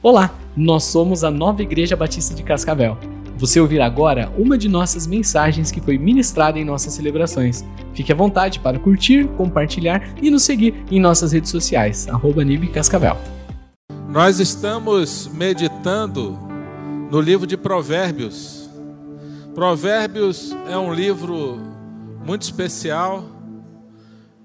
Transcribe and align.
Olá, 0.00 0.32
nós 0.56 0.84
somos 0.84 1.24
a 1.24 1.30
Nova 1.30 1.60
Igreja 1.60 1.96
Batista 1.96 2.32
de 2.32 2.44
Cascavel. 2.44 2.96
Você 3.36 3.60
ouvirá 3.60 3.86
agora 3.86 4.32
uma 4.38 4.56
de 4.56 4.68
nossas 4.68 5.08
mensagens 5.08 5.72
que 5.72 5.80
foi 5.80 5.98
ministrada 5.98 6.56
em 6.56 6.64
nossas 6.64 6.94
celebrações. 6.94 7.64
Fique 7.94 8.12
à 8.12 8.14
vontade 8.14 8.60
para 8.60 8.78
curtir, 8.78 9.26
compartilhar 9.36 10.14
e 10.22 10.30
nos 10.30 10.44
seguir 10.44 10.72
em 10.88 11.00
nossas 11.00 11.32
redes 11.32 11.50
sociais, 11.50 12.06
Cascavel. 12.68 13.16
Nós 14.08 14.38
estamos 14.38 15.28
meditando 15.34 16.38
no 17.10 17.20
livro 17.20 17.44
de 17.44 17.56
Provérbios. 17.56 18.70
Provérbios 19.52 20.56
é 20.70 20.78
um 20.78 20.94
livro 20.94 21.58
muito 22.24 22.42
especial. 22.42 23.24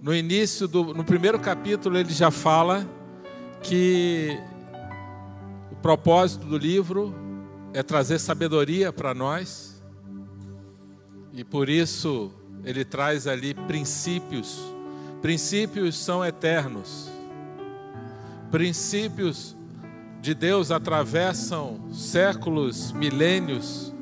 No 0.02 0.16
início 0.16 0.68
do 0.68 0.96
no 0.96 1.04
primeiro 1.04 1.38
capítulo 1.38 1.96
ele 1.96 2.12
já 2.12 2.32
fala 2.32 2.88
que 3.62 4.36
propósito 5.84 6.46
do 6.46 6.58
livro 6.58 7.14
é 7.74 7.84
trazer 7.84 8.18
sabedoria 8.18 8.94
para 8.94 9.14
nós, 9.14 9.84
e 11.34 11.44
por 11.44 11.68
isso 11.68 12.32
ele 12.64 12.86
traz 12.86 13.28
ali 13.28 13.54
princípios. 13.54 14.62
Princípios 15.22 15.98
são 16.00 16.24
eternos. 16.24 17.10
Princípios 18.50 19.58
de 20.22 20.34
Deus 20.34 20.72
atravessam 20.72 21.92
séculos, 21.92 22.94
milênios, 22.94 23.94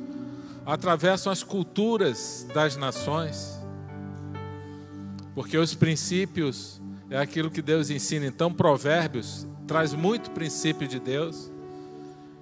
atravessam 0.63 1.31
as 1.31 1.41
culturas 1.41 2.45
das 2.53 2.77
nações. 2.77 3.59
Porque 5.33 5.57
os 5.57 5.73
princípios 5.73 6.79
é 7.09 7.17
aquilo 7.17 7.49
que 7.49 7.61
Deus 7.61 7.89
ensina. 7.89 8.27
Então, 8.27 8.53
Provérbios 8.53 9.47
traz 9.65 9.95
muito 9.95 10.29
princípio 10.29 10.87
de 10.87 10.99
Deus 10.99 11.50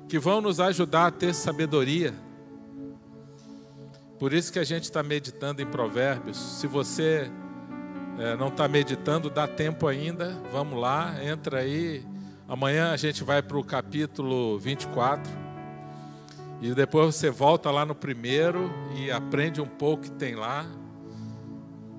que 0.10 0.18
vão 0.18 0.42
nos 0.42 0.60
ajudar 0.60 1.06
a 1.06 1.12
ter 1.12 1.36
sabedoria. 1.36 2.16
Por 4.18 4.34
isso 4.34 4.52
que 4.52 4.58
a 4.58 4.64
gente 4.64 4.86
está 4.86 5.04
meditando 5.04 5.62
em 5.62 5.68
Provérbios. 5.68 6.36
Se 6.36 6.66
você 6.66 7.32
é, 8.18 8.36
não 8.36 8.48
está 8.48 8.68
meditando, 8.68 9.30
dá 9.30 9.48
tempo 9.48 9.88
ainda. 9.88 10.36
Vamos 10.52 10.80
lá, 10.80 11.24
entra 11.24 11.60
aí. 11.60 12.04
Amanhã 12.48 12.92
a 12.92 12.98
gente 12.98 13.24
vai 13.24 13.44
para 13.44 13.58
o 13.58 13.64
capítulo 13.64 14.58
24. 14.58 15.32
E 16.60 16.74
depois 16.74 17.16
você 17.16 17.30
volta 17.30 17.70
lá 17.70 17.86
no 17.86 17.94
primeiro 17.94 18.74
e 18.96 19.12
aprende 19.12 19.62
um 19.62 19.68
pouco 19.68 20.04
que 20.04 20.12
tem 20.12 20.34
lá. 20.34 20.66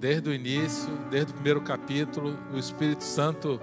Desde 0.01 0.29
o 0.29 0.35
início, 0.35 0.91
desde 1.11 1.31
o 1.31 1.35
primeiro 1.35 1.61
capítulo, 1.61 2.37
o 2.53 2.59
Espírito 2.59 3.05
Santo 3.05 3.61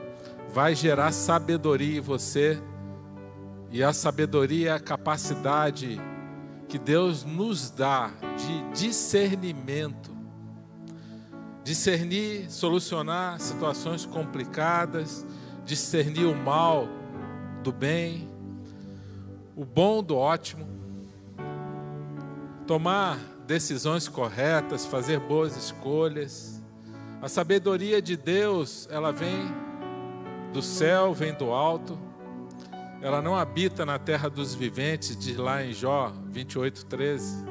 vai 0.53 0.73
gerar 0.73 1.11
sabedoria 1.11 1.97
em 1.97 2.01
você 2.01 2.57
e 3.71 3.83
a 3.83 3.91
sabedoria 3.91 4.69
é 4.69 4.73
a 4.73 4.79
capacidade 4.79 5.99
que 6.67 6.77
Deus 6.77 7.23
nos 7.23 7.69
dá 7.69 8.11
de 8.37 8.79
discernimento. 8.79 10.15
Discernir, 11.63 12.49
solucionar 12.49 13.39
situações 13.41 14.05
complicadas, 14.05 15.25
discernir 15.65 16.25
o 16.25 16.35
mal 16.35 16.87
do 17.61 17.73
bem, 17.73 18.29
o 19.55 19.65
bom 19.65 20.01
do 20.01 20.15
ótimo, 20.15 20.65
tomar 22.65 23.17
decisões 23.45 24.07
corretas, 24.07 24.85
fazer 24.85 25.19
boas 25.19 25.57
escolhas. 25.57 26.63
A 27.21 27.27
sabedoria 27.27 28.01
de 28.01 28.15
Deus, 28.15 28.87
ela 28.89 29.11
vem 29.11 29.53
do 30.53 30.61
céu, 30.61 31.13
vem 31.13 31.33
do 31.33 31.51
alto 31.51 32.06
ela 33.01 33.21
não 33.21 33.35
habita 33.35 33.85
na 33.85 33.99
terra 33.99 34.29
dos 34.29 34.55
viventes, 34.55 35.15
diz 35.15 35.37
lá 35.37 35.63
em 35.63 35.73
Jó 35.73 36.11
28, 36.29 36.85
13. 36.85 37.45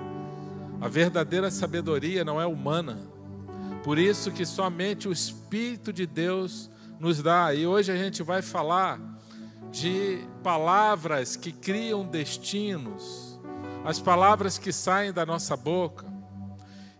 A 0.80 0.88
verdadeira 0.88 1.50
sabedoria 1.50 2.24
não 2.24 2.40
é 2.40 2.46
humana. 2.46 2.98
Por 3.84 3.98
isso 3.98 4.32
que 4.32 4.44
somente 4.44 5.08
o 5.08 5.12
Espírito 5.12 5.92
de 5.92 6.06
Deus 6.06 6.68
nos 6.98 7.22
dá. 7.22 7.54
E 7.54 7.66
hoje 7.66 7.92
a 7.92 7.96
gente 7.96 8.22
vai 8.22 8.42
falar 8.42 9.00
de 9.70 10.26
palavras 10.42 11.36
que 11.36 11.52
criam 11.52 12.04
destinos, 12.04 13.38
as 13.84 14.00
palavras 14.00 14.58
que 14.58 14.72
saem 14.72 15.12
da 15.12 15.24
nossa 15.24 15.56
boca. 15.56 16.06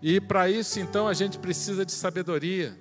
E 0.00 0.20
para 0.20 0.48
isso, 0.48 0.78
então, 0.78 1.08
a 1.08 1.14
gente 1.14 1.38
precisa 1.38 1.84
de 1.84 1.92
sabedoria. 1.92 2.78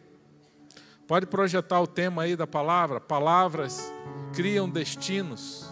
Pode 1.08 1.28
projetar 1.28 1.80
o 1.82 1.86
tema 1.86 2.24
aí 2.24 2.36
da 2.36 2.48
palavra? 2.48 3.00
Palavras 3.00 3.94
criam 4.34 4.68
destinos. 4.68 5.70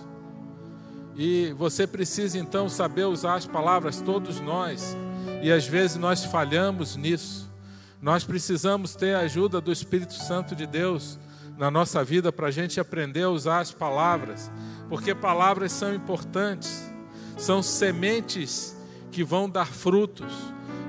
E 1.16 1.54
você 1.58 1.88
precisa 1.88 2.38
então 2.38 2.70
saber 2.70 3.06
usar 3.06 3.36
as 3.36 3.48
palavras, 3.48 4.00
todos 4.00 4.40
nós, 4.40 4.96
e 5.42 5.52
às 5.52 5.66
vezes 5.66 5.98
nós 5.98 6.24
falhamos 6.24 6.96
nisso. 6.96 7.52
Nós 8.00 8.24
precisamos 8.24 8.96
ter 8.96 9.16
a 9.16 9.22
ajuda 9.22 9.60
do 9.60 9.72
Espírito 9.72 10.14
Santo 10.14 10.56
de 10.56 10.68
Deus 10.68 11.18
na 11.58 11.72
nossa 11.72 12.04
vida 12.04 12.32
para 12.32 12.48
a 12.48 12.52
gente 12.52 12.80
aprender 12.80 13.24
a 13.24 13.30
usar 13.30 13.60
as 13.60 13.72
palavras, 13.72 14.52
porque 14.88 15.16
palavras 15.16 15.72
são 15.72 15.96
importantes, 15.96 16.92
são 17.38 17.64
sementes 17.64 18.78
que 19.12 19.24
vão 19.24 19.50
dar 19.50 19.68
frutos, 19.68 20.32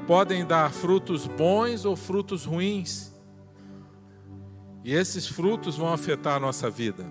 podem 0.06 0.44
dar 0.44 0.70
frutos 0.70 1.26
bons 1.26 1.84
ou 1.84 1.96
frutos 1.96 2.44
ruins, 2.44 3.13
e 4.84 4.94
esses 4.94 5.26
frutos 5.26 5.76
vão 5.76 5.92
afetar 5.92 6.36
a 6.36 6.40
nossa 6.40 6.68
vida. 6.68 7.06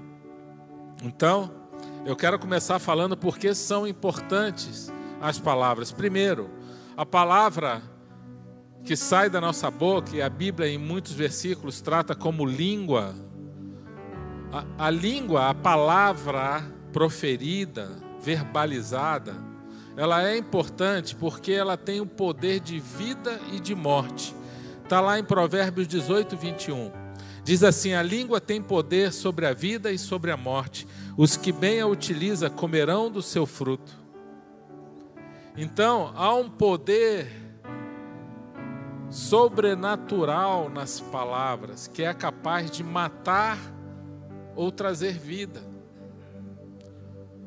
Então, 1.04 1.52
eu 2.06 2.16
quero 2.16 2.38
começar 2.38 2.78
falando 2.78 3.18
porque 3.18 3.56
são 3.56 3.88
importantes 3.88 4.94
as 5.20 5.40
palavras. 5.40 5.92
Primeiro, 5.92 6.50
a 6.96 7.06
palavra 7.06 7.82
que 8.86 8.96
sai 8.96 9.30
da 9.30 9.42
nossa 9.42 9.72
boca, 9.72 10.16
e 10.16 10.22
a 10.22 10.30
Bíblia 10.30 10.68
em 10.68 10.78
muitos 10.78 11.14
versículos 11.14 11.82
trata 11.82 12.14
como 12.14 12.46
língua, 12.46 13.16
a, 14.52 14.88
a 14.88 14.90
língua, 14.90 15.50
a 15.50 15.54
palavra 15.54 16.64
proferida, 16.92 17.90
verbalizada, 18.22 19.36
ela 19.96 20.28
é 20.28 20.38
importante 20.38 21.16
porque 21.16 21.54
ela 21.54 21.78
tem 21.78 22.02
o 22.02 22.06
poder 22.06 22.60
de 22.60 22.80
vida 22.80 23.40
e 23.52 23.60
de 23.60 23.74
morte. 23.74 24.36
Está 24.84 25.00
lá 25.00 25.18
em 25.18 25.24
Provérbios 25.24 25.88
18, 25.88 26.36
21. 26.36 27.03
Diz 27.44 27.64
assim: 27.64 27.94
A 27.94 28.02
língua 28.02 28.40
tem 28.40 28.62
poder 28.62 29.12
sobre 29.12 29.46
a 29.46 29.54
vida 29.54 29.92
e 29.92 29.98
sobre 29.98 30.32
a 30.32 30.38
morte. 30.38 30.88
Os 31.18 31.36
que 31.36 31.52
bem 31.52 31.82
a 31.82 31.88
utiliza 31.88 32.50
comerão 32.50 33.12
do 33.12 33.22
seu 33.22 33.46
fruto. 33.46 34.02
Então, 35.56 36.12
há 36.16 36.34
um 36.34 36.50
poder 36.50 37.28
sobrenatural 39.10 40.70
nas 40.70 41.00
palavras 41.00 41.86
que 41.86 42.02
é 42.02 42.12
capaz 42.14 42.72
de 42.72 42.84
matar 42.84 43.60
ou 44.56 44.72
trazer 44.72 45.14
vida. 45.14 45.62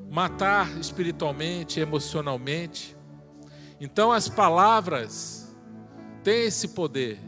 Matar 0.09 0.79
espiritualmente, 0.79 1.81
emocionalmente. 1.81 2.97
Então, 3.81 4.13
as 4.13 4.29
palavras 4.29 5.57
têm 6.23 6.45
esse 6.45 6.69
poder 6.69 7.19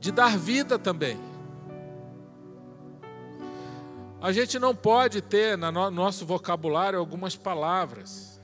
de 0.00 0.10
dar 0.10 0.36
vida 0.36 0.76
também. 0.76 1.31
A 4.22 4.30
gente 4.30 4.56
não 4.56 4.72
pode 4.72 5.20
ter 5.20 5.58
no 5.58 5.90
nosso 5.90 6.24
vocabulário 6.24 6.96
algumas 6.96 7.34
palavras. 7.34 8.40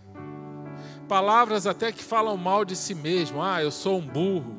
Palavras 1.06 1.69
até 1.69 1.93
que 1.93 2.03
falam 2.03 2.37
mal 2.37 2.65
de 2.65 2.75
si 2.75 2.97
mesmo. 2.97 3.41
Ah, 3.41 3.62
eu 3.62 3.71
sou 3.71 3.99
um 3.99 4.05
burro. 4.05 4.56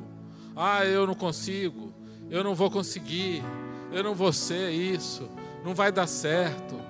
Ah, 0.55 0.85
eu 0.85 1.05
não 1.05 1.13
consigo. 1.13 1.93
Eu 2.29 2.41
não 2.41 2.55
vou 2.55 2.71
conseguir. 2.71 3.43
Eu 3.91 4.01
não 4.01 4.15
vou 4.15 4.31
ser 4.31 4.71
isso. 4.71 5.29
Não 5.65 5.75
vai 5.75 5.91
dar 5.91 6.07
certo. 6.07 6.81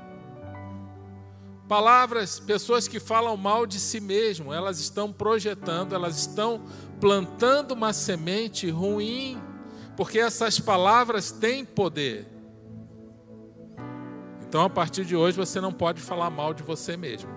Palavras, 1.67 2.40
pessoas 2.40 2.87
que 2.87 2.99
falam 2.99 3.35
mal 3.35 3.66
de 3.66 3.79
si 3.79 3.99
mesmo, 3.99 4.53
elas 4.53 4.79
estão 4.79 5.11
projetando, 5.11 5.93
elas 5.93 6.20
estão 6.20 6.61
plantando 7.02 7.72
uma 7.72 7.93
semente 7.93 8.70
ruim, 8.70 9.41
porque 9.97 10.20
essas 10.20 10.59
palavras 10.59 11.31
têm 11.31 11.66
poder. 11.66 12.39
Então, 14.49 14.63
a 14.63 14.69
partir 14.69 15.05
de 15.05 15.16
hoje, 15.16 15.37
você 15.37 15.61
não 15.61 15.72
pode 15.72 16.01
falar 16.01 16.31
mal 16.31 16.55
de 16.55 16.63
você 16.63 16.97
mesmo. 16.97 17.29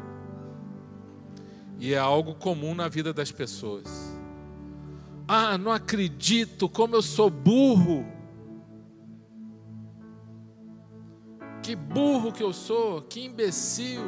E 1.78 1.92
é 1.92 1.98
algo 1.98 2.34
comum 2.34 2.74
na 2.74 2.88
vida 2.88 3.12
das 3.12 3.30
pessoas. 3.30 3.84
Ah, 5.28 5.58
não 5.58 5.70
acredito, 5.70 6.70
como 6.70 6.96
eu 6.96 7.02
sou 7.02 7.28
burro. 7.28 8.06
Que 11.62 11.76
burro 11.76 12.32
que 12.32 12.42
eu 12.42 12.54
sou, 12.54 13.02
que 13.02 13.26
imbecil, 13.26 14.00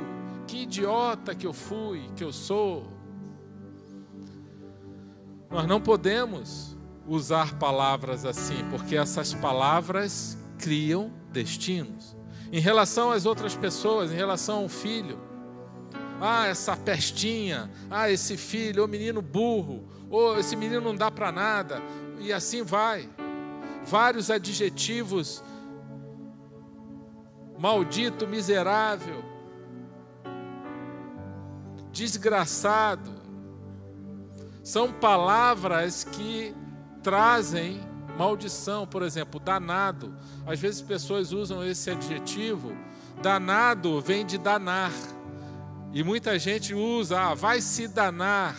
que 0.46 0.62
idiota 0.62 1.34
que 1.34 1.46
eu 1.46 1.52
fui, 1.52 2.08
que 2.16 2.24
eu 2.24 2.32
sou. 2.32 2.86
Nós 5.50 5.66
não 5.66 5.78
podemos 5.78 6.74
usar 7.06 7.58
palavras 7.58 8.24
assim, 8.24 8.64
porque 8.70 8.96
essas 8.96 9.34
palavras 9.34 10.38
criam 10.58 11.12
destinos. 11.30 12.13
Em 12.54 12.60
relação 12.60 13.10
às 13.10 13.26
outras 13.26 13.56
pessoas, 13.56 14.12
em 14.12 14.14
relação 14.14 14.62
ao 14.62 14.68
filho. 14.68 15.18
Ah, 16.20 16.46
essa 16.46 16.76
pestinha, 16.76 17.68
ah, 17.90 18.08
esse 18.08 18.36
filho, 18.36 18.84
o 18.84 18.86
menino 18.86 19.20
burro, 19.20 19.88
ou 20.08 20.38
esse 20.38 20.54
menino 20.54 20.80
não 20.80 20.94
dá 20.94 21.10
para 21.10 21.32
nada, 21.32 21.82
e 22.20 22.32
assim 22.32 22.62
vai. 22.62 23.10
Vários 23.84 24.30
adjetivos 24.30 25.42
maldito, 27.58 28.24
miserável, 28.24 29.24
desgraçado. 31.90 33.10
São 34.62 34.92
palavras 34.92 36.04
que 36.04 36.54
trazem 37.02 37.80
maldição, 38.16 38.86
por 38.86 39.02
exemplo, 39.02 39.40
danado. 39.40 40.14
Às 40.46 40.58
vezes 40.58 40.80
pessoas 40.82 41.32
usam 41.32 41.64
esse 41.64 41.90
adjetivo. 41.90 42.72
Danado 43.22 44.00
vem 44.00 44.24
de 44.24 44.38
danar. 44.38 44.92
E 45.92 46.02
muita 46.02 46.38
gente 46.38 46.74
usa, 46.74 47.20
ah, 47.20 47.34
vai 47.34 47.60
se 47.60 47.86
danar. 47.86 48.56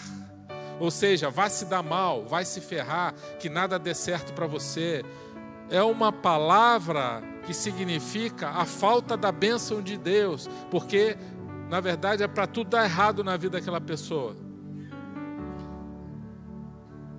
Ou 0.79 0.91
seja, 0.91 1.29
vai 1.29 1.49
se 1.49 1.65
dar 1.65 1.83
mal, 1.83 2.25
vai 2.25 2.43
se 2.43 2.59
ferrar, 2.59 3.13
que 3.39 3.49
nada 3.49 3.79
dê 3.79 3.93
certo 3.93 4.33
para 4.33 4.45
você. 4.45 5.03
É 5.69 5.81
uma 5.81 6.11
palavra 6.11 7.23
que 7.45 7.53
significa 7.53 8.49
a 8.49 8.65
falta 8.65 9.15
da 9.15 9.31
bênção 9.31 9.81
de 9.81 9.97
Deus, 9.97 10.49
porque 10.69 11.17
na 11.69 11.79
verdade 11.79 12.23
é 12.23 12.27
para 12.27 12.45
tudo 12.45 12.71
dar 12.71 12.85
errado 12.85 13.23
na 13.23 13.37
vida 13.37 13.57
daquela 13.57 13.81
pessoa. 13.81 14.44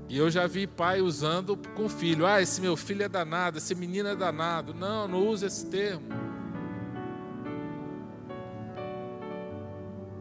E 0.08 0.16
eu 0.18 0.30
já 0.30 0.46
vi 0.46 0.66
pai 0.66 1.00
usando 1.00 1.56
com 1.74 1.88
filho: 1.88 2.26
ah, 2.26 2.40
esse 2.40 2.60
meu 2.60 2.76
filho 2.76 3.02
é 3.02 3.08
danado, 3.08 3.58
esse 3.58 3.74
menino 3.74 4.08
é 4.08 4.14
danado. 4.14 4.72
Não, 4.72 5.08
não 5.08 5.26
use 5.26 5.46
esse 5.46 5.66
termo. 5.66 6.06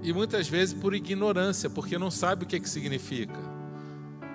E 0.02 0.14
muitas 0.14 0.48
vezes 0.48 0.74
por 0.74 0.94
ignorância, 0.94 1.70
porque 1.70 1.98
não 1.98 2.12
sabe 2.12 2.44
o 2.44 2.48
que, 2.48 2.60
que 2.60 2.70
significa. 2.70 3.40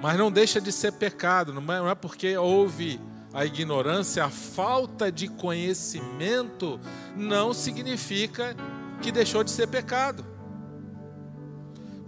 Mas 0.02 0.18
não 0.18 0.30
deixa 0.30 0.60
de 0.60 0.72
ser 0.72 0.92
pecado, 0.92 1.52
não 1.52 1.88
é, 1.88 1.92
é 1.92 1.94
porque 1.94 2.36
houve 2.36 3.00
a 3.32 3.44
ignorância, 3.44 4.24
a 4.24 4.30
falta 4.30 5.12
de 5.12 5.28
conhecimento, 5.28 6.80
não 7.16 7.52
significa 7.54 8.56
que 9.00 9.12
deixou 9.12 9.44
de 9.44 9.50
ser 9.50 9.68
pecado. 9.68 10.24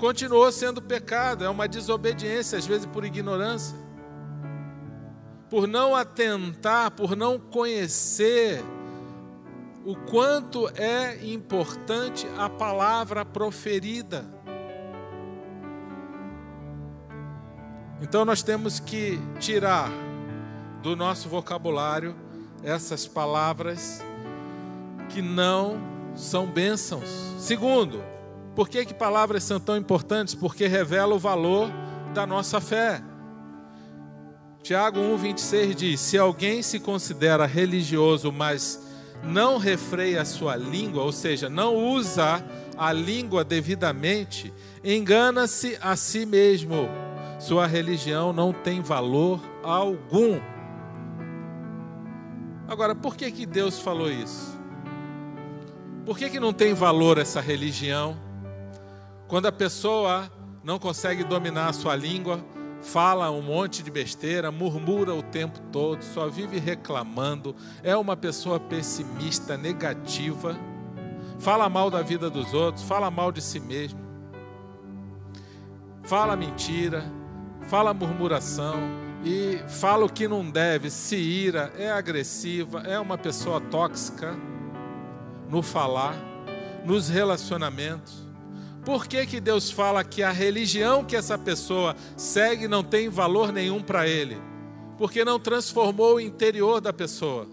Continuou 0.03 0.51
sendo 0.51 0.83
pecado, 0.83 1.45
é 1.45 1.49
uma 1.49 1.69
desobediência, 1.69 2.59
às 2.59 2.67
vezes 2.67 2.87
por 2.87 3.05
ignorância. 3.05 3.79
Por 5.49 5.69
não 5.69 5.95
atentar, 5.95 6.91
por 6.91 7.15
não 7.15 7.39
conhecer 7.39 8.65
o 9.85 9.95
quanto 9.95 10.67
é 10.71 11.25
importante 11.25 12.27
a 12.37 12.51
palavra 12.51 13.25
proferida. 13.25 14.25
Então 18.01 18.25
nós 18.25 18.43
temos 18.43 18.81
que 18.81 19.21
tirar 19.39 19.89
do 20.83 20.97
nosso 20.97 21.29
vocabulário 21.29 22.17
essas 22.65 23.07
palavras 23.07 24.03
que 25.11 25.23
não 25.23 25.81
são 26.17 26.45
bênçãos. 26.45 27.09
Segundo, 27.39 28.03
por 28.55 28.69
que, 28.69 28.85
que 28.85 28.95
palavras 28.95 29.43
são 29.45 29.59
tão 29.59 29.77
importantes? 29.77 30.35
Porque 30.35 30.67
revela 30.67 31.15
o 31.15 31.19
valor 31.19 31.71
da 32.13 32.27
nossa 32.27 32.61
fé. 32.61 33.03
Tiago 34.63 35.01
1,26 35.01 35.75
diz: 35.75 36.01
Se 36.01 36.19
alguém 36.19 36.63
se 36.63 36.79
considera 36.79 37.47
religioso, 37.47 38.31
mas 38.31 38.87
não 39.23 39.59
refreia 39.59 40.23
a 40.23 40.25
sua 40.25 40.57
língua, 40.57 41.03
ou 41.03 41.13
seja, 41.13 41.49
não 41.49 41.77
usa 41.77 42.45
a 42.77 42.93
língua 42.93 43.45
devidamente, 43.45 44.53
engana-se 44.85 45.79
a 45.81 45.97
si 45.97 46.27
mesmo. 46.27 46.89
Sua 47.39 47.67
religião 47.67 48.33
não 48.33 48.53
tem 48.53 48.81
valor 48.81 49.41
algum. 49.65 50.41
Agora, 52.69 52.95
por 52.95 53.17
que, 53.17 53.31
que 53.33 53.45
Deus 53.45 53.81
falou 53.81 54.11
isso? 54.11 54.59
Por 56.07 56.17
que, 56.17 56.31
que 56.31 56.41
não 56.41 56.53
tem 56.53 56.73
valor 56.73 57.19
essa 57.19 57.41
religião? 57.41 58.17
Quando 59.33 59.47
a 59.47 59.53
pessoa 59.53 60.31
não 60.63 60.79
consegue 60.79 61.25
dominar 61.25 61.71
a 61.71 61.73
sua 61.73 61.97
língua, 61.97 62.39
fala 62.83 63.31
um 63.31 63.41
monte 63.41 63.83
de 63.83 63.91
besteira, 63.91 64.53
murmura 64.53 65.15
o 65.15 65.23
tempo 65.23 65.59
todo, 65.73 66.03
só 66.05 66.29
vive 66.29 66.59
reclamando, 66.59 67.57
é 67.83 67.97
uma 67.97 68.15
pessoa 68.15 68.61
pessimista, 68.61 69.57
negativa, 69.57 70.55
fala 71.39 71.67
mal 71.71 71.91
da 71.91 72.03
vida 72.03 72.29
dos 72.29 72.53
outros, 72.53 72.85
fala 72.85 73.11
mal 73.11 73.33
de 73.33 73.41
si 73.41 73.59
mesmo, 73.59 73.99
fala 76.03 76.37
mentira, 76.37 77.03
fala 77.71 77.95
murmuração, 77.95 78.75
e 79.25 79.63
fala 79.67 80.05
o 80.05 80.13
que 80.13 80.29
não 80.29 80.51
deve, 80.51 80.91
se 80.91 81.17
ira, 81.17 81.73
é 81.79 81.91
agressiva, 81.91 82.81
é 82.81 83.01
uma 83.01 83.17
pessoa 83.17 83.63
tóxica 83.63 84.37
no 85.49 85.63
falar, 85.63 86.17
nos 86.85 87.09
relacionamentos. 87.09 88.22
Por 88.85 89.07
que, 89.07 89.27
que 89.27 89.41
Deus 89.41 89.71
fala 89.71 90.03
que 90.03 90.23
a 90.23 90.31
religião 90.31 91.05
que 91.05 91.15
essa 91.15 91.39
pessoa 91.39 91.95
segue 92.17 92.67
não 92.67 92.83
tem 92.83 93.09
valor 93.09 93.53
nenhum 93.53 93.81
para 93.81 94.09
ele? 94.09 94.41
Porque 94.99 95.25
não 95.25 95.39
transformou 95.39 96.17
o 96.17 96.21
interior 96.21 96.81
da 96.81 96.93
pessoa. 96.93 97.47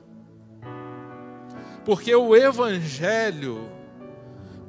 Porque 1.85 2.13
o 2.13 2.35
evangelho 2.35 3.69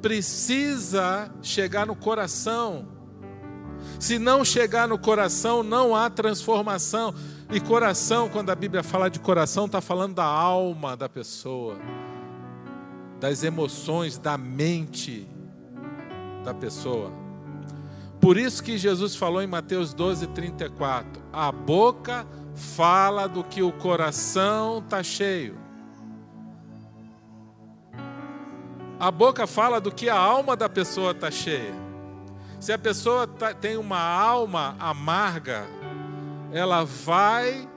precisa 0.01 1.31
chegar 1.41 1.85
no 1.85 1.95
coração 1.95 3.01
se 3.99 4.17
não 4.17 4.43
chegar 4.43 4.87
no 4.87 4.97
coração, 4.97 5.63
não 5.63 5.95
há 5.95 6.09
transformação. 6.09 7.13
E 7.51 7.59
coração, 7.59 8.29
quando 8.29 8.49
a 8.49 8.55
Bíblia 8.55 8.83
fala 8.83 9.09
de 9.09 9.19
coração, 9.19 9.65
está 9.65 9.81
falando 9.81 10.15
da 10.15 10.25
alma 10.25 10.95
da 10.95 11.09
pessoa, 11.09 11.77
das 13.19 13.43
emoções, 13.43 14.17
da 14.17 14.37
mente 14.37 15.27
da 16.43 16.53
pessoa. 16.53 17.11
Por 18.19 18.37
isso 18.37 18.63
que 18.63 18.77
Jesus 18.77 19.15
falou 19.15 19.41
em 19.41 19.47
Mateus 19.47 19.93
12, 19.93 20.27
34: 20.27 21.21
a 21.33 21.51
boca 21.51 22.25
fala 22.53 23.27
do 23.27 23.43
que 23.43 23.63
o 23.63 23.71
coração 23.71 24.79
está 24.79 25.01
cheio. 25.01 25.57
A 28.99 29.09
boca 29.09 29.47
fala 29.47 29.81
do 29.81 29.91
que 29.91 30.09
a 30.09 30.15
alma 30.15 30.55
da 30.55 30.69
pessoa 30.69 31.11
está 31.11 31.31
cheia. 31.31 31.73
Se 32.59 32.71
a 32.71 32.77
pessoa 32.77 33.25
tá, 33.25 33.51
tem 33.51 33.75
uma 33.75 33.99
alma 33.99 34.75
amarga, 34.79 35.65
ela 36.51 36.83
vai 36.83 37.67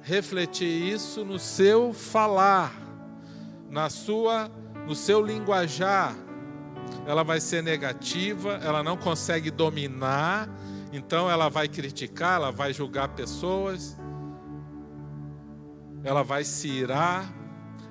refletir 0.00 0.68
isso 0.68 1.24
no 1.24 1.36
seu 1.36 1.92
falar, 1.92 2.72
na 3.68 3.90
sua, 3.90 4.48
no 4.86 4.94
seu 4.94 5.20
linguajar. 5.20 6.14
Ela 7.08 7.24
vai 7.24 7.40
ser 7.40 7.62
negativa, 7.62 8.60
ela 8.62 8.82
não 8.82 8.94
consegue 8.94 9.50
dominar, 9.50 10.46
então 10.92 11.30
ela 11.30 11.48
vai 11.48 11.66
criticar, 11.66 12.34
ela 12.34 12.52
vai 12.52 12.74
julgar 12.74 13.08
pessoas, 13.08 13.96
ela 16.04 16.22
vai 16.22 16.44
se 16.44 16.68
irar, 16.68 17.32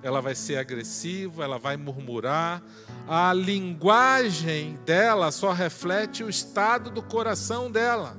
ela 0.03 0.21
vai 0.21 0.35
ser 0.35 0.57
agressiva, 0.57 1.43
ela 1.43 1.57
vai 1.57 1.75
murmurar, 1.77 2.61
a 3.07 3.33
linguagem 3.33 4.77
dela 4.85 5.31
só 5.31 5.51
reflete 5.51 6.23
o 6.23 6.29
estado 6.29 6.91
do 6.91 7.01
coração 7.01 7.71
dela. 7.71 8.15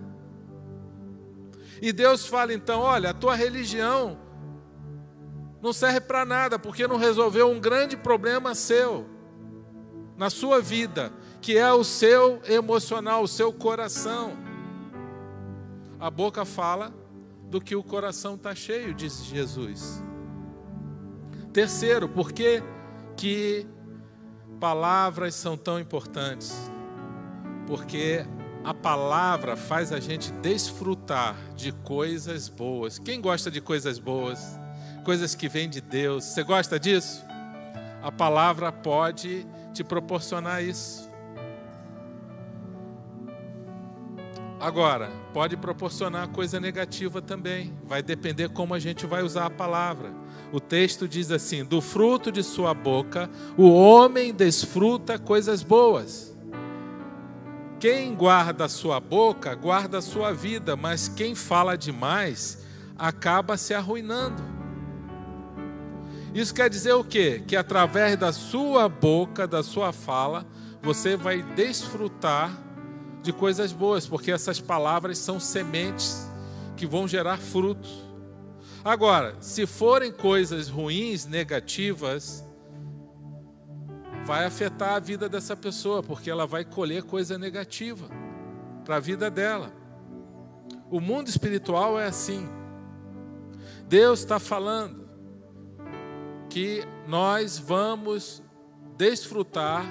E 1.80 1.92
Deus 1.92 2.26
fala 2.26 2.52
então: 2.52 2.80
olha, 2.80 3.10
a 3.10 3.14
tua 3.14 3.36
religião 3.36 4.18
não 5.62 5.72
serve 5.72 6.00
para 6.00 6.24
nada, 6.24 6.58
porque 6.58 6.88
não 6.88 6.96
resolveu 6.96 7.48
um 7.48 7.60
grande 7.60 7.96
problema 7.96 8.52
seu, 8.52 9.08
na 10.18 10.28
sua 10.28 10.60
vida, 10.60 11.10
que 11.40 11.56
é 11.56 11.72
o 11.72 11.82
seu 11.82 12.42
emocional, 12.46 13.22
o 13.22 13.28
seu 13.28 13.50
coração. 13.50 14.36
A 15.98 16.10
boca 16.10 16.44
fala 16.44 16.92
do 17.44 17.58
que 17.58 17.74
o 17.74 17.82
coração 17.82 18.34
está 18.34 18.54
cheio, 18.54 18.92
diz 18.92 19.24
Jesus. 19.24 20.02
Terceiro, 21.52 22.06
porque 22.06 22.62
que 23.16 23.66
Palavras 24.60 25.36
são 25.36 25.56
tão 25.56 25.78
importantes, 25.78 26.52
porque 27.64 28.26
a 28.64 28.74
palavra 28.74 29.56
faz 29.56 29.92
a 29.92 30.00
gente 30.00 30.32
desfrutar 30.32 31.36
de 31.54 31.70
coisas 31.70 32.48
boas. 32.48 32.98
Quem 32.98 33.20
gosta 33.20 33.52
de 33.52 33.60
coisas 33.60 34.00
boas? 34.00 34.58
Coisas 35.04 35.36
que 35.36 35.48
vêm 35.48 35.70
de 35.70 35.80
Deus. 35.80 36.24
Você 36.24 36.42
gosta 36.42 36.78
disso? 36.78 37.24
A 38.02 38.10
palavra 38.10 38.72
pode 38.72 39.46
te 39.78 39.84
proporcionar 39.84 40.62
isso. 40.62 41.08
Agora, 44.58 45.08
pode 45.32 45.56
proporcionar 45.56 46.28
coisa 46.30 46.58
negativa 46.58 47.22
também, 47.22 47.72
vai 47.84 48.02
depender 48.02 48.48
como 48.48 48.74
a 48.74 48.80
gente 48.80 49.06
vai 49.06 49.22
usar 49.22 49.46
a 49.46 49.50
palavra. 49.50 50.12
O 50.52 50.58
texto 50.58 51.06
diz 51.06 51.30
assim: 51.30 51.64
do 51.64 51.80
fruto 51.80 52.32
de 52.32 52.42
sua 52.42 52.74
boca 52.74 53.30
o 53.56 53.70
homem 53.70 54.34
desfruta 54.34 55.16
coisas 55.16 55.62
boas. 55.62 56.36
Quem 57.78 58.12
guarda 58.16 58.64
a 58.64 58.68
sua 58.68 58.98
boca, 58.98 59.54
guarda 59.54 59.98
a 59.98 60.02
sua 60.02 60.32
vida, 60.32 60.74
mas 60.74 61.06
quem 61.06 61.36
fala 61.36 61.78
demais 61.78 62.66
acaba 62.98 63.56
se 63.56 63.72
arruinando. 63.72 64.57
Isso 66.38 66.54
quer 66.54 66.70
dizer 66.70 66.92
o 66.92 67.02
quê? 67.02 67.42
Que 67.44 67.56
através 67.56 68.16
da 68.16 68.32
sua 68.32 68.88
boca, 68.88 69.44
da 69.44 69.60
sua 69.60 69.92
fala, 69.92 70.46
você 70.80 71.16
vai 71.16 71.42
desfrutar 71.42 72.56
de 73.24 73.32
coisas 73.32 73.72
boas, 73.72 74.06
porque 74.06 74.30
essas 74.30 74.60
palavras 74.60 75.18
são 75.18 75.40
sementes 75.40 76.30
que 76.76 76.86
vão 76.86 77.08
gerar 77.08 77.38
frutos. 77.38 78.06
Agora, 78.84 79.34
se 79.40 79.66
forem 79.66 80.12
coisas 80.12 80.68
ruins, 80.68 81.26
negativas, 81.26 82.46
vai 84.24 84.44
afetar 84.44 84.94
a 84.94 85.00
vida 85.00 85.28
dessa 85.28 85.56
pessoa, 85.56 86.04
porque 86.04 86.30
ela 86.30 86.46
vai 86.46 86.64
colher 86.64 87.02
coisa 87.02 87.36
negativa 87.36 88.08
para 88.84 88.98
a 88.98 89.00
vida 89.00 89.28
dela. 89.28 89.72
O 90.88 91.00
mundo 91.00 91.26
espiritual 91.26 91.98
é 91.98 92.06
assim. 92.06 92.48
Deus 93.88 94.20
está 94.20 94.38
falando 94.38 94.97
que 96.48 96.84
nós 97.06 97.58
vamos 97.58 98.42
desfrutar, 98.96 99.84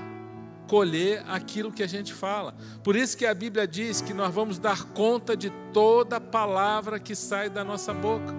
colher 0.68 1.24
aquilo 1.28 1.72
que 1.72 1.82
a 1.82 1.88
gente 1.88 2.14
fala. 2.14 2.56
Por 2.84 2.96
isso 2.96 3.16
que 3.18 3.26
a 3.26 3.34
Bíblia 3.34 3.68
diz 3.68 4.02
que 4.02 4.14
nós 4.14 4.34
vamos 4.34 4.60
dar 4.60 4.84
conta 4.86 5.36
de 5.36 5.50
toda 5.72 6.20
palavra 6.20 7.00
que 7.00 7.16
sai 7.16 7.50
da 7.50 7.64
nossa 7.64 7.94
boca. 7.94 8.36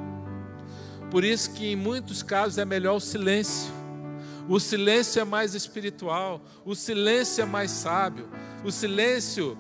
Por 1.11 1.25
isso 1.25 1.53
que 1.53 1.73
em 1.73 1.77
muitos 1.77 2.23
casos 2.23 2.59
é 2.59 2.65
melhor 2.65 2.97
o 2.97 3.01
silêncio. 3.01 3.73
O 4.49 4.59
silêncio 4.59 5.21
é 5.21 5.25
mais 5.25 5.55
espiritual, 5.55 6.43
o 6.65 6.75
silêncio 6.75 7.43
é 7.43 7.45
mais 7.45 7.71
sábio. 7.71 8.29
O 8.65 8.71
silêncio 8.71 9.57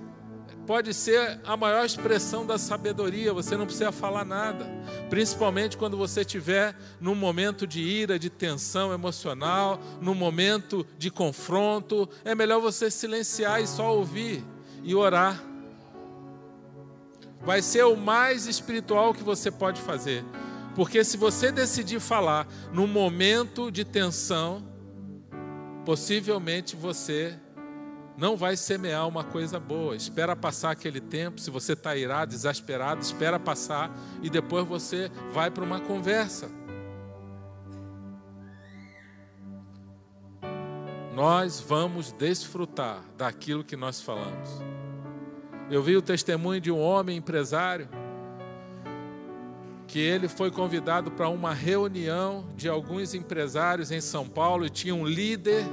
pode 0.68 0.92
ser 0.92 1.40
a 1.46 1.56
maior 1.56 1.82
expressão 1.86 2.44
da 2.44 2.58
sabedoria, 2.58 3.32
você 3.32 3.56
não 3.56 3.64
precisa 3.64 3.90
falar 3.90 4.22
nada. 4.22 4.66
Principalmente 5.08 5.78
quando 5.78 5.96
você 5.96 6.20
estiver 6.20 6.76
num 7.00 7.14
momento 7.14 7.66
de 7.66 7.80
ira, 7.80 8.18
de 8.18 8.28
tensão 8.28 8.92
emocional, 8.92 9.80
num 9.98 10.14
momento 10.14 10.86
de 10.98 11.10
confronto, 11.10 12.06
é 12.22 12.34
melhor 12.34 12.60
você 12.60 12.90
silenciar 12.90 13.62
e 13.62 13.66
só 13.66 13.96
ouvir 13.96 14.44
e 14.84 14.94
orar. 14.94 15.42
Vai 17.40 17.62
ser 17.62 17.84
o 17.84 17.96
mais 17.96 18.46
espiritual 18.46 19.14
que 19.14 19.22
você 19.22 19.50
pode 19.50 19.80
fazer. 19.80 20.22
Porque 20.74 21.02
se 21.02 21.16
você 21.16 21.50
decidir 21.50 21.98
falar 21.98 22.46
num 22.74 22.86
momento 22.86 23.70
de 23.70 23.86
tensão, 23.86 24.62
possivelmente 25.86 26.76
você 26.76 27.38
não 28.18 28.36
vai 28.36 28.56
semear 28.56 29.06
uma 29.06 29.22
coisa 29.22 29.60
boa. 29.60 29.94
Espera 29.94 30.34
passar 30.34 30.72
aquele 30.72 31.00
tempo. 31.00 31.40
Se 31.40 31.52
você 31.52 31.74
está 31.74 31.96
irado, 31.96 32.32
desesperado, 32.32 33.00
espera 33.00 33.38
passar 33.38 33.96
e 34.20 34.28
depois 34.28 34.66
você 34.66 35.08
vai 35.32 35.52
para 35.52 35.62
uma 35.62 35.78
conversa. 35.78 36.50
Nós 41.14 41.60
vamos 41.60 42.10
desfrutar 42.10 43.04
daquilo 43.16 43.62
que 43.62 43.76
nós 43.76 44.02
falamos. 44.02 44.50
Eu 45.70 45.80
vi 45.80 45.96
o 45.96 46.02
testemunho 46.02 46.60
de 46.60 46.72
um 46.72 46.80
homem 46.80 47.18
empresário 47.18 47.88
que 49.86 50.00
ele 50.00 50.26
foi 50.26 50.50
convidado 50.50 51.12
para 51.12 51.28
uma 51.28 51.54
reunião 51.54 52.44
de 52.56 52.68
alguns 52.68 53.14
empresários 53.14 53.92
em 53.92 54.00
São 54.00 54.28
Paulo 54.28 54.66
e 54.66 54.70
tinha 54.70 54.94
um 54.94 55.06
líder. 55.06 55.64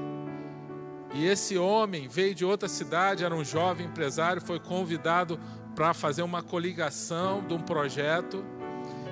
E 1.16 1.26
esse 1.26 1.58
homem 1.58 2.10
veio 2.10 2.36
de 2.36 2.44
outra 2.44 2.68
cidade, 2.68 3.24
era 3.24 3.34
um 3.34 3.44
jovem 3.44 3.88
empresário, 3.88 4.42
foi 4.42 4.60
convidado 4.60 5.40
para 5.74 5.94
fazer 5.94 6.22
uma 6.22 6.44
coligação 6.44 7.42
de 7.48 7.54
um 7.54 7.60
projeto 7.60 8.44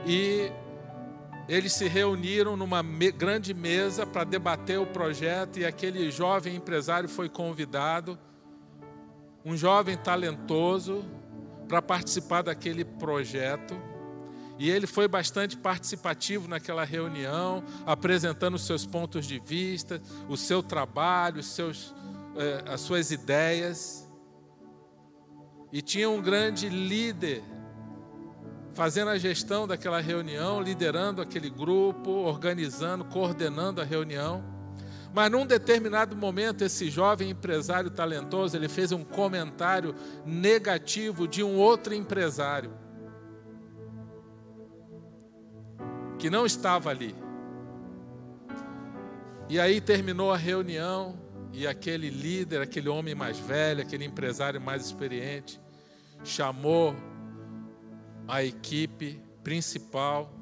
e 0.05 0.51
eles 1.48 1.72
se 1.72 1.88
reuniram 1.88 2.57
numa 2.57 2.83
grande 3.17 3.53
mesa 3.53 4.05
para 4.05 4.25
debater 4.25 4.77
o 4.79 4.86
projeto 4.86 5.60
e 5.60 5.65
aquele 5.65 6.12
jovem 6.12 6.57
empresário 6.57 7.07
foi 7.07 7.29
convidado, 7.29 8.19
um 9.45 9.55
jovem 9.55 9.95
talentoso, 9.95 11.05
para 11.69 11.81
participar 11.81 12.41
daquele 12.41 12.83
projeto. 12.83 13.75
E 14.57 14.69
ele 14.69 14.86
foi 14.86 15.07
bastante 15.07 15.57
participativo 15.57 16.48
naquela 16.48 16.83
reunião, 16.83 17.63
apresentando 17.86 18.55
os 18.55 18.65
seus 18.65 18.86
pontos 18.86 19.25
de 19.25 19.39
vista, 19.39 20.01
o 20.29 20.38
seu 20.38 20.62
trabalho, 20.62 21.39
os 21.39 21.48
seus, 21.48 21.93
eh, 22.38 22.63
as 22.67 22.81
suas 22.81 23.12
ideias. 23.12 24.07
E 25.72 25.81
tinha 25.81 26.10
um 26.10 26.22
grande 26.22 26.69
líder 26.69 27.43
fazendo 28.74 29.10
a 29.10 29.17
gestão 29.17 29.67
daquela 29.67 30.00
reunião, 30.00 30.62
liderando 30.62 31.22
aquele 31.22 31.50
grupo, 31.50 32.12
organizando, 32.12 33.05
coordenando 33.05 33.81
a 33.81 33.83
reunião. 33.83 34.43
Mas 35.13 35.31
num 35.31 35.45
determinado 35.45 36.15
momento, 36.15 36.63
esse 36.63 36.89
jovem 36.89 37.29
empresário 37.29 37.91
talentoso, 37.91 38.57
ele 38.57 38.67
fez 38.67 38.91
um 38.91 39.03
comentário 39.03 39.95
negativo 40.25 41.27
de 41.27 41.43
um 41.43 41.55
outro 41.55 41.93
empresário. 41.93 42.83
Que 46.17 46.29
não 46.29 46.46
estava 46.46 46.89
ali. 46.89 47.15
E 49.50 49.60
aí 49.60 49.82
terminou 49.82 50.32
a 50.32 50.38
reunião 50.38 51.20
e 51.51 51.67
aquele 51.67 52.10
líder, 52.10 52.62
aquele 52.62 52.89
homem 52.89 53.13
mais 53.13 53.38
velho, 53.38 53.82
aquele 53.82 54.05
empresário 54.05 54.60
mais 54.60 54.86
experiente, 54.86 55.62
chamou 56.24 56.96
a 58.27 58.43
equipe 58.43 59.22
principal 59.43 60.34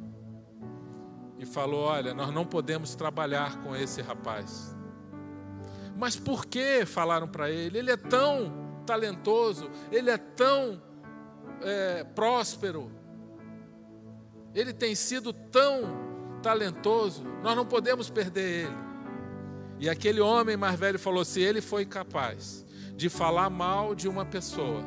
e 1.38 1.46
falou: 1.46 1.82
Olha, 1.82 2.14
nós 2.14 2.34
não 2.34 2.46
podemos 2.46 2.96
trabalhar 2.96 3.62
com 3.62 3.76
esse 3.76 4.02
rapaz. 4.02 4.76
Mas 5.98 6.16
por 6.16 6.46
que 6.46 6.86
falaram 6.86 7.28
para 7.28 7.50
ele? 7.50 7.80
Ele 7.80 7.92
é 7.92 7.98
tão 7.98 8.82
talentoso, 8.86 9.70
ele 9.92 10.10
é 10.10 10.18
tão 10.18 10.82
é, 11.62 12.04
próspero, 12.04 12.92
ele 14.54 14.74
tem 14.74 14.96
sido 14.96 15.32
tão 15.32 16.12
talentoso, 16.42 17.24
nós 17.42 17.56
não 17.56 17.66
podemos 17.66 18.10
perder 18.10 18.66
ele. 18.66 18.92
E 19.80 19.90
aquele 19.90 20.20
homem 20.20 20.58
mais 20.58 20.78
velho 20.80 21.00
falou: 21.00 21.24
se 21.24 21.42
ele 21.42 21.62
foi 21.62 21.86
capaz 21.86 22.66
de 22.96 23.10
falar 23.10 23.50
mal 23.50 23.96
de 23.96 24.08
uma 24.08 24.26
pessoa 24.26 24.84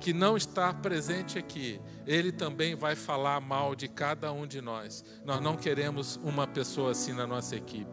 que 0.00 0.12
não 0.12 0.36
está 0.36 0.72
presente 0.72 1.38
aqui, 1.38 1.80
ele 2.06 2.30
também 2.30 2.74
vai 2.74 2.94
falar 2.94 3.40
mal 3.40 3.74
de 3.74 3.88
cada 3.88 4.32
um 4.32 4.46
de 4.46 4.60
nós. 4.60 5.04
Nós 5.24 5.40
não 5.40 5.56
queremos 5.56 6.16
uma 6.22 6.46
pessoa 6.46 6.92
assim 6.92 7.12
na 7.12 7.26
nossa 7.26 7.56
equipe. 7.56 7.90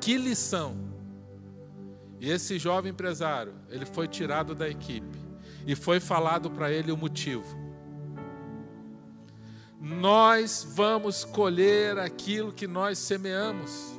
Que 0.00 0.18
lição! 0.18 0.76
E 2.20 2.30
esse 2.30 2.58
jovem 2.58 2.92
empresário, 2.92 3.54
ele 3.68 3.86
foi 3.86 4.06
tirado 4.06 4.54
da 4.54 4.68
equipe 4.68 5.18
e 5.66 5.74
foi 5.74 6.00
falado 6.00 6.50
para 6.50 6.70
ele 6.70 6.92
o 6.92 6.96
motivo 6.96 7.61
nós 9.84 10.64
vamos 10.76 11.24
colher 11.24 11.98
aquilo 11.98 12.52
que 12.52 12.68
nós 12.68 12.98
semeamos. 12.98 13.98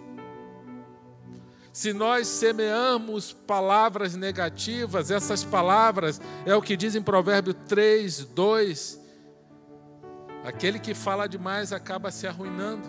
Se 1.73 1.91
nós 1.91 2.25
semeamos 2.25 3.33
palavras 3.33 4.15
negativas, 4.15 5.11
essas 5.11 5.43
palavras 5.43 6.21
é 6.45 6.55
o 6.55 6.61
que 6.61 6.77
diz 6.77 6.95
em 6.95 7.01
Provérbio 7.01 7.53
3, 7.53 8.23
2. 8.27 9.01
Aquele 10.45 10.79
que 10.79 10.93
fala 10.93 11.27
demais 11.27 11.73
acaba 11.73 12.11
se 12.11 12.25
arruinando. 12.25 12.87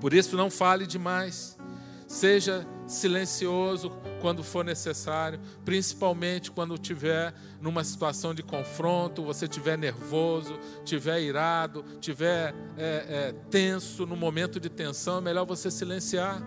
Por 0.00 0.14
isso, 0.14 0.38
não 0.38 0.48
fale 0.48 0.86
demais. 0.86 1.58
Seja 2.06 2.66
silencioso 2.90 3.92
quando 4.20 4.42
for 4.42 4.64
necessário, 4.64 5.40
principalmente 5.64 6.50
quando 6.50 6.74
estiver 6.74 7.32
numa 7.60 7.84
situação 7.84 8.34
de 8.34 8.42
confronto, 8.42 9.22
você 9.22 9.44
estiver 9.44 9.78
nervoso, 9.78 10.58
estiver 10.78 11.20
irado, 11.22 11.84
estiver 11.94 12.52
é, 12.76 13.28
é, 13.28 13.34
tenso, 13.48 14.04
no 14.06 14.16
momento 14.16 14.58
de 14.58 14.68
tensão, 14.68 15.18
é 15.18 15.20
melhor 15.20 15.46
você 15.46 15.70
silenciar. 15.70 16.42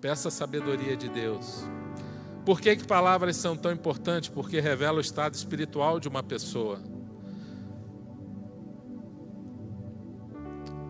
Peça 0.00 0.28
a 0.28 0.30
sabedoria 0.30 0.96
de 0.96 1.08
Deus. 1.08 1.64
Por 2.44 2.60
que, 2.60 2.76
que 2.76 2.84
palavras 2.84 3.36
são 3.36 3.56
tão 3.56 3.72
importantes? 3.72 4.28
Porque 4.28 4.60
revela 4.60 4.98
o 4.98 5.00
estado 5.00 5.34
espiritual 5.34 5.98
de 5.98 6.06
uma 6.06 6.22
pessoa. 6.22 6.80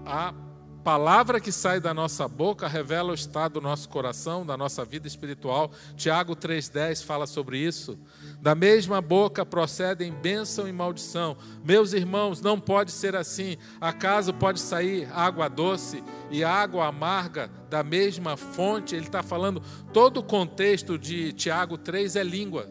A 0.05 0.46
palavra 0.87 1.41
que 1.41 1.51
sai 1.51 1.81
da 1.81 1.93
nossa 1.93 2.29
boca 2.29 2.69
revela 2.69 3.11
o 3.11 3.15
estado 3.15 3.55
do 3.55 3.61
nosso 3.61 3.89
coração, 3.89 4.47
da 4.47 4.57
nossa 4.57 4.85
vida 4.85 5.09
espiritual. 5.09 5.73
Tiago 5.97 6.37
3,10 6.37 7.05
fala 7.05 7.27
sobre 7.27 7.59
isso. 7.59 7.99
Da 8.41 8.55
mesma 8.55 9.01
boca 9.01 9.45
procedem 9.45 10.13
bênção 10.13 10.69
e 10.69 10.73
maldição. 10.73 11.37
Meus 11.65 11.93
irmãos, 11.93 12.41
não 12.41 12.61
pode 12.61 12.93
ser 12.93 13.17
assim. 13.17 13.57
Acaso 13.81 14.33
pode 14.33 14.61
sair 14.61 15.09
água 15.13 15.49
doce 15.49 16.05
e 16.31 16.45
água 16.45 16.87
amarga 16.87 17.51
da 17.69 17.83
mesma 17.83 18.37
fonte? 18.37 18.95
Ele 18.95 19.07
está 19.07 19.25
falando, 19.25 19.61
todo 19.93 20.19
o 20.19 20.23
contexto 20.23 20.97
de 20.97 21.33
Tiago 21.33 21.77
3 21.77 22.15
é 22.15 22.23
língua, 22.23 22.71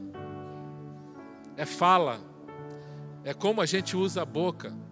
é 1.58 1.66
fala, 1.66 2.22
é 3.26 3.34
como 3.34 3.60
a 3.60 3.66
gente 3.66 3.98
usa 3.98 4.22
a 4.22 4.26
boca. 4.26 4.85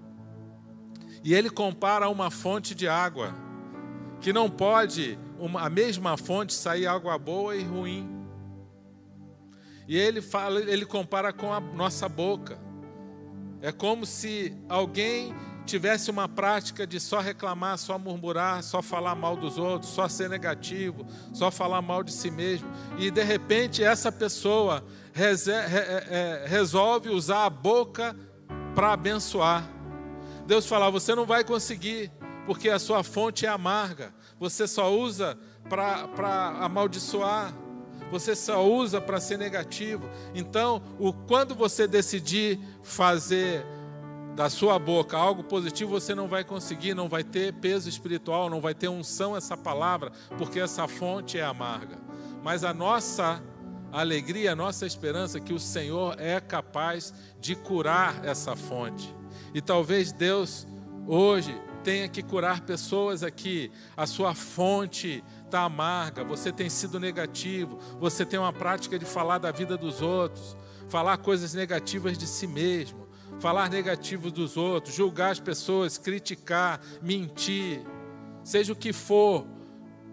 E 1.23 1.33
ele 1.33 1.49
compara 1.49 2.09
uma 2.09 2.29
fonte 2.29 2.75
de 2.75 2.87
água, 2.87 3.33
que 4.19 4.33
não 4.33 4.49
pode 4.49 5.17
uma, 5.39 5.61
a 5.61 5.69
mesma 5.69 6.17
fonte 6.17 6.53
sair 6.53 6.87
água 6.87 7.17
boa 7.17 7.55
e 7.55 7.63
ruim. 7.63 8.09
E 9.87 9.97
ele 9.97 10.21
fala, 10.21 10.59
ele 10.59 10.85
compara 10.85 11.33
com 11.33 11.53
a 11.53 11.59
nossa 11.59 12.07
boca. 12.07 12.57
É 13.61 13.71
como 13.71 14.05
se 14.05 14.55
alguém 14.67 15.33
tivesse 15.65 16.11
uma 16.11 16.27
prática 16.27 16.85
de 16.85 16.99
só 16.99 17.19
reclamar, 17.19 17.77
só 17.77 17.97
murmurar, 17.97 18.61
só 18.63 18.81
falar 18.81 19.15
mal 19.15 19.35
dos 19.35 19.57
outros, 19.57 19.91
só 19.91 20.07
ser 20.07 20.29
negativo, 20.29 21.05
só 21.33 21.49
falar 21.49 21.81
mal 21.81 22.03
de 22.03 22.11
si 22.11 22.29
mesmo. 22.29 22.69
E 22.97 23.09
de 23.09 23.23
repente 23.23 23.83
essa 23.83 24.11
pessoa 24.11 24.83
é, 25.15 26.45
resolve 26.47 27.09
usar 27.09 27.45
a 27.45 27.49
boca 27.49 28.15
para 28.75 28.93
abençoar. 28.93 29.72
Deus 30.45 30.65
fala: 30.65 30.89
você 30.89 31.15
não 31.15 31.25
vai 31.25 31.43
conseguir, 31.43 32.11
porque 32.45 32.69
a 32.69 32.79
sua 32.79 33.03
fonte 33.03 33.45
é 33.45 33.49
amarga. 33.49 34.13
Você 34.39 34.67
só 34.67 34.93
usa 34.93 35.37
para 35.69 36.57
amaldiçoar. 36.59 37.53
Você 38.11 38.35
só 38.35 38.63
usa 38.67 39.01
para 39.01 39.19
ser 39.19 39.37
negativo. 39.37 40.07
Então, 40.35 40.83
o, 40.99 41.11
quando 41.11 41.55
você 41.55 41.87
decidir 41.87 42.59
fazer 42.83 43.65
da 44.35 44.49
sua 44.49 44.77
boca 44.77 45.17
algo 45.17 45.43
positivo, 45.43 45.91
você 45.91 46.13
não 46.13 46.27
vai 46.27 46.43
conseguir, 46.43 46.93
não 46.93 47.07
vai 47.07 47.23
ter 47.23 47.53
peso 47.53 47.87
espiritual, 47.87 48.49
não 48.49 48.61
vai 48.61 48.73
ter 48.73 48.87
unção 48.87 49.35
essa 49.35 49.55
palavra, 49.55 50.11
porque 50.37 50.59
essa 50.59 50.87
fonte 50.87 51.37
é 51.37 51.43
amarga. 51.43 51.97
Mas 52.43 52.63
a 52.63 52.73
nossa 52.73 53.41
alegria, 53.91 54.51
a 54.51 54.55
nossa 54.55 54.85
esperança 54.85 55.37
é 55.37 55.41
que 55.41 55.53
o 55.53 55.59
Senhor 55.59 56.15
é 56.19 56.39
capaz 56.39 57.13
de 57.39 57.55
curar 57.55 58.25
essa 58.25 58.55
fonte. 58.55 59.15
E 59.53 59.61
talvez 59.61 60.11
Deus 60.11 60.67
hoje 61.07 61.59
tenha 61.83 62.07
que 62.07 62.23
curar 62.23 62.61
pessoas 62.61 63.23
aqui. 63.23 63.71
A 63.95 64.05
sua 64.05 64.33
fonte 64.33 65.23
está 65.45 65.61
amarga, 65.61 66.23
você 66.23 66.51
tem 66.51 66.69
sido 66.69 66.99
negativo, 66.99 67.77
você 67.99 68.25
tem 68.25 68.39
uma 68.39 68.53
prática 68.53 68.97
de 68.97 69.05
falar 69.05 69.37
da 69.37 69.51
vida 69.51 69.77
dos 69.77 70.01
outros, 70.01 70.57
falar 70.87 71.17
coisas 71.17 71.53
negativas 71.53 72.17
de 72.17 72.25
si 72.25 72.47
mesmo, 72.47 73.07
falar 73.39 73.69
negativo 73.69 74.31
dos 74.31 74.57
outros, 74.57 74.95
julgar 74.95 75.31
as 75.31 75.39
pessoas, 75.39 75.97
criticar, 75.97 76.79
mentir, 77.01 77.81
seja 78.43 78.73
o 78.73 78.75
que 78.75 78.93
for 78.93 79.45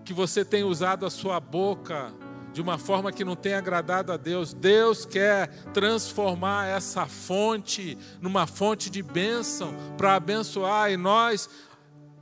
que 0.05 0.13
você 0.13 0.45
tem 0.45 0.65
usado 0.65 1.07
a 1.07 1.11
sua 1.11 1.39
boca 1.39 2.13
de 2.53 2.61
uma 2.61 2.79
forma 2.79 3.13
que 3.13 3.25
não 3.25 3.37
tenha 3.37 3.59
agradado 3.59 4.13
a 4.13 4.17
Deus. 4.17 4.53
Deus 4.53 5.05
quer 5.05 5.49
transformar 5.73 6.67
essa 6.67 7.07
fonte 7.07 7.97
numa 8.21 8.47
fonte 8.47 8.91
de 8.91 9.03
bênção 9.03 9.75
para 9.97 10.15
abençoar, 10.15 10.91
e 10.91 10.97
nós, 10.97 11.49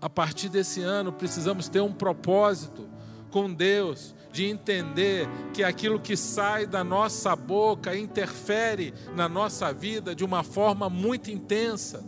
a 0.00 0.08
partir 0.08 0.49
desse 0.49 0.82
ano, 0.82 1.12
precisamos 1.12 1.68
ter 1.68 1.80
um 1.80 1.92
propósito 1.92 2.88
com 3.30 3.52
Deus 3.52 4.14
de 4.32 4.44
entender 4.44 5.28
que 5.52 5.64
aquilo 5.64 5.99
que 5.99 6.16
sai 6.16 6.66
da 6.66 6.85
nossa 6.85 7.35
boca 7.35 7.97
interfere 7.97 8.94
na 9.14 9.28
nossa 9.28 9.73
vida 9.73 10.14
de 10.14 10.25
uma 10.25 10.42
forma 10.42 10.88
muito 10.88 11.30
intensa. 11.30 12.04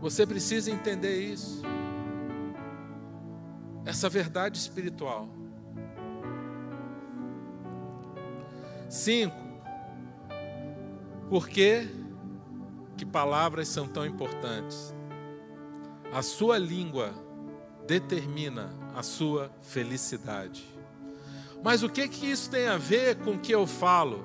Você 0.00 0.26
precisa 0.26 0.70
entender 0.70 1.18
isso 1.18 1.62
essa 3.84 4.08
verdade 4.08 4.58
espiritual. 4.58 5.28
Cinco, 8.88 9.36
por 11.28 11.48
que, 11.48 11.88
que 12.96 13.04
palavras 13.04 13.68
são 13.68 13.88
tão 13.88 14.06
importantes? 14.06 14.94
A 16.12 16.22
sua 16.22 16.58
língua 16.58 17.12
determina 17.86 18.72
a 18.94 19.02
sua 19.02 19.50
felicidade. 19.62 20.64
Mas 21.62 21.82
o 21.82 21.88
que 21.88 22.06
que 22.08 22.30
isso 22.30 22.50
tem 22.50 22.68
a 22.68 22.76
ver 22.76 23.16
com 23.16 23.32
o 23.32 23.38
que 23.38 23.52
eu 23.52 23.66
falo? 23.66 24.24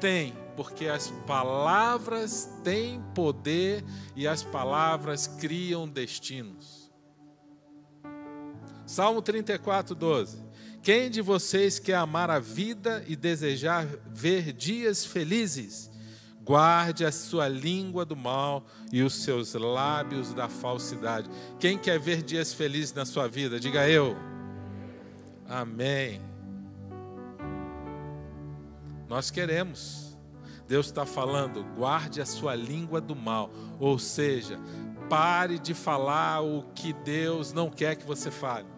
Tem, 0.00 0.34
porque 0.56 0.88
as 0.88 1.08
palavras 1.26 2.50
têm 2.64 3.00
poder 3.14 3.84
e 4.16 4.26
as 4.26 4.42
palavras 4.42 5.26
criam 5.26 5.88
destinos. 5.88 6.81
Salmo 8.92 9.22
34, 9.22 9.94
12. 9.94 10.36
Quem 10.82 11.08
de 11.08 11.22
vocês 11.22 11.78
quer 11.78 11.94
amar 11.94 12.28
a 12.28 12.38
vida 12.38 13.02
e 13.08 13.16
desejar 13.16 13.86
ver 14.06 14.52
dias 14.52 15.02
felizes? 15.02 15.90
Guarde 16.44 17.02
a 17.02 17.10
sua 17.10 17.48
língua 17.48 18.04
do 18.04 18.14
mal 18.14 18.66
e 18.92 19.02
os 19.02 19.14
seus 19.14 19.54
lábios 19.54 20.34
da 20.34 20.46
falsidade. 20.46 21.30
Quem 21.58 21.78
quer 21.78 21.98
ver 21.98 22.22
dias 22.22 22.52
felizes 22.52 22.92
na 22.92 23.06
sua 23.06 23.26
vida? 23.26 23.58
Diga 23.58 23.88
eu. 23.88 24.14
Amém. 25.48 26.20
Nós 29.08 29.30
queremos. 29.30 30.18
Deus 30.68 30.84
está 30.84 31.06
falando, 31.06 31.64
guarde 31.76 32.20
a 32.20 32.26
sua 32.26 32.54
língua 32.54 33.00
do 33.00 33.16
mal. 33.16 33.50
Ou 33.80 33.98
seja, 33.98 34.60
pare 35.08 35.58
de 35.58 35.72
falar 35.72 36.42
o 36.42 36.64
que 36.74 36.92
Deus 36.92 37.54
não 37.54 37.70
quer 37.70 37.96
que 37.96 38.04
você 38.04 38.30
fale. 38.30 38.71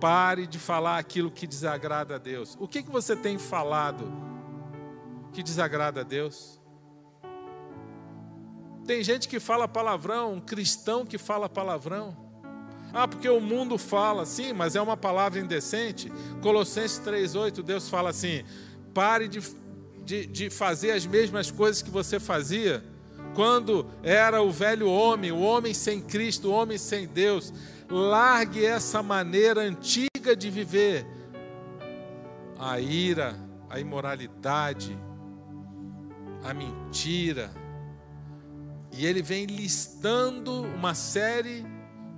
Pare 0.00 0.46
de 0.46 0.58
falar 0.58 0.98
aquilo 0.98 1.30
que 1.30 1.46
desagrada 1.46 2.16
a 2.16 2.18
Deus. 2.18 2.56
O 2.60 2.68
que, 2.68 2.82
que 2.82 2.90
você 2.90 3.16
tem 3.16 3.38
falado 3.38 4.12
que 5.32 5.42
desagrada 5.42 6.00
a 6.00 6.04
Deus? 6.04 6.60
Tem 8.86 9.02
gente 9.02 9.26
que 9.26 9.40
fala 9.40 9.66
palavrão, 9.66 10.34
um 10.34 10.40
cristão 10.40 11.04
que 11.04 11.18
fala 11.18 11.48
palavrão. 11.48 12.16
Ah, 12.92 13.08
porque 13.08 13.28
o 13.28 13.40
mundo 13.40 13.76
fala, 13.76 14.24
sim, 14.24 14.52
mas 14.52 14.76
é 14.76 14.80
uma 14.80 14.96
palavra 14.96 15.40
indecente. 15.40 16.10
Colossenses 16.40 17.00
3,8, 17.00 17.62
Deus 17.62 17.88
fala 17.88 18.10
assim: 18.10 18.44
pare 18.94 19.28
de, 19.28 19.40
de, 20.04 20.26
de 20.26 20.50
fazer 20.50 20.92
as 20.92 21.04
mesmas 21.04 21.50
coisas 21.50 21.82
que 21.82 21.90
você 21.90 22.20
fazia 22.20 22.82
quando 23.34 23.86
era 24.02 24.40
o 24.40 24.50
velho 24.50 24.88
homem, 24.88 25.30
o 25.30 25.40
homem 25.40 25.74
sem 25.74 26.00
Cristo, 26.00 26.48
o 26.48 26.52
homem 26.52 26.78
sem 26.78 27.06
Deus. 27.06 27.52
Largue 27.88 28.64
essa 28.64 29.02
maneira 29.02 29.60
antiga 29.60 30.34
de 30.36 30.50
viver. 30.50 31.06
A 32.58 32.80
ira, 32.80 33.36
a 33.68 33.78
imoralidade, 33.78 34.98
a 36.42 36.52
mentira. 36.52 37.50
E 38.92 39.04
ele 39.04 39.22
vem 39.22 39.46
listando 39.46 40.62
uma 40.62 40.94
série 40.94 41.64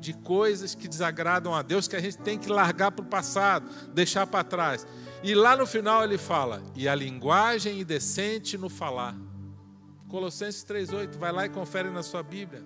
de 0.01 0.13
coisas 0.13 0.75
que 0.75 0.87
desagradam 0.87 1.55
a 1.55 1.63
Deus 1.63 1.89
que 1.89 1.97
a 1.97 2.01
gente 2.01 2.19
tem 2.19 2.39
que 2.39 2.49
largar 2.49 2.93
para 2.93 3.05
o 3.05 3.09
passado, 3.09 3.69
deixar 3.93 4.27
para 4.27 4.45
trás. 4.45 4.87
E 5.23 5.35
lá 5.35 5.57
no 5.57 5.67
final 5.67 6.05
ele 6.05 6.19
fala: 6.19 6.63
e 6.75 6.89
a 6.89 6.95
linguagem 6.95 7.81
indecente 7.81 8.57
no 8.57 8.69
falar. 8.69 9.17
Colossenses 10.09 10.65
3,8, 10.65 11.19
vai 11.19 11.33
lá 11.33 11.45
e 11.45 11.51
confere 11.51 11.91
na 11.91 12.03
sua 12.03 12.23
Bíblia. 12.23 12.65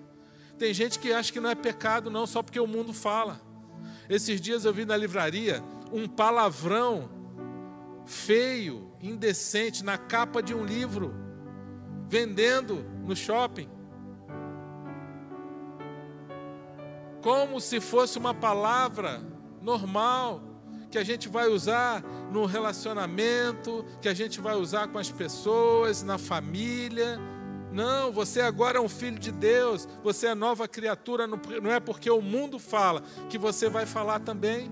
Tem 0.57 0.73
gente 0.73 0.99
que 0.99 1.11
acha 1.11 1.31
que 1.31 1.39
não 1.39 1.49
é 1.49 1.55
pecado, 1.55 2.09
não, 2.09 2.27
só 2.27 2.41
porque 2.43 2.59
o 2.59 2.67
mundo 2.67 2.93
fala. 2.93 3.41
Esses 4.09 4.39
dias 4.39 4.65
eu 4.65 4.73
vi 4.73 4.85
na 4.85 4.95
livraria 4.95 5.63
um 5.91 6.07
palavrão 6.07 7.09
feio, 8.05 8.91
indecente, 9.01 9.83
na 9.83 9.97
capa 9.97 10.41
de 10.41 10.53
um 10.53 10.65
livro, 10.65 11.13
vendendo 12.07 12.85
no 13.05 13.15
shopping. 13.15 13.69
Como 17.21 17.61
se 17.61 17.79
fosse 17.79 18.17
uma 18.17 18.33
palavra 18.33 19.21
normal, 19.61 20.41
que 20.91 20.97
a 20.97 21.03
gente 21.03 21.29
vai 21.29 21.47
usar 21.47 22.03
no 22.31 22.45
relacionamento, 22.45 23.85
que 24.01 24.09
a 24.09 24.13
gente 24.13 24.41
vai 24.41 24.55
usar 24.55 24.89
com 24.89 24.99
as 24.99 25.09
pessoas, 25.09 26.03
na 26.03 26.17
família 26.17 27.19
não, 27.73 28.11
você 28.11 28.39
agora 28.39 28.77
é 28.77 28.81
um 28.81 28.87
filho 28.87 29.17
de 29.17 29.31
Deus, 29.31 29.87
você 30.03 30.27
é 30.27 30.35
nova 30.35 30.67
criatura, 30.67 31.25
não 31.25 31.71
é 31.71 31.79
porque 31.79 32.09
o 32.09 32.21
mundo 32.21 32.59
fala 32.59 33.01
que 33.29 33.37
você 33.37 33.67
vai 33.67 33.87
falar 33.87 34.19
também. 34.19 34.71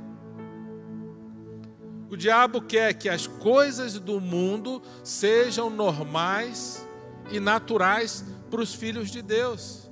O 2.11 2.15
diabo 2.15 2.61
quer 2.61 2.93
que 2.93 3.09
as 3.09 3.25
coisas 3.25 3.99
do 3.99 4.21
mundo 4.21 4.83
sejam 5.03 5.69
normais 5.69 6.87
e 7.31 7.39
naturais 7.39 8.23
para 8.49 8.61
os 8.61 8.75
filhos 8.75 9.09
de 9.09 9.21
Deus. 9.21 9.90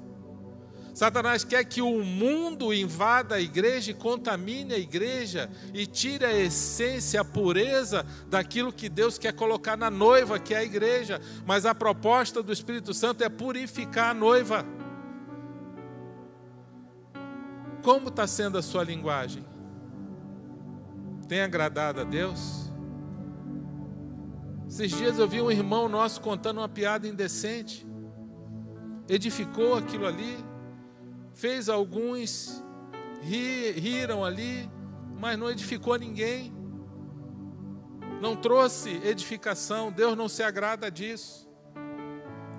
Satanás 0.99 1.45
quer 1.45 1.63
que 1.63 1.81
o 1.81 2.03
mundo 2.03 2.73
invada 2.73 3.35
a 3.35 3.39
igreja 3.39 3.91
e 3.91 3.93
contamine 3.93 4.73
a 4.73 4.77
igreja 4.77 5.49
e 5.73 5.85
tire 5.85 6.25
a 6.25 6.33
essência, 6.37 7.21
a 7.21 7.23
pureza 7.23 8.05
daquilo 8.27 8.73
que 8.73 8.89
Deus 8.89 9.17
quer 9.17 9.31
colocar 9.31 9.77
na 9.77 9.89
noiva, 9.89 10.37
que 10.37 10.53
é 10.53 10.57
a 10.57 10.63
igreja. 10.65 11.21
Mas 11.45 11.65
a 11.65 11.73
proposta 11.73 12.43
do 12.43 12.51
Espírito 12.51 12.93
Santo 12.93 13.23
é 13.23 13.29
purificar 13.29 14.09
a 14.09 14.13
noiva. 14.13 14.65
Como 17.81 18.09
está 18.09 18.27
sendo 18.27 18.57
a 18.57 18.61
sua 18.61 18.83
linguagem? 18.83 19.45
Tem 21.29 21.39
agradado 21.39 22.01
a 22.01 22.03
Deus? 22.03 22.69
Esses 24.67 24.91
dias 24.91 25.17
eu 25.17 25.29
vi 25.29 25.39
um 25.41 25.49
irmão 25.49 25.87
nosso 25.87 26.19
contando 26.19 26.57
uma 26.57 26.67
piada 26.67 27.07
indecente. 27.07 27.87
Edificou 29.07 29.77
aquilo 29.77 30.05
ali, 30.05 30.48
fez 31.39 31.69
alguns 31.69 32.61
ri, 33.21 33.71
riram 33.71 34.25
ali, 34.25 34.69
mas 35.17 35.39
não 35.39 35.49
edificou 35.49 35.97
ninguém. 35.97 36.53
Não 38.21 38.35
trouxe 38.35 38.99
edificação, 39.05 39.89
Deus 39.89 40.17
não 40.17 40.27
se 40.27 40.43
agrada 40.43 40.91
disso. 40.91 41.49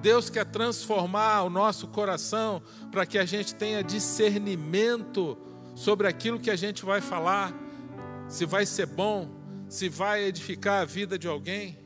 Deus 0.01 0.31
quer 0.31 0.47
transformar 0.47 1.43
o 1.43 1.51
nosso 1.51 1.89
coração 1.89 2.63
para 2.91 3.05
que 3.05 3.19
a 3.19 3.27
gente 3.27 3.55
tenha 3.55 3.85
discernimento 3.85 5.37
sobre 5.75 6.09
aquilo 6.09 6.41
que 6.41 6.51
a 6.51 6.57
gente 6.57 6.83
vai 6.83 7.03
falar, 7.03 7.53
se 8.29 8.47
vai 8.47 8.65
ser 8.65 8.87
bom, 8.87 9.29
se 9.69 9.91
vai 9.91 10.25
edificar 10.25 10.81
a 10.81 10.85
vida 10.87 11.19
de 11.19 11.29
alguém. 11.29 11.79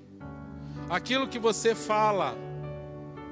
Aquilo 0.88 1.26
que 1.26 1.40
você 1.40 1.74
fala, 1.74 2.36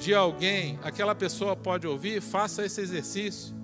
de 0.02 0.12
alguém, 0.12 0.80
aquela 0.82 1.14
pessoa 1.14 1.54
pode 1.54 1.86
ouvir, 1.86 2.20
faça 2.20 2.64
esse 2.64 2.80
exercício. 2.80 3.54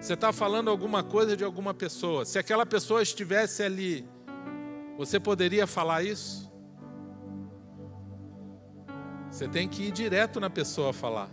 Você 0.00 0.14
está 0.14 0.32
falando 0.32 0.70
alguma 0.70 1.02
coisa 1.02 1.36
de 1.36 1.44
alguma 1.44 1.74
pessoa. 1.74 2.24
Se 2.24 2.38
aquela 2.38 2.64
pessoa 2.64 3.02
estivesse 3.02 3.62
ali, 3.62 4.08
você 4.96 5.20
poderia 5.20 5.66
falar 5.66 6.02
isso? 6.02 6.50
Você 9.30 9.46
tem 9.46 9.68
que 9.68 9.82
ir 9.82 9.92
direto 9.92 10.40
na 10.40 10.48
pessoa 10.48 10.94
falar. 10.94 11.30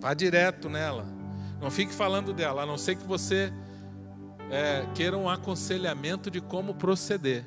Vá 0.00 0.14
direto 0.14 0.68
nela. 0.68 1.04
Não 1.60 1.70
fique 1.70 1.92
falando 1.92 2.32
dela, 2.32 2.62
a 2.62 2.66
não 2.66 2.78
ser 2.78 2.94
que 2.94 3.04
você 3.04 3.52
é, 4.50 4.86
queira 4.94 5.18
um 5.18 5.28
aconselhamento 5.28 6.30
de 6.30 6.40
como 6.40 6.74
proceder. 6.74 7.44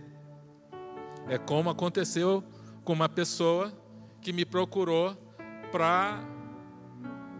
É 1.30 1.38
como 1.38 1.70
aconteceu 1.70 2.44
com 2.84 2.92
uma 2.92 3.08
pessoa 3.08 3.72
que 4.20 4.34
me 4.34 4.44
procurou 4.44 5.29
para 5.72 6.24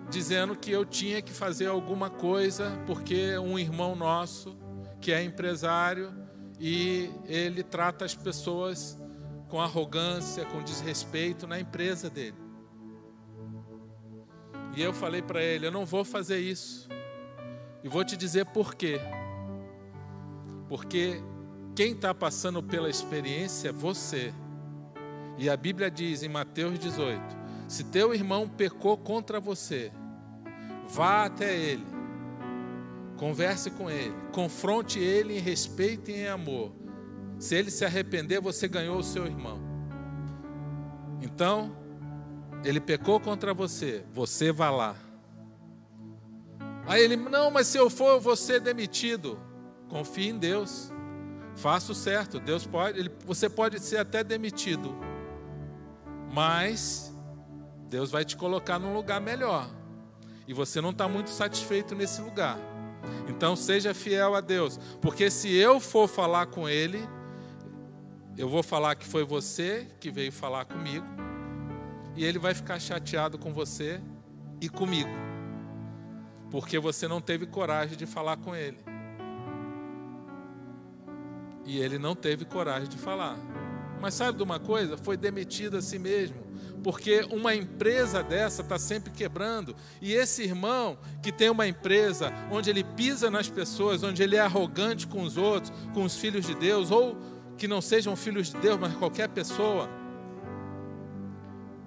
dizendo 0.10 0.56
que 0.56 0.72
eu 0.72 0.86
tinha 0.86 1.22
que 1.22 1.32
fazer 1.32 1.68
alguma 1.68 2.10
coisa 2.10 2.82
porque 2.88 3.38
um 3.38 3.60
irmão 3.60 3.96
nosso 3.96 4.58
que 5.00 5.12
é 5.12 5.24
empresário 5.24 6.12
e 6.60 7.10
ele 7.26 7.64
trata 7.64 8.04
as 8.06 8.16
pessoas 8.16 8.98
com 9.48 9.62
arrogância, 9.62 10.46
com 10.46 10.62
desrespeito 10.62 11.48
na 11.48 11.60
empresa 11.60 12.10
dele. 12.10 12.38
E 14.76 14.82
eu 14.82 14.94
falei 14.94 15.22
para 15.22 15.42
ele: 15.42 15.68
eu 15.68 15.72
não 15.72 15.86
vou 15.86 16.04
fazer 16.04 16.40
isso. 16.40 16.88
E 17.84 17.88
vou 17.88 18.04
te 18.04 18.18
dizer 18.18 18.46
por 18.48 18.76
quê. 18.76 19.00
Porque 20.68 21.22
quem 21.76 21.94
está 21.94 22.14
passando 22.14 22.62
pela 22.62 22.90
experiência 22.90 23.70
é 23.70 23.72
você. 23.72 24.34
E 25.38 25.50
a 25.50 25.56
Bíblia 25.56 25.90
diz 25.90 26.22
em 26.22 26.30
Mateus 26.30 26.78
18: 26.78 27.39
se 27.70 27.84
teu 27.84 28.16
irmão 28.16 28.50
pecou 28.50 28.98
contra 28.98 29.40
você, 29.40 29.92
vá 30.88 31.26
até 31.26 31.56
ele, 31.56 31.86
converse 33.16 33.70
com 33.70 33.92
ele, 33.92 34.16
confronte 34.32 34.98
ele 34.98 35.38
em 35.38 35.40
respeito 35.40 36.10
e 36.10 36.16
em 36.16 36.28
amor. 36.28 36.74
Se 37.38 37.54
ele 37.54 37.70
se 37.70 37.86
arrepender, 37.86 38.42
você 38.42 38.68
ganhou 38.68 38.98
o 38.98 39.04
seu 39.04 39.28
irmão. 39.28 39.60
Então, 41.22 41.78
ele 42.64 42.82
pecou 42.82 43.20
contra 43.20 43.54
você, 43.54 44.04
você 44.12 44.52
vá 44.52 44.72
lá. 44.72 44.96
Aí 46.88 47.04
ele, 47.04 47.16
não, 47.16 47.52
mas 47.52 47.68
se 47.68 47.78
eu 47.78 47.88
for, 47.88 48.14
eu 48.14 48.20
vou 48.20 48.36
ser 48.36 48.60
demitido. 48.60 49.40
Confie 49.90 50.30
em 50.30 50.40
Deus. 50.40 50.92
Faça 51.56 51.92
o 51.92 51.96
certo. 51.96 52.40
Deus 52.40 52.66
pode, 52.66 52.98
ele, 52.98 53.12
você 53.28 53.48
pode 53.48 53.80
ser 53.80 53.98
até 53.98 54.24
demitido. 54.24 54.98
Mas 56.34 57.09
Deus 57.90 58.12
vai 58.12 58.24
te 58.24 58.38
colocar 58.38 58.78
num 58.78 58.94
lugar 58.94 59.20
melhor. 59.20 59.68
E 60.48 60.54
você 60.54 60.80
não 60.80 60.92
está 60.92 61.08
muito 61.08 61.32
satisfeito 61.32 61.96
nesse 61.96 62.22
lugar. 62.22 62.58
Então 63.28 63.56
seja 63.56 63.94
fiel 63.94 64.36
a 64.36 64.42
Deus. 64.42 64.80
Porque 65.02 65.30
se 65.32 65.52
eu 65.56 65.80
for 65.80 66.08
falar 66.08 66.46
com 66.48 66.70
Ele, 66.70 67.02
eu 68.38 68.48
vou 68.48 68.62
falar 68.62 68.96
que 68.96 69.06
foi 69.06 69.24
você 69.24 69.88
que 70.00 70.12
veio 70.12 70.32
falar 70.32 70.66
comigo. 70.66 71.06
E 72.16 72.24
Ele 72.24 72.38
vai 72.38 72.54
ficar 72.54 72.80
chateado 72.80 73.40
com 73.40 73.52
você 73.52 74.00
e 74.62 74.70
comigo. 74.70 75.10
Porque 76.52 76.78
você 76.78 77.08
não 77.08 77.20
teve 77.20 77.48
coragem 77.48 77.98
de 77.98 78.06
falar 78.06 78.38
com 78.38 78.56
Ele. 78.56 78.78
E 81.66 81.80
Ele 81.80 81.98
não 81.98 82.16
teve 82.16 82.46
coragem 82.46 82.88
de 82.88 82.98
falar. 82.98 83.38
Mas 84.00 84.14
sabe 84.14 84.38
de 84.38 84.44
uma 84.44 84.60
coisa? 84.60 84.96
Foi 84.96 85.18
demitido 85.18 85.78
a 85.78 85.82
si 85.82 85.98
mesmo 85.98 86.49
porque 86.84 87.26
uma 87.32 87.56
empresa 87.56 88.24
dessa 88.24 88.62
está 88.62 88.80
sempre 88.80 89.12
quebrando. 89.12 89.76
E 90.02 90.14
esse 90.14 90.44
irmão 90.44 90.98
que 91.22 91.32
tem 91.32 91.50
uma 91.50 91.68
empresa 91.68 92.32
onde 92.52 92.70
ele 92.70 92.84
pisa 92.84 93.30
nas 93.30 93.50
pessoas, 93.50 94.04
onde 94.04 94.24
ele 94.24 94.36
é 94.36 94.40
arrogante 94.40 95.08
com 95.08 95.22
os 95.22 95.38
outros, 95.38 95.74
com 95.94 96.04
os 96.04 96.18
filhos 96.18 96.46
de 96.46 96.56
Deus, 96.56 96.92
ou 96.92 97.18
que 97.58 97.68
não 97.68 97.82
sejam 97.82 98.16
filhos 98.16 98.48
de 98.48 98.58
Deus, 98.58 98.80
mas 98.80 98.96
qualquer 98.96 99.28
pessoa, 99.30 99.90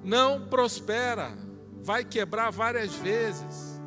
não 0.04 0.46
prospera, 0.46 1.36
vai 1.80 2.04
quebrar 2.04 2.50
várias 2.50 2.94
vezes, 2.94 3.80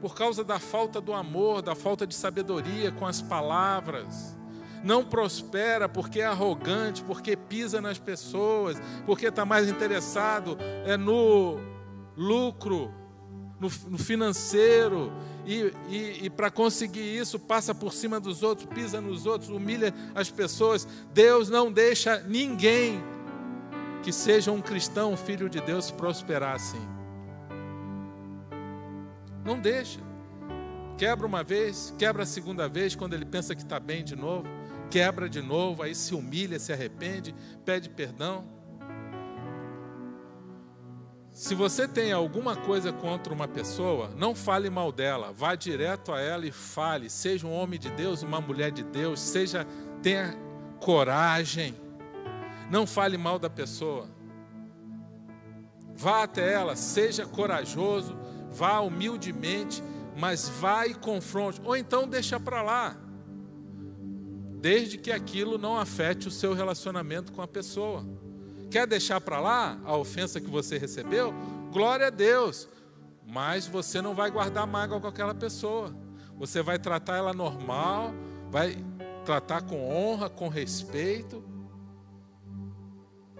por 0.00 0.14
causa 0.14 0.42
da 0.42 0.58
falta 0.58 1.00
do 1.00 1.12
amor, 1.12 1.62
da 1.62 1.74
falta 1.74 2.06
de 2.06 2.14
sabedoria 2.14 2.90
com 2.90 3.06
as 3.06 3.20
palavras 3.20 4.39
não 4.82 5.04
prospera 5.04 5.88
porque 5.88 6.20
é 6.20 6.26
arrogante, 6.26 7.02
porque 7.04 7.36
pisa 7.36 7.80
nas 7.80 7.98
pessoas, 7.98 8.80
porque 9.04 9.26
está 9.26 9.44
mais 9.44 9.68
interessado 9.68 10.56
é 10.86 10.96
no 10.96 11.58
lucro, 12.16 12.92
no, 13.58 13.68
no 13.88 13.98
financeiro, 13.98 15.12
e, 15.46 15.72
e, 15.88 16.18
e 16.24 16.30
para 16.30 16.50
conseguir 16.50 17.16
isso 17.16 17.38
passa 17.38 17.74
por 17.74 17.92
cima 17.92 18.20
dos 18.20 18.42
outros, 18.42 18.66
pisa 18.66 19.00
nos 19.00 19.26
outros, 19.26 19.50
humilha 19.50 19.94
as 20.14 20.30
pessoas. 20.30 20.86
Deus 21.12 21.48
não 21.48 21.70
deixa 21.70 22.20
ninguém 22.20 23.02
que 24.02 24.12
seja 24.12 24.50
um 24.50 24.62
cristão, 24.62 25.16
filho 25.16 25.48
de 25.48 25.60
Deus, 25.60 25.90
prosperar 25.90 26.54
assim. 26.54 26.80
Não 29.44 29.58
deixa. 29.58 30.00
Quebra 30.96 31.26
uma 31.26 31.42
vez, 31.42 31.94
quebra 31.98 32.22
a 32.22 32.26
segunda 32.26 32.68
vez, 32.68 32.94
quando 32.94 33.14
ele 33.14 33.24
pensa 33.24 33.54
que 33.54 33.62
está 33.62 33.80
bem 33.80 34.04
de 34.04 34.14
novo 34.14 34.59
quebra 34.90 35.28
de 35.28 35.40
novo, 35.40 35.82
aí 35.82 35.94
se 35.94 36.14
humilha, 36.14 36.58
se 36.58 36.72
arrepende, 36.72 37.34
pede 37.64 37.88
perdão. 37.88 38.44
Se 41.30 41.54
você 41.54 41.86
tem 41.86 42.12
alguma 42.12 42.56
coisa 42.56 42.92
contra 42.92 43.32
uma 43.32 43.46
pessoa, 43.46 44.10
não 44.16 44.34
fale 44.34 44.68
mal 44.68 44.90
dela, 44.90 45.32
vá 45.32 45.54
direto 45.54 46.12
a 46.12 46.20
ela 46.20 46.44
e 46.44 46.50
fale. 46.50 47.08
Seja 47.08 47.46
um 47.46 47.52
homem 47.52 47.78
de 47.78 47.88
Deus, 47.90 48.22
uma 48.22 48.40
mulher 48.40 48.72
de 48.72 48.82
Deus, 48.82 49.20
seja 49.20 49.66
tenha 50.02 50.36
coragem. 50.80 51.74
Não 52.68 52.86
fale 52.86 53.16
mal 53.16 53.38
da 53.38 53.48
pessoa. 53.48 54.08
Vá 55.94 56.24
até 56.24 56.52
ela, 56.52 56.74
seja 56.74 57.26
corajoso, 57.26 58.18
vá 58.50 58.80
humildemente, 58.80 59.82
mas 60.16 60.48
vá 60.48 60.86
e 60.86 60.94
confronte, 60.94 61.60
ou 61.64 61.76
então 61.76 62.08
deixa 62.08 62.40
para 62.40 62.62
lá 62.62 63.09
desde 64.60 64.98
que 64.98 65.10
aquilo 65.10 65.56
não 65.56 65.76
afete 65.76 66.28
o 66.28 66.30
seu 66.30 66.52
relacionamento 66.52 67.32
com 67.32 67.40
a 67.40 67.48
pessoa. 67.48 68.04
Quer 68.70 68.86
deixar 68.86 69.20
para 69.20 69.40
lá 69.40 69.80
a 69.84 69.96
ofensa 69.96 70.40
que 70.40 70.50
você 70.50 70.76
recebeu? 70.76 71.32
Glória 71.72 72.08
a 72.08 72.10
Deus. 72.10 72.68
Mas 73.26 73.66
você 73.66 74.02
não 74.02 74.14
vai 74.14 74.30
guardar 74.30 74.66
mágoa 74.66 75.00
com 75.00 75.06
aquela 75.06 75.34
pessoa. 75.34 75.96
Você 76.36 76.62
vai 76.62 76.78
tratar 76.78 77.16
ela 77.16 77.32
normal, 77.32 78.12
vai 78.50 78.76
tratar 79.24 79.62
com 79.62 79.90
honra, 79.90 80.28
com 80.28 80.48
respeito. 80.48 81.42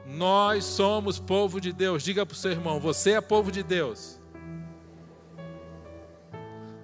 Nós 0.06 0.64
somos 0.64 1.18
povo 1.18 1.60
de 1.60 1.72
Deus. 1.72 2.02
Diga 2.02 2.24
para 2.24 2.34
o 2.34 2.38
seu 2.38 2.50
irmão: 2.50 2.80
você 2.80 3.12
é 3.12 3.20
povo 3.20 3.52
de 3.52 3.62
Deus. 3.62 4.18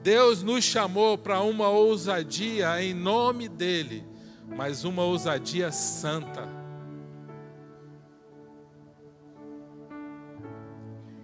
Deus 0.03 0.43
nos 0.43 0.63
chamou 0.63 1.17
para 1.17 1.41
uma 1.41 1.69
ousadia 1.69 2.81
em 2.83 2.95
nome 2.95 3.49
dEle 3.49 4.16
mas 4.55 4.85
uma 4.85 5.03
ousadia 5.03 5.73
santa. 5.73 6.49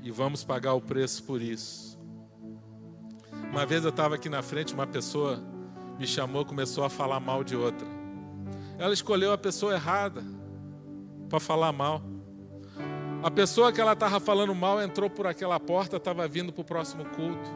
E 0.02 0.11
vamos 0.11 0.42
pagar 0.42 0.74
o 0.74 0.80
preço 0.80 1.22
por 1.24 1.40
isso. 1.40 1.98
Uma 3.50 3.64
vez 3.66 3.85
eu 3.85 3.90
estava 3.90 4.14
aqui 4.14 4.28
na 4.28 4.42
frente, 4.42 4.74
uma 4.74 4.87
pessoa 4.87 5.42
me 5.98 6.06
chamou, 6.06 6.44
começou 6.44 6.85
a 6.85 6.90
falar 6.90 7.20
mal 7.20 7.44
de 7.44 7.54
outra. 7.54 7.87
Ela 8.78 8.92
escolheu 8.92 9.32
a 9.32 9.38
pessoa 9.38 9.74
errada 9.74 10.24
para 11.28 11.38
falar 11.38 11.72
mal. 11.72 12.02
A 13.22 13.30
pessoa 13.30 13.72
que 13.72 13.80
ela 13.80 13.92
estava 13.92 14.18
falando 14.18 14.54
mal 14.54 14.82
entrou 14.82 15.08
por 15.08 15.26
aquela 15.26 15.61
porta, 15.61 15.96
estava 15.96 16.26
vindo 16.26 16.52
para 16.52 16.62
o 16.62 16.64
próximo 16.64 17.04
culto. 17.11 17.48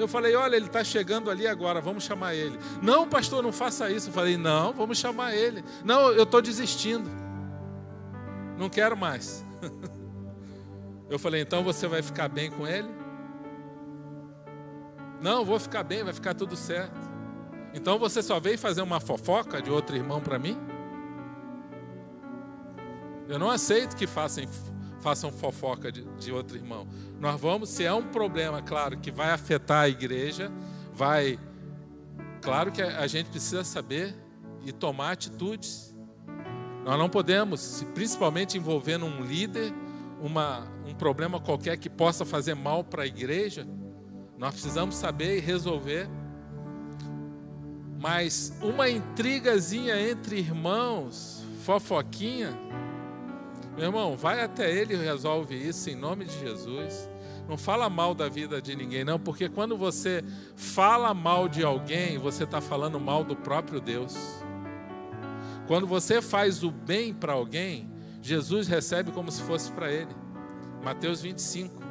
Eu 0.00 0.08
falei, 0.08 0.34
olha, 0.34 0.56
ele 0.56 0.66
está 0.66 0.82
chegando 0.82 1.30
ali 1.30 1.46
agora, 1.46 1.80
vamos 1.80 2.04
chamar 2.04 2.34
ele. 2.34 2.58
Não, 2.82 3.08
pastor, 3.08 3.42
não 3.42 3.52
faça 3.52 3.90
isso. 3.90 4.08
Eu 4.08 4.12
falei, 4.12 4.36
não, 4.36 4.72
vamos 4.72 4.98
chamar 4.98 5.34
ele. 5.34 5.64
Não, 5.84 6.10
eu 6.12 6.24
estou 6.24 6.40
desistindo. 6.40 7.10
Não 8.58 8.68
quero 8.68 8.96
mais. 8.96 9.44
Eu 11.10 11.18
falei, 11.18 11.42
então 11.42 11.64
você 11.64 11.88
vai 11.88 12.02
ficar 12.02 12.28
bem 12.28 12.52
com 12.52 12.64
ele? 12.64 12.88
Não, 15.20 15.44
vou 15.44 15.58
ficar 15.58 15.82
bem, 15.82 16.04
vai 16.04 16.12
ficar 16.12 16.34
tudo 16.34 16.54
certo. 16.54 17.00
Então 17.74 17.98
você 17.98 18.22
só 18.22 18.38
veio 18.38 18.56
fazer 18.56 18.80
uma 18.80 19.00
fofoca 19.00 19.60
de 19.60 19.70
outro 19.70 19.96
irmão 19.96 20.20
para 20.20 20.38
mim? 20.38 20.56
Eu 23.28 23.40
não 23.40 23.50
aceito 23.50 23.96
que 23.96 24.06
façam, 24.06 24.44
façam 25.00 25.32
fofoca 25.32 25.90
de, 25.90 26.04
de 26.18 26.32
outro 26.32 26.56
irmão. 26.56 26.86
Nós 27.18 27.40
vamos, 27.40 27.68
se 27.70 27.84
é 27.84 27.92
um 27.92 28.06
problema, 28.08 28.62
claro, 28.62 28.98
que 28.98 29.10
vai 29.10 29.30
afetar 29.30 29.82
a 29.82 29.88
igreja, 29.88 30.50
vai. 30.92 31.38
Claro 32.40 32.72
que 32.72 32.80
a 32.80 33.06
gente 33.06 33.28
precisa 33.28 33.64
saber 33.64 34.14
e 34.64 34.72
tomar 34.72 35.12
atitudes. 35.12 35.94
Nós 36.84 36.98
não 36.98 37.08
podemos, 37.08 37.86
principalmente 37.94 38.56
envolvendo 38.56 39.04
um 39.04 39.22
líder, 39.22 39.72
uma, 40.20 40.66
um 40.86 40.94
problema 40.94 41.38
qualquer 41.38 41.76
que 41.76 41.90
possa 41.90 42.24
fazer 42.24 42.54
mal 42.54 42.82
para 42.82 43.02
a 43.02 43.06
igreja, 43.06 43.66
nós 44.38 44.52
precisamos 44.52 44.94
saber 44.94 45.36
e 45.36 45.40
resolver. 45.40 46.08
Mas 48.00 48.56
uma 48.62 48.88
intrigazinha 48.88 50.00
entre 50.10 50.38
irmãos, 50.38 51.44
fofoquinha, 51.62 52.58
meu 53.80 53.88
irmão, 53.88 54.14
vai 54.14 54.42
até 54.42 54.70
ele 54.70 54.92
e 54.92 54.96
resolve 54.98 55.56
isso 55.56 55.88
em 55.88 55.94
nome 55.94 56.26
de 56.26 56.38
Jesus. 56.38 57.08
Não 57.48 57.56
fala 57.56 57.88
mal 57.88 58.14
da 58.14 58.28
vida 58.28 58.60
de 58.60 58.76
ninguém, 58.76 59.04
não, 59.04 59.18
porque 59.18 59.48
quando 59.48 59.74
você 59.74 60.22
fala 60.54 61.14
mal 61.14 61.48
de 61.48 61.64
alguém, 61.64 62.18
você 62.18 62.44
está 62.44 62.60
falando 62.60 63.00
mal 63.00 63.24
do 63.24 63.34
próprio 63.34 63.80
Deus. 63.80 64.14
Quando 65.66 65.86
você 65.86 66.20
faz 66.20 66.62
o 66.62 66.70
bem 66.70 67.14
para 67.14 67.32
alguém, 67.32 67.90
Jesus 68.20 68.68
recebe 68.68 69.12
como 69.12 69.30
se 69.32 69.42
fosse 69.42 69.72
para 69.72 69.90
ele. 69.90 70.14
Mateus 70.84 71.22
25. 71.22 71.82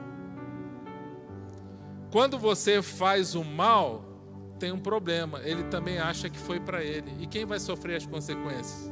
Quando 2.12 2.38
você 2.38 2.84
faz 2.84 3.34
o 3.34 3.44
mal, 3.44 4.06
tem 4.60 4.72
um 4.72 4.80
problema. 4.80 5.42
Ele 5.44 5.64
também 5.64 5.98
acha 5.98 6.30
que 6.30 6.38
foi 6.38 6.60
para 6.60 6.84
ele. 6.84 7.12
E 7.20 7.26
quem 7.26 7.46
vai 7.46 7.60
sofrer 7.60 7.96
as 7.96 8.06
consequências? 8.06 8.92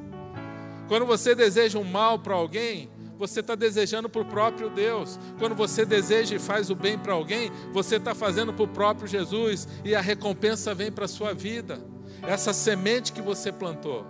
Quando 0.87 1.05
você 1.05 1.35
deseja 1.35 1.77
um 1.77 1.83
mal 1.83 2.19
para 2.19 2.35
alguém, 2.35 2.89
você 3.17 3.39
está 3.39 3.55
desejando 3.55 4.07
para 4.07 4.21
o 4.21 4.25
próprio 4.25 4.69
Deus. 4.69 5.19
Quando 5.39 5.55
você 5.55 5.85
deseja 5.85 6.35
e 6.35 6.39
faz 6.39 6.69
o 6.69 6.75
bem 6.75 6.97
para 6.97 7.13
alguém, 7.13 7.51
você 7.73 7.95
está 7.97 8.13
fazendo 8.13 8.53
para 8.53 8.63
o 8.63 8.67
próprio 8.67 9.07
Jesus 9.07 9.67
e 9.83 9.95
a 9.95 10.01
recompensa 10.01 10.73
vem 10.73 10.91
para 10.91 11.05
a 11.05 11.09
sua 11.09 11.33
vida. 11.33 11.79
Essa 12.21 12.53
semente 12.53 13.11
que 13.11 13.21
você 13.21 13.51
plantou. 13.51 14.05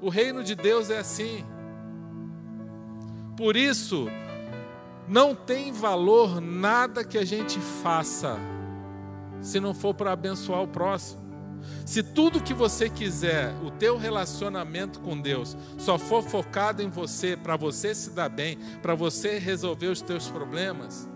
O 0.00 0.08
reino 0.08 0.42
de 0.44 0.54
Deus 0.54 0.90
é 0.90 0.98
assim. 0.98 1.44
Por 3.36 3.56
isso, 3.56 4.06
não 5.08 5.34
tem 5.34 5.72
valor 5.72 6.40
nada 6.40 7.04
que 7.04 7.18
a 7.18 7.24
gente 7.24 7.58
faça 7.58 8.38
se 9.40 9.60
não 9.60 9.74
for 9.74 9.92
para 9.94 10.12
abençoar 10.12 10.62
o 10.62 10.68
próximo. 10.68 11.23
Se 11.84 12.02
tudo 12.02 12.42
que 12.42 12.54
você 12.54 12.88
quiser, 12.88 13.54
o 13.62 13.70
teu 13.70 13.96
relacionamento 13.96 15.00
com 15.00 15.20
Deus, 15.20 15.56
só 15.78 15.98
for 15.98 16.22
focado 16.22 16.82
em 16.82 16.88
você, 16.88 17.36
para 17.36 17.56
você 17.56 17.94
se 17.94 18.10
dar 18.10 18.28
bem, 18.28 18.58
para 18.80 18.94
você 18.94 19.38
resolver 19.38 19.88
os 19.88 20.00
teus 20.00 20.28
problemas, 20.28 21.08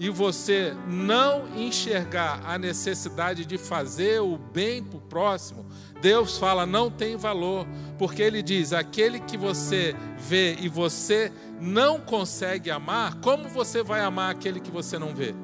e 0.00 0.08
você 0.08 0.74
não 0.88 1.46
enxergar 1.54 2.40
a 2.46 2.56
necessidade 2.56 3.44
de 3.44 3.58
fazer 3.58 4.22
o 4.22 4.38
bem 4.38 4.82
para 4.82 4.96
o 4.96 5.02
próximo, 5.02 5.66
Deus 6.00 6.38
fala 6.38 6.64
não 6.64 6.90
tem 6.90 7.16
valor, 7.16 7.66
porque 7.98 8.22
Ele 8.22 8.42
diz: 8.42 8.72
aquele 8.72 9.20
que 9.20 9.36
você 9.36 9.94
vê 10.16 10.56
e 10.58 10.70
você 10.70 11.30
não 11.60 12.00
consegue 12.00 12.70
amar, 12.70 13.16
como 13.16 13.46
você 13.50 13.82
vai 13.82 14.00
amar 14.00 14.30
aquele 14.30 14.58
que 14.58 14.70
você 14.70 14.98
não 14.98 15.14
vê? 15.14 15.34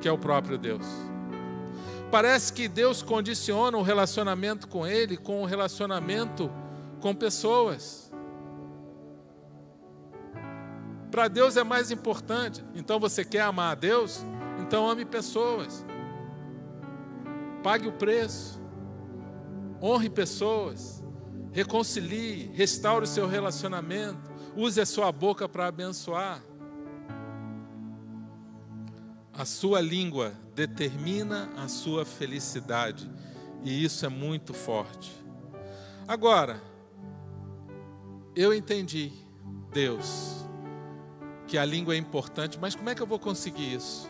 Que 0.00 0.08
é 0.08 0.12
o 0.12 0.18
próprio 0.18 0.56
Deus. 0.56 0.86
Parece 2.14 2.52
que 2.52 2.68
Deus 2.68 3.02
condiciona 3.02 3.76
o 3.76 3.82
relacionamento 3.82 4.68
com 4.68 4.86
Ele 4.86 5.16
com 5.16 5.42
o 5.42 5.44
relacionamento 5.44 6.48
com 7.00 7.12
pessoas. 7.12 8.08
Para 11.10 11.26
Deus 11.26 11.56
é 11.56 11.64
mais 11.64 11.90
importante. 11.90 12.64
Então 12.72 13.00
você 13.00 13.24
quer 13.24 13.40
amar 13.40 13.72
a 13.72 13.74
Deus? 13.74 14.24
Então 14.60 14.88
ame 14.88 15.04
pessoas. 15.04 15.84
Pague 17.64 17.88
o 17.88 17.92
preço. 17.92 18.62
Honre 19.82 20.08
pessoas. 20.08 21.02
Reconcilie, 21.50 22.48
restaure 22.54 23.02
o 23.02 23.08
seu 23.08 23.26
relacionamento. 23.26 24.30
Use 24.54 24.80
a 24.80 24.86
sua 24.86 25.10
boca 25.10 25.48
para 25.48 25.66
abençoar. 25.66 26.40
A 29.32 29.44
sua 29.44 29.80
língua 29.80 30.43
determina 30.54 31.50
a 31.56 31.68
sua 31.68 32.04
felicidade, 32.04 33.10
e 33.62 33.84
isso 33.84 34.06
é 34.06 34.08
muito 34.08 34.54
forte. 34.54 35.12
Agora, 36.06 36.60
eu 38.36 38.52
entendi, 38.52 39.12
Deus, 39.72 40.46
que 41.46 41.58
a 41.58 41.64
língua 41.64 41.94
é 41.94 41.96
importante, 41.96 42.58
mas 42.60 42.74
como 42.74 42.90
é 42.90 42.94
que 42.94 43.02
eu 43.02 43.06
vou 43.06 43.18
conseguir 43.18 43.74
isso? 43.74 44.08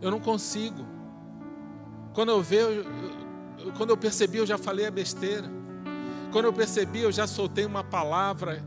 Eu 0.00 0.10
não 0.10 0.20
consigo. 0.20 0.84
Quando 2.14 2.30
eu 2.30 2.42
vejo, 2.42 2.84
quando 3.76 3.90
eu 3.90 3.96
percebi, 3.96 4.38
eu 4.38 4.46
já 4.46 4.58
falei 4.58 4.86
a 4.86 4.90
besteira. 4.90 5.48
Quando 6.32 6.44
eu 6.44 6.52
percebi, 6.52 7.00
eu 7.00 7.12
já 7.12 7.26
soltei 7.26 7.64
uma 7.64 7.82
palavra 7.82 8.64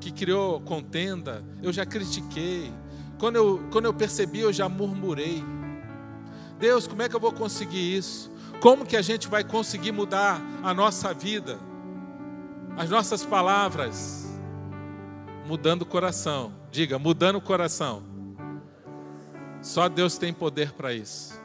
que 0.00 0.10
criou 0.10 0.60
contenda, 0.60 1.44
eu 1.62 1.72
já 1.72 1.86
critiquei. 1.86 2.72
Quando 3.18 3.36
eu, 3.36 3.68
quando 3.70 3.86
eu 3.86 3.94
percebi, 3.94 4.40
eu 4.40 4.52
já 4.52 4.68
murmurei. 4.68 5.42
Deus, 6.64 6.86
como 6.86 7.02
é 7.02 7.10
que 7.10 7.14
eu 7.14 7.20
vou 7.20 7.30
conseguir 7.30 7.94
isso? 7.94 8.32
Como 8.58 8.86
que 8.86 8.96
a 8.96 9.02
gente 9.02 9.28
vai 9.28 9.44
conseguir 9.44 9.92
mudar 9.92 10.40
a 10.62 10.72
nossa 10.72 11.12
vida? 11.12 11.60
As 12.74 12.88
nossas 12.88 13.22
palavras? 13.22 14.26
Mudando 15.44 15.82
o 15.82 15.86
coração. 15.86 16.54
Diga, 16.70 16.98
mudando 16.98 17.36
o 17.36 17.40
coração. 17.42 18.02
Só 19.60 19.90
Deus 19.90 20.16
tem 20.16 20.32
poder 20.32 20.72
para 20.72 20.94
isso. 20.94 21.38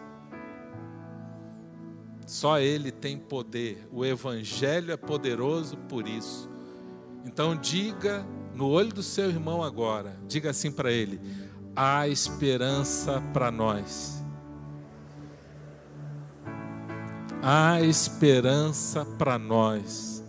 Só 2.25 2.57
Ele 2.57 2.89
tem 2.89 3.17
poder. 3.17 3.89
O 3.91 4.05
Evangelho 4.05 4.93
é 4.93 4.97
poderoso 4.97 5.75
por 5.89 6.07
isso. 6.07 6.49
Então 7.25 7.57
diga 7.57 8.25
no 8.55 8.69
olho 8.69 8.93
do 8.93 9.03
seu 9.03 9.27
irmão 9.29 9.61
agora, 9.61 10.17
diga 10.29 10.51
assim 10.51 10.71
para 10.71 10.93
ele: 10.93 11.19
há 11.75 12.07
esperança 12.07 13.21
para 13.33 13.51
nós. 13.51 14.18
Há 17.41 17.81
esperança 17.81 19.05
para 19.17 19.37
nós. 19.39 20.23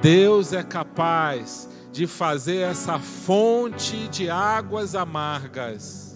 Deus 0.00 0.52
é 0.52 0.62
capaz 0.62 1.68
de 1.92 2.06
fazer 2.06 2.58
essa 2.58 2.98
fonte 2.98 4.08
de 4.08 4.28
águas 4.28 4.94
amargas 4.94 6.06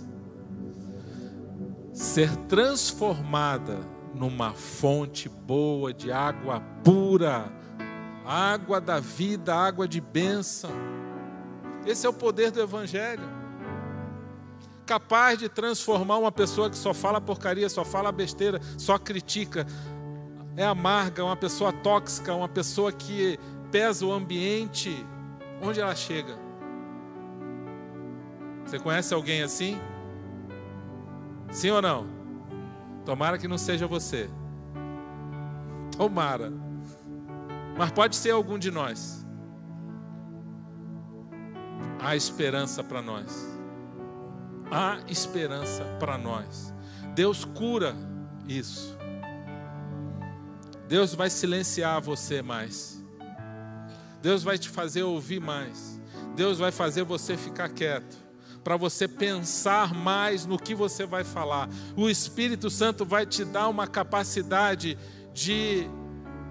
ser 2.00 2.34
transformada 2.48 3.78
numa 4.14 4.54
fonte 4.54 5.28
boa 5.28 5.92
de 5.92 6.10
água 6.10 6.60
pura, 6.82 7.52
água 8.24 8.80
da 8.80 8.98
vida, 8.98 9.54
água 9.54 9.86
de 9.86 10.00
bênção. 10.00 10.70
Esse 11.86 12.06
é 12.06 12.08
o 12.08 12.12
poder 12.12 12.50
do 12.50 12.60
Evangelho. 12.60 13.28
Capaz 14.86 15.38
de 15.38 15.48
transformar 15.48 16.16
uma 16.16 16.32
pessoa 16.32 16.70
que 16.70 16.76
só 16.76 16.94
fala 16.94 17.20
porcaria, 17.20 17.68
só 17.68 17.84
fala 17.84 18.10
besteira, 18.10 18.60
só 18.78 18.98
critica, 18.98 19.66
é 20.60 20.66
amarga, 20.66 21.24
uma 21.24 21.36
pessoa 21.36 21.72
tóxica, 21.72 22.34
uma 22.34 22.48
pessoa 22.48 22.92
que 22.92 23.38
pesa 23.72 24.04
o 24.04 24.12
ambiente, 24.12 25.06
onde 25.62 25.80
ela 25.80 25.94
chega. 25.94 26.38
Você 28.66 28.78
conhece 28.78 29.14
alguém 29.14 29.42
assim? 29.42 29.80
Sim 31.50 31.70
ou 31.70 31.80
não? 31.80 32.06
Tomara 33.06 33.38
que 33.38 33.48
não 33.48 33.56
seja 33.56 33.86
você. 33.86 34.28
Tomara. 35.96 36.52
Mas 37.78 37.90
pode 37.92 38.14
ser 38.14 38.32
algum 38.32 38.58
de 38.58 38.70
nós 38.70 39.26
há 41.98 42.14
esperança 42.14 42.84
para 42.84 43.00
nós. 43.00 43.48
Há 44.70 44.98
esperança 45.08 45.84
para 45.98 46.18
nós. 46.18 46.74
Deus 47.14 47.46
cura 47.46 47.96
isso. 48.46 48.99
Deus 50.90 51.14
vai 51.14 51.30
silenciar 51.30 52.02
você 52.02 52.42
mais. 52.42 53.00
Deus 54.20 54.42
vai 54.42 54.58
te 54.58 54.68
fazer 54.68 55.04
ouvir 55.04 55.40
mais. 55.40 56.00
Deus 56.34 56.58
vai 56.58 56.72
fazer 56.72 57.04
você 57.04 57.36
ficar 57.36 57.68
quieto. 57.68 58.18
Para 58.64 58.76
você 58.76 59.06
pensar 59.06 59.94
mais 59.94 60.44
no 60.44 60.58
que 60.58 60.74
você 60.74 61.06
vai 61.06 61.22
falar. 61.22 61.68
O 61.96 62.10
Espírito 62.10 62.68
Santo 62.68 63.04
vai 63.04 63.24
te 63.24 63.44
dar 63.44 63.68
uma 63.68 63.86
capacidade 63.86 64.98
de, 65.32 65.88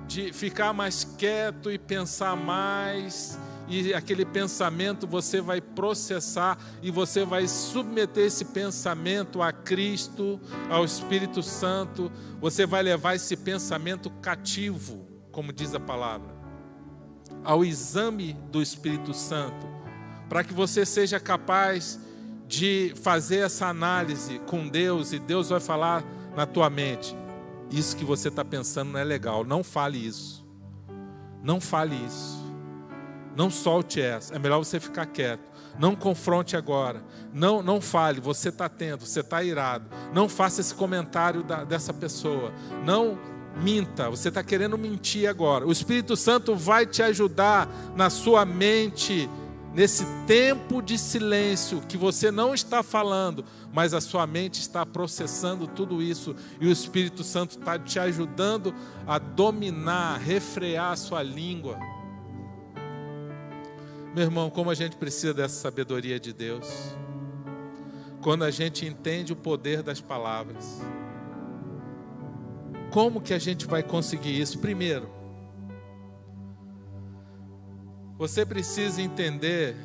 de 0.07 0.31
ficar 0.31 0.71
mais 0.71 1.03
quieto 1.03 1.69
e 1.69 1.77
pensar 1.77 2.37
mais 2.37 3.37
e 3.69 3.93
aquele 3.93 4.25
pensamento 4.25 5.05
você 5.05 5.39
vai 5.39 5.61
processar 5.61 6.57
e 6.81 6.89
você 6.89 7.23
vai 7.23 7.47
submeter 7.47 8.25
esse 8.25 8.45
pensamento 8.45 9.41
a 9.43 9.51
Cristo, 9.51 10.39
ao 10.69 10.83
Espírito 10.83 11.43
Santo, 11.43 12.11
você 12.41 12.65
vai 12.65 12.81
levar 12.81 13.15
esse 13.15 13.37
pensamento 13.37 14.09
cativo, 14.21 15.05
como 15.31 15.53
diz 15.53 15.75
a 15.75 15.79
palavra, 15.79 16.33
ao 17.43 17.63
exame 17.63 18.33
do 18.51 18.59
Espírito 18.59 19.13
Santo, 19.13 19.67
para 20.27 20.43
que 20.43 20.53
você 20.53 20.83
seja 20.83 21.19
capaz 21.19 21.99
de 22.47 22.93
fazer 23.03 23.41
essa 23.41 23.67
análise 23.67 24.39
com 24.39 24.67
Deus 24.67 25.13
e 25.13 25.19
Deus 25.19 25.49
vai 25.49 25.59
falar 25.59 26.03
na 26.35 26.47
tua 26.47 26.69
mente: 26.71 27.15
isso 27.69 27.95
que 27.95 28.03
você 28.03 28.29
está 28.29 28.43
pensando 28.43 28.91
não 28.91 28.99
é 28.99 29.03
legal, 29.03 29.45
não 29.45 29.63
fale 29.63 30.03
isso, 30.03 30.43
não 31.43 31.61
fale 31.61 31.95
isso. 31.95 32.48
Não 33.39 33.49
solte 33.49 34.01
essa. 34.01 34.35
É 34.35 34.37
melhor 34.37 34.57
você 34.57 34.81
ficar 34.81 35.05
quieto. 35.05 35.49
Não 35.79 35.95
confronte 35.95 36.57
agora. 36.57 37.01
Não, 37.33 37.63
não 37.63 37.79
fale. 37.79 38.19
Você 38.19 38.49
está 38.49 38.65
atento. 38.65 39.05
Você 39.05 39.21
está 39.21 39.41
irado. 39.41 39.85
Não 40.13 40.27
faça 40.27 40.59
esse 40.59 40.75
comentário 40.75 41.41
da, 41.41 41.63
dessa 41.63 41.93
pessoa. 41.93 42.51
Não 42.83 43.17
minta. 43.55 44.09
Você 44.09 44.27
está 44.27 44.43
querendo 44.43 44.77
mentir 44.77 45.29
agora. 45.29 45.65
O 45.65 45.71
Espírito 45.71 46.17
Santo 46.17 46.53
vai 46.53 46.85
te 46.85 47.01
ajudar 47.01 47.69
na 47.95 48.09
sua 48.09 48.43
mente 48.43 49.29
nesse 49.73 50.05
tempo 50.27 50.81
de 50.81 50.97
silêncio 50.97 51.79
que 51.87 51.95
você 51.95 52.31
não 52.31 52.53
está 52.53 52.83
falando, 52.83 53.45
mas 53.71 53.93
a 53.93 54.01
sua 54.01 54.27
mente 54.27 54.59
está 54.59 54.85
processando 54.85 55.65
tudo 55.65 56.01
isso 56.01 56.35
e 56.59 56.67
o 56.67 56.71
Espírito 56.71 57.23
Santo 57.23 57.51
está 57.51 57.79
te 57.79 57.99
ajudando 57.99 58.73
a 59.07 59.17
dominar, 59.17 60.17
refrear 60.17 60.91
a 60.91 60.97
sua 60.97 61.23
língua. 61.23 61.77
Meu 64.13 64.23
irmão, 64.23 64.49
como 64.49 64.71
a 64.71 64.73
gente 64.73 64.95
precisa 64.95 65.33
dessa 65.33 65.55
sabedoria 65.61 66.19
de 66.19 66.33
Deus. 66.33 66.67
Quando 68.21 68.43
a 68.43 68.49
gente 68.49 68.85
entende 68.85 69.31
o 69.31 69.35
poder 69.35 69.83
das 69.83 70.01
palavras. 70.01 70.81
Como 72.91 73.21
que 73.21 73.33
a 73.33 73.39
gente 73.39 73.67
vai 73.67 73.83
conseguir 73.83 74.39
isso? 74.39 74.57
Primeiro, 74.59 75.09
você 78.17 78.45
precisa 78.45 78.99
entender 78.99 79.75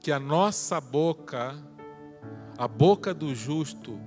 que 0.00 0.10
a 0.10 0.18
nossa 0.18 0.80
boca, 0.80 1.56
a 2.58 2.66
boca 2.66 3.14
do 3.14 3.34
justo, 3.34 4.00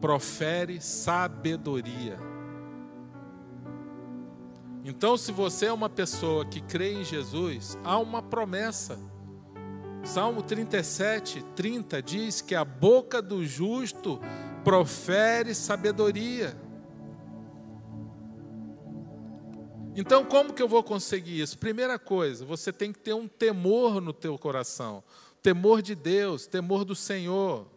profere 0.00 0.80
sabedoria. 0.80 2.31
Então, 4.84 5.16
se 5.16 5.30
você 5.30 5.66
é 5.66 5.72
uma 5.72 5.88
pessoa 5.88 6.44
que 6.44 6.60
crê 6.60 6.92
em 6.94 7.04
Jesus, 7.04 7.78
há 7.84 7.98
uma 7.98 8.20
promessa. 8.20 8.98
Salmo 10.02 10.42
37, 10.42 11.42
30 11.54 12.02
diz 12.02 12.40
que 12.40 12.56
a 12.56 12.64
boca 12.64 13.22
do 13.22 13.44
justo 13.46 14.20
profere 14.64 15.54
sabedoria. 15.54 16.56
Então, 19.94 20.24
como 20.24 20.52
que 20.52 20.62
eu 20.62 20.68
vou 20.68 20.82
conseguir 20.82 21.40
isso? 21.40 21.58
Primeira 21.58 21.98
coisa, 21.98 22.44
você 22.44 22.72
tem 22.72 22.92
que 22.92 22.98
ter 22.98 23.12
um 23.12 23.28
temor 23.28 24.00
no 24.00 24.12
teu 24.12 24.36
coração. 24.36 25.04
Temor 25.40 25.80
de 25.80 25.94
Deus, 25.94 26.46
temor 26.46 26.84
do 26.84 26.96
Senhor. 26.96 27.68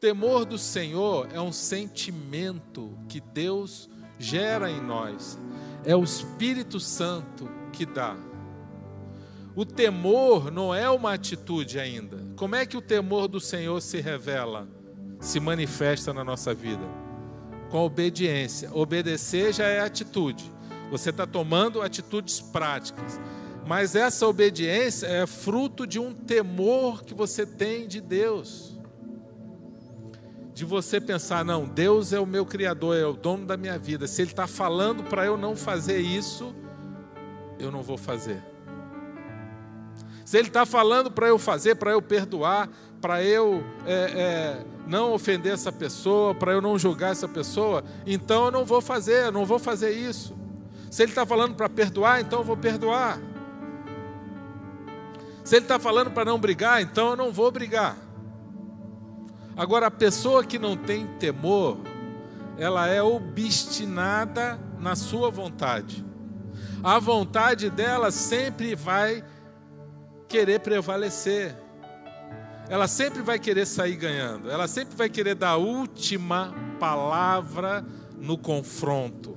Temor 0.00 0.44
do 0.44 0.58
Senhor 0.58 1.28
é 1.32 1.40
um 1.40 1.52
sentimento 1.52 2.96
que 3.08 3.20
Deus 3.20 3.88
gera 4.22 4.70
em 4.70 4.80
nós. 4.80 5.38
É 5.84 5.96
o 5.96 6.04
Espírito 6.04 6.78
Santo 6.78 7.48
que 7.72 7.84
dá. 7.84 8.16
O 9.54 9.66
temor 9.66 10.50
não 10.50 10.74
é 10.74 10.88
uma 10.88 11.12
atitude 11.12 11.78
ainda. 11.78 12.18
Como 12.36 12.54
é 12.54 12.64
que 12.64 12.76
o 12.76 12.80
temor 12.80 13.28
do 13.28 13.40
Senhor 13.40 13.80
se 13.82 14.00
revela, 14.00 14.66
se 15.20 15.40
manifesta 15.40 16.12
na 16.12 16.24
nossa 16.24 16.54
vida? 16.54 16.84
Com 17.70 17.80
obediência. 17.84 18.70
Obedecer 18.72 19.52
já 19.52 19.66
é 19.66 19.80
atitude. 19.80 20.50
Você 20.90 21.10
está 21.10 21.26
tomando 21.26 21.82
atitudes 21.82 22.40
práticas. 22.40 23.20
Mas 23.66 23.94
essa 23.94 24.26
obediência 24.26 25.06
é 25.06 25.26
fruto 25.26 25.86
de 25.86 25.98
um 25.98 26.14
temor 26.14 27.04
que 27.04 27.14
você 27.14 27.44
tem 27.44 27.86
de 27.86 28.00
Deus 28.00 28.71
de 30.54 30.64
você 30.64 31.00
pensar, 31.00 31.44
não, 31.44 31.66
Deus 31.66 32.12
é 32.12 32.20
o 32.20 32.26
meu 32.26 32.44
Criador, 32.44 32.96
é 32.96 33.06
o 33.06 33.14
dono 33.14 33.46
da 33.46 33.56
minha 33.56 33.78
vida. 33.78 34.06
Se 34.06 34.20
Ele 34.22 34.32
está 34.32 34.46
falando 34.46 35.02
para 35.04 35.24
eu 35.24 35.36
não 35.36 35.56
fazer 35.56 35.98
isso, 35.98 36.54
eu 37.58 37.70
não 37.70 37.82
vou 37.82 37.96
fazer. 37.96 38.42
Se 40.24 40.36
Ele 40.36 40.48
está 40.48 40.66
falando 40.66 41.10
para 41.10 41.28
eu 41.28 41.38
fazer, 41.38 41.76
para 41.76 41.92
eu 41.92 42.02
perdoar, 42.02 42.68
para 43.00 43.22
eu 43.22 43.64
é, 43.86 43.92
é, 43.94 44.64
não 44.86 45.12
ofender 45.12 45.52
essa 45.52 45.72
pessoa, 45.72 46.34
para 46.34 46.52
eu 46.52 46.60
não 46.60 46.78
julgar 46.78 47.12
essa 47.12 47.26
pessoa, 47.26 47.82
então 48.06 48.46
eu 48.46 48.50
não 48.50 48.64
vou 48.64 48.80
fazer, 48.80 49.26
eu 49.26 49.32
não 49.32 49.46
vou 49.46 49.58
fazer 49.58 49.90
isso. 49.90 50.36
Se 50.90 51.02
Ele 51.02 51.12
está 51.12 51.24
falando 51.24 51.54
para 51.54 51.68
perdoar, 51.68 52.20
então 52.20 52.40
eu 52.40 52.44
vou 52.44 52.56
perdoar. 52.56 53.18
Se 55.42 55.56
Ele 55.56 55.64
está 55.64 55.78
falando 55.78 56.10
para 56.10 56.26
não 56.26 56.38
brigar, 56.38 56.82
então 56.82 57.10
eu 57.10 57.16
não 57.16 57.32
vou 57.32 57.50
brigar. 57.50 57.96
Agora, 59.56 59.86
a 59.86 59.90
pessoa 59.90 60.44
que 60.44 60.58
não 60.58 60.76
tem 60.76 61.06
temor, 61.18 61.78
ela 62.56 62.88
é 62.88 63.02
obstinada 63.02 64.58
na 64.78 64.96
sua 64.96 65.30
vontade. 65.30 66.04
A 66.82 66.98
vontade 66.98 67.70
dela 67.70 68.10
sempre 68.10 68.74
vai 68.74 69.24
querer 70.28 70.60
prevalecer. 70.60 71.56
Ela 72.68 72.88
sempre 72.88 73.22
vai 73.22 73.38
querer 73.38 73.66
sair 73.66 73.96
ganhando. 73.96 74.50
Ela 74.50 74.66
sempre 74.66 74.96
vai 74.96 75.08
querer 75.08 75.34
dar 75.34 75.50
a 75.50 75.56
última 75.56 76.54
palavra 76.80 77.84
no 78.16 78.38
confronto. 78.38 79.36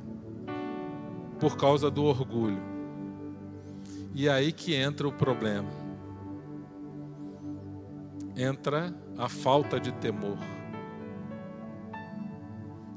Por 1.39 1.57
causa 1.57 1.91
do 1.91 2.03
orgulho. 2.03 2.61
E 4.13 4.29
aí 4.29 4.53
que 4.53 4.73
entra 4.73 5.07
o 5.07 5.11
problema. 5.11 5.69
Entra 8.37 8.95
a 9.17 9.29
falta 9.29 9.79
de 9.79 9.91
temor. 9.93 10.37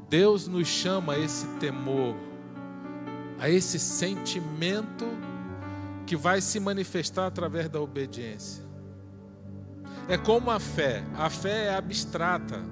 Deus 0.08 0.48
nos 0.48 0.66
chama 0.66 1.14
a 1.14 1.18
esse 1.18 1.46
temor, 1.58 2.16
a 3.38 3.48
esse 3.48 3.78
sentimento 3.78 5.06
que 6.06 6.16
vai 6.16 6.40
se 6.40 6.58
manifestar 6.58 7.26
através 7.26 7.68
da 7.68 7.80
obediência. 7.80 8.64
É 10.08 10.16
como 10.16 10.50
a 10.50 10.58
fé, 10.58 11.04
a 11.14 11.28
fé 11.28 11.66
é 11.66 11.74
abstrata. 11.74 12.62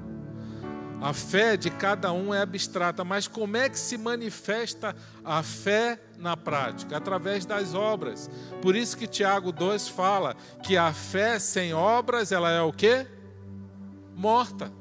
A 0.99 1.13
fé 1.13 1.59
de 1.59 1.69
cada 1.69 2.11
um 2.11 2.33
é 2.33 2.41
abstrata, 2.41 3.05
mas 3.05 3.29
como 3.29 3.59
é 3.59 3.69
que 3.69 3.79
se 3.79 3.99
manifesta 3.99 4.97
a 5.23 5.43
fé 5.43 6.01
na 6.19 6.35
prática? 6.39 6.97
Através 6.97 7.45
das 7.45 7.75
obras. 7.75 8.31
Por 8.63 8.75
isso 8.75 8.97
que 8.97 9.07
Tiago 9.07 9.53
2 9.53 9.89
fala 9.89 10.35
que 10.63 10.79
a 10.79 10.95
fé 10.95 11.39
sem 11.39 11.75
obras, 11.75 12.33
ela 12.33 12.51
é 12.51 12.63
o 12.63 12.73
quê? 12.73 13.07
Morta. 14.17 14.73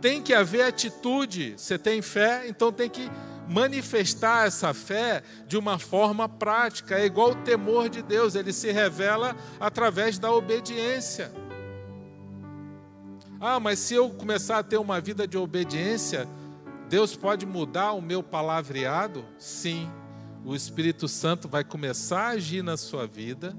Tem 0.00 0.22
que 0.22 0.34
haver 0.34 0.62
atitude. 0.62 1.54
Você 1.56 1.78
tem 1.78 2.02
fé, 2.02 2.46
então 2.46 2.70
tem 2.70 2.88
que 2.88 3.10
manifestar 3.48 4.46
essa 4.46 4.74
fé 4.74 5.22
de 5.46 5.56
uma 5.56 5.78
forma 5.78 6.28
prática. 6.28 6.96
É 6.96 7.06
igual 7.06 7.30
o 7.30 7.42
temor 7.42 7.88
de 7.88 8.02
Deus, 8.02 8.34
ele 8.34 8.52
se 8.52 8.70
revela 8.70 9.34
através 9.58 10.18
da 10.18 10.30
obediência. 10.30 11.32
Ah, 13.40 13.58
mas 13.58 13.78
se 13.78 13.94
eu 13.94 14.10
começar 14.10 14.58
a 14.58 14.62
ter 14.62 14.76
uma 14.76 15.00
vida 15.00 15.26
de 15.26 15.38
obediência, 15.38 16.28
Deus 16.88 17.16
pode 17.16 17.46
mudar 17.46 17.92
o 17.92 18.02
meu 18.02 18.22
palavreado? 18.22 19.24
Sim. 19.38 19.90
O 20.44 20.54
Espírito 20.54 21.08
Santo 21.08 21.48
vai 21.48 21.64
começar 21.64 22.20
a 22.20 22.28
agir 22.30 22.62
na 22.62 22.76
sua 22.76 23.06
vida 23.06 23.56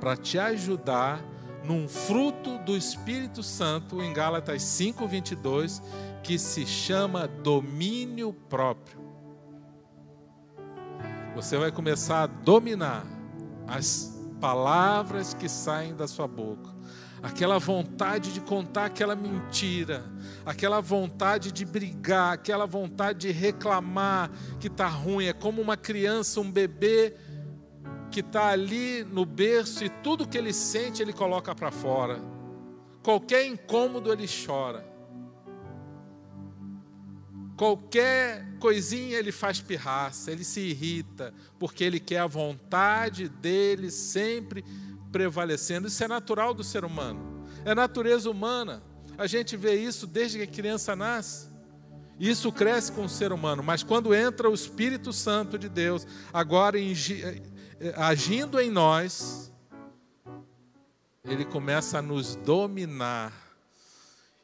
para 0.00 0.16
te 0.16 0.38
ajudar 0.38 1.22
num 1.66 1.88
fruto 1.88 2.58
do 2.58 2.76
Espírito 2.76 3.42
Santo, 3.42 4.00
em 4.00 4.12
Gálatas 4.12 4.62
5:22, 4.62 5.82
que 6.22 6.38
se 6.38 6.64
chama 6.64 7.26
domínio 7.26 8.32
próprio. 8.32 9.04
Você 11.34 11.58
vai 11.58 11.72
começar 11.72 12.22
a 12.22 12.26
dominar 12.26 13.04
as 13.66 14.16
palavras 14.40 15.34
que 15.34 15.48
saem 15.48 15.94
da 15.94 16.06
sua 16.06 16.28
boca, 16.28 16.70
aquela 17.22 17.58
vontade 17.58 18.32
de 18.32 18.40
contar 18.40 18.86
aquela 18.86 19.16
mentira, 19.16 20.04
aquela 20.44 20.80
vontade 20.80 21.50
de 21.50 21.64
brigar, 21.64 22.32
aquela 22.32 22.64
vontade 22.64 23.26
de 23.26 23.32
reclamar 23.32 24.30
que 24.60 24.68
está 24.68 24.86
ruim. 24.86 25.26
É 25.26 25.32
como 25.32 25.60
uma 25.60 25.76
criança, 25.76 26.40
um 26.40 26.50
bebê 26.50 27.16
que 28.16 28.20
está 28.20 28.48
ali 28.48 29.04
no 29.04 29.26
berço 29.26 29.84
e 29.84 29.90
tudo 29.90 30.26
que 30.26 30.38
ele 30.38 30.50
sente 30.50 31.02
ele 31.02 31.12
coloca 31.12 31.54
para 31.54 31.70
fora. 31.70 32.18
Qualquer 33.02 33.44
incômodo 33.44 34.10
ele 34.10 34.26
chora. 34.26 34.82
Qualquer 37.58 38.56
coisinha 38.58 39.18
ele 39.18 39.30
faz 39.30 39.60
pirraça, 39.60 40.32
ele 40.32 40.44
se 40.44 40.60
irrita, 40.60 41.34
porque 41.58 41.84
ele 41.84 42.00
quer 42.00 42.20
a 42.20 42.26
vontade 42.26 43.28
dele 43.28 43.90
sempre 43.90 44.64
prevalecendo. 45.12 45.88
Isso 45.88 46.02
é 46.02 46.08
natural 46.08 46.54
do 46.54 46.64
ser 46.64 46.86
humano, 46.86 47.44
é 47.66 47.74
natureza 47.74 48.30
humana. 48.30 48.82
A 49.18 49.26
gente 49.26 49.58
vê 49.58 49.74
isso 49.74 50.06
desde 50.06 50.38
que 50.38 50.44
a 50.44 50.46
criança 50.46 50.96
nasce. 50.96 51.48
Isso 52.18 52.50
cresce 52.50 52.92
com 52.92 53.04
o 53.04 53.10
ser 53.10 53.30
humano, 53.30 53.62
mas 53.62 53.82
quando 53.82 54.14
entra 54.14 54.48
o 54.48 54.54
Espírito 54.54 55.12
Santo 55.12 55.58
de 55.58 55.68
Deus, 55.68 56.06
agora 56.32 56.78
agindo 57.96 58.60
em 58.60 58.70
nós, 58.70 59.52
ele 61.24 61.44
começa 61.44 61.98
a 61.98 62.02
nos 62.02 62.36
dominar. 62.36 63.32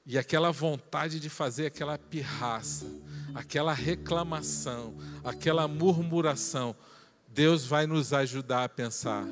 E 0.04 0.18
aquela 0.18 0.50
vontade 0.50 1.20
de 1.20 1.28
fazer 1.28 1.66
aquela 1.66 1.96
pirraça, 1.96 2.86
aquela 3.34 3.72
reclamação, 3.72 4.94
aquela 5.22 5.68
murmuração, 5.68 6.74
Deus 7.28 7.64
vai 7.64 7.86
nos 7.86 8.12
ajudar 8.12 8.64
a 8.64 8.68
pensar. 8.68 9.24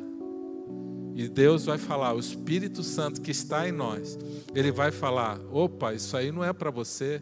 E 1.14 1.28
Deus 1.28 1.66
vai 1.66 1.76
falar, 1.76 2.14
o 2.14 2.20
Espírito 2.20 2.82
Santo 2.82 3.20
que 3.20 3.32
está 3.32 3.68
em 3.68 3.72
nós, 3.72 4.16
ele 4.54 4.70
vai 4.70 4.92
falar: 4.92 5.40
opa, 5.50 5.92
isso 5.92 6.16
aí 6.16 6.30
não 6.30 6.44
é 6.44 6.52
para 6.52 6.70
você. 6.70 7.20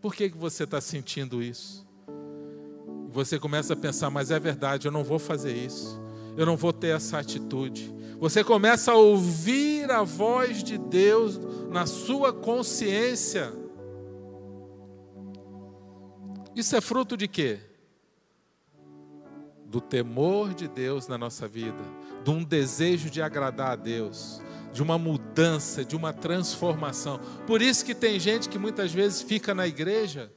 Por 0.00 0.14
que, 0.14 0.30
que 0.30 0.38
você 0.38 0.64
está 0.64 0.80
sentindo 0.80 1.42
isso? 1.42 1.83
Você 3.14 3.38
começa 3.38 3.72
a 3.72 3.76
pensar, 3.76 4.10
mas 4.10 4.30
é 4.30 4.38
verdade, 4.38 4.86
eu 4.86 4.92
não 4.92 5.04
vou 5.04 5.18
fazer 5.18 5.56
isso, 5.56 5.98
eu 6.36 6.44
não 6.44 6.56
vou 6.56 6.72
ter 6.72 6.88
essa 6.88 7.18
atitude. 7.18 7.94
Você 8.18 8.44
começa 8.44 8.92
a 8.92 8.96
ouvir 8.96 9.90
a 9.90 10.02
voz 10.02 10.62
de 10.62 10.76
Deus 10.76 11.40
na 11.70 11.86
sua 11.86 12.32
consciência. 12.32 13.52
Isso 16.54 16.74
é 16.76 16.80
fruto 16.80 17.16
de 17.16 17.28
quê? 17.28 17.60
Do 19.66 19.80
temor 19.80 20.52
de 20.52 20.68
Deus 20.68 21.08
na 21.08 21.16
nossa 21.16 21.46
vida 21.46 21.82
de 22.24 22.30
um 22.30 22.42
desejo 22.42 23.10
de 23.10 23.20
agradar 23.20 23.72
a 23.72 23.76
Deus, 23.76 24.40
de 24.72 24.82
uma 24.82 24.98
mudança, 24.98 25.84
de 25.84 25.94
uma 25.94 26.12
transformação. 26.12 27.20
Por 27.46 27.60
isso 27.60 27.84
que 27.84 27.94
tem 27.94 28.18
gente 28.18 28.48
que 28.48 28.58
muitas 28.58 28.92
vezes 28.92 29.20
fica 29.20 29.54
na 29.54 29.66
igreja, 29.66 30.32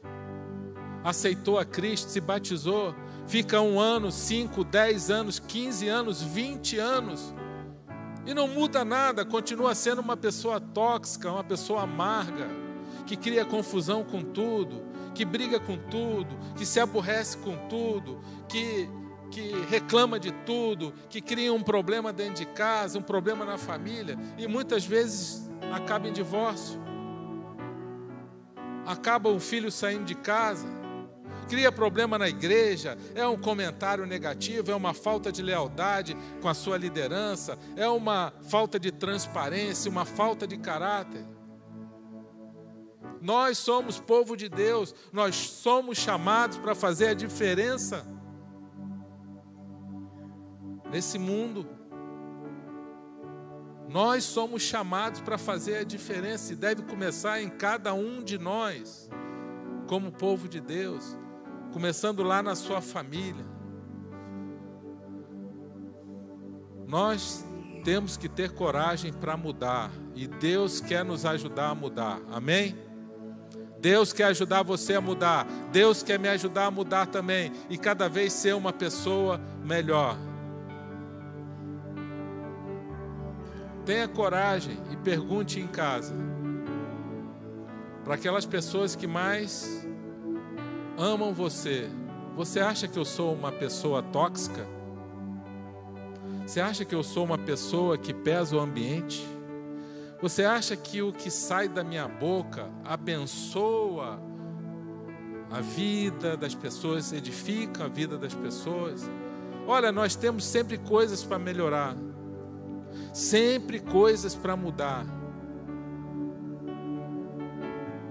aceitou 1.04 1.58
a 1.60 1.66
Cristo, 1.66 2.10
se 2.10 2.20
batizou, 2.20 2.96
fica 3.28 3.62
um 3.62 3.80
ano, 3.80 4.12
cinco, 4.12 4.64
dez 4.64 5.10
anos, 5.10 5.40
quinze 5.40 5.88
anos, 5.88 6.22
vinte 6.22 6.78
anos, 6.78 7.34
e 8.26 8.34
não 8.34 8.48
muda 8.48 8.84
nada, 8.84 9.24
continua 9.24 9.74
sendo 9.74 10.02
uma 10.02 10.18
pessoa 10.18 10.60
tóxica, 10.60 11.32
uma 11.32 11.44
pessoa 11.44 11.84
amarga, 11.84 12.48
que 13.06 13.16
cria 13.16 13.46
confusão 13.46 14.04
com 14.04 14.22
tudo, 14.22 14.84
que 15.16 15.24
briga 15.24 15.60
com 15.60 15.78
tudo, 15.78 16.38
que 16.56 16.66
se 16.66 16.80
aborrece 16.80 17.38
com 17.38 17.56
tudo, 17.68 18.20
que 18.48 18.90
que 19.30 19.52
reclama 19.70 20.18
de 20.18 20.32
tudo, 20.32 20.94
que 21.10 21.20
cria 21.20 21.54
um 21.54 21.62
problema 21.62 22.14
dentro 22.14 22.36
de 22.36 22.46
casa, 22.46 22.98
um 22.98 23.02
problema 23.02 23.44
na 23.44 23.58
família, 23.58 24.18
e 24.38 24.48
muitas 24.48 24.86
vezes 24.86 25.50
acaba 25.70 26.08
em 26.08 26.14
divórcio. 26.14 26.80
Acaba 28.86 29.30
o 29.30 29.38
filho 29.38 29.70
saindo 29.70 30.06
de 30.06 30.16
casa, 30.16 30.66
cria 31.48 31.72
problema 31.72 32.18
na 32.18 32.28
igreja, 32.28 32.98
é 33.16 33.26
um 33.28 33.38
comentário 33.38 34.06
negativo, 34.06 34.72
é 34.72 34.76
uma 34.76 34.94
falta 34.94 35.32
de 35.32 35.42
lealdade 35.42 36.16
com 36.42 36.48
a 36.48 36.54
sua 36.54 36.78
liderança, 36.78 37.58
é 37.76 37.88
uma 37.88 38.34
falta 38.50 38.80
de 38.80 38.92
transparência, 38.92 39.90
uma 39.90 40.06
falta 40.06 40.46
de 40.46 40.58
caráter. 40.58 41.26
Nós 43.22 43.58
somos 43.58 44.00
povo 44.00 44.36
de 44.36 44.48
Deus, 44.48 44.94
nós 45.12 45.36
somos 45.36 45.98
chamados 45.98 46.58
para 46.58 46.76
fazer 46.76 47.08
a 47.08 47.14
diferença 47.14 48.06
nesse 50.92 51.18
mundo. 51.18 51.68
Nós 53.90 54.24
somos 54.26 54.62
chamados 54.62 55.22
para 55.22 55.38
fazer 55.38 55.78
a 55.78 55.84
diferença 55.84 56.52
e 56.52 56.56
deve 56.56 56.84
começar 56.84 57.42
em 57.42 57.50
cada 57.50 57.94
um 57.94 58.22
de 58.22 58.38
nós, 58.38 59.10
como 59.88 60.12
povo 60.12 60.48
de 60.48 60.60
Deus, 60.60 61.18
começando 61.78 62.24
lá 62.24 62.42
na 62.42 62.56
sua 62.56 62.82
família. 62.82 63.46
Nós 66.88 67.46
temos 67.84 68.18
que 68.18 68.28
ter 68.28 68.50
coragem 68.50 69.14
para 69.14 69.38
mudar 69.38 69.92
e 70.16 70.26
Deus 70.26 70.82
quer 70.82 71.06
nos 71.06 71.24
ajudar 71.24 71.70
a 71.70 71.76
mudar. 71.76 72.20
Amém? 72.32 72.76
Deus 73.80 74.12
quer 74.12 74.24
ajudar 74.24 74.64
você 74.64 74.96
a 74.96 75.02
mudar. 75.02 75.46
Deus 75.72 76.02
quer 76.02 76.18
me 76.18 76.28
ajudar 76.30 76.66
a 76.66 76.72
mudar 76.72 77.06
também 77.06 77.52
e 77.70 77.78
cada 77.78 78.10
vez 78.10 78.34
ser 78.34 78.56
uma 78.56 78.74
pessoa 78.74 79.40
melhor. 79.64 80.18
Tenha 83.86 84.08
coragem 84.08 84.80
e 84.90 84.98
pergunte 84.98 85.60
em 85.60 85.68
casa. 85.68 86.16
Para 88.04 88.16
aquelas 88.16 88.48
pessoas 88.48 88.96
que 88.96 89.06
mais 89.06 89.77
amam 90.98 91.34
você, 91.34 91.90
você 92.36 92.60
acha 92.60 92.88
que 92.88 92.98
eu 92.98 93.06
sou 93.06 93.34
uma 93.34 93.52
pessoa 93.52 94.02
tóxica? 94.02 94.66
Você 96.46 96.60
acha 96.60 96.84
que 96.84 96.96
eu 96.96 97.04
sou 97.04 97.26
uma 97.26 97.38
pessoa 97.38 97.98
que 97.98 98.14
pesa 98.14 98.56
o 98.56 98.60
ambiente? 98.60 99.26
Você 100.22 100.44
acha 100.44 100.76
que 100.76 101.02
o 101.02 101.14
que 101.14 101.30
sai 101.30 101.68
da 101.68 101.84
minha 101.84 102.08
boca 102.08 102.70
abençoa 102.84 104.20
a 105.52 105.62
vida 105.62 106.36
das 106.36 106.56
pessoas, 106.56 107.14
edifica 107.14 107.86
a 107.86 107.88
vida 107.88 108.18
das 108.18 108.34
pessoas? 108.34 109.10
Olha, 109.68 109.92
nós 109.92 110.16
temos 110.16 110.46
sempre 110.46 110.78
coisas 110.78 111.24
para 111.24 111.38
melhorar 111.38 111.96
sempre 113.14 113.80
coisas 113.80 114.36
para 114.36 114.56
mudar. 114.56 115.06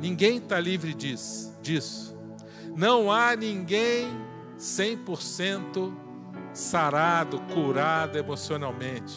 Ninguém 0.01 0.39
está 0.39 0.61
livre 0.61 0.93
disso, 0.93 1.57
disso. 1.63 2.16
Não 2.77 3.11
há 3.11 3.35
ninguém 3.35 4.09
100% 4.59 5.93
sarado, 6.53 7.41
curado 7.55 8.19
emocionalmente. 8.19 9.15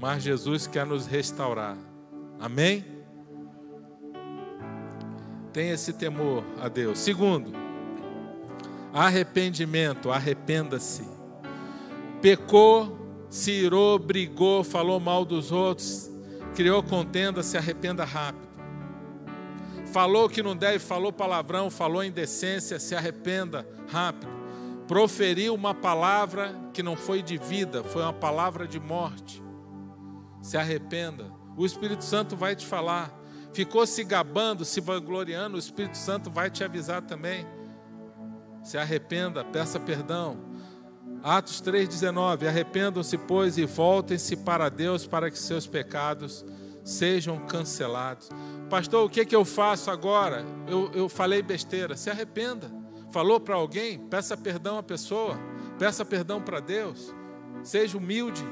Mas 0.00 0.22
Jesus 0.22 0.66
quer 0.66 0.86
nos 0.86 1.06
restaurar. 1.06 1.76
Amém? 2.40 2.84
Tenha 5.52 5.74
esse 5.74 5.92
temor 5.92 6.42
a 6.58 6.68
Deus. 6.68 6.98
Segundo, 6.98 7.52
arrependimento, 8.92 10.10
arrependa-se. 10.10 11.06
Pecou, 12.22 13.26
se 13.28 13.50
irou, 13.50 13.98
brigou, 13.98 14.64
falou 14.64 14.98
mal 14.98 15.24
dos 15.24 15.52
outros, 15.52 16.10
criou 16.54 16.82
contenda, 16.82 17.42
se 17.42 17.58
arrependa 17.58 18.04
rápido. 18.04 18.51
Falou 19.92 20.26
que 20.26 20.42
não 20.42 20.56
deve, 20.56 20.78
falou 20.78 21.12
palavrão, 21.12 21.70
falou 21.70 22.02
indecência, 22.02 22.78
se 22.80 22.94
arrependa 22.94 23.66
rápido. 23.88 24.32
Proferiu 24.88 25.54
uma 25.54 25.74
palavra 25.74 26.58
que 26.72 26.82
não 26.82 26.96
foi 26.96 27.22
de 27.22 27.36
vida, 27.36 27.84
foi 27.84 28.02
uma 28.02 28.12
palavra 28.12 28.66
de 28.66 28.80
morte. 28.80 29.42
Se 30.40 30.56
arrependa. 30.56 31.30
O 31.56 31.66
Espírito 31.66 32.04
Santo 32.04 32.34
vai 32.34 32.56
te 32.56 32.66
falar. 32.66 33.12
Ficou 33.52 33.86
se 33.86 34.02
gabando, 34.02 34.64
se 34.64 34.80
vangloriando, 34.80 35.56
o 35.56 35.58
Espírito 35.58 35.98
Santo 35.98 36.30
vai 36.30 36.50
te 36.50 36.64
avisar 36.64 37.02
também. 37.02 37.46
Se 38.62 38.78
arrependa, 38.78 39.44
peça 39.44 39.78
perdão. 39.78 40.38
Atos 41.22 41.60
3,19: 41.60 42.48
Arrependam-se, 42.48 43.18
pois, 43.18 43.58
e 43.58 43.66
voltem-se 43.66 44.36
para 44.36 44.70
Deus, 44.70 45.06
para 45.06 45.30
que 45.30 45.38
seus 45.38 45.66
pecados 45.66 46.44
sejam 46.84 47.38
cancelados. 47.46 48.30
Pastor, 48.72 49.04
o 49.04 49.10
que, 49.10 49.20
é 49.20 49.24
que 49.26 49.36
eu 49.36 49.44
faço 49.44 49.90
agora? 49.90 50.46
Eu, 50.66 50.90
eu 50.94 51.06
falei 51.06 51.42
besteira. 51.42 51.94
Se 51.94 52.08
arrependa. 52.08 52.72
Falou 53.10 53.38
para 53.38 53.54
alguém? 53.54 53.98
Peça 53.98 54.34
perdão 54.34 54.78
à 54.78 54.82
pessoa. 54.82 55.38
Peça 55.78 56.06
perdão 56.06 56.40
para 56.40 56.58
Deus. 56.58 57.14
Seja 57.62 57.98
humilde. 57.98 58.42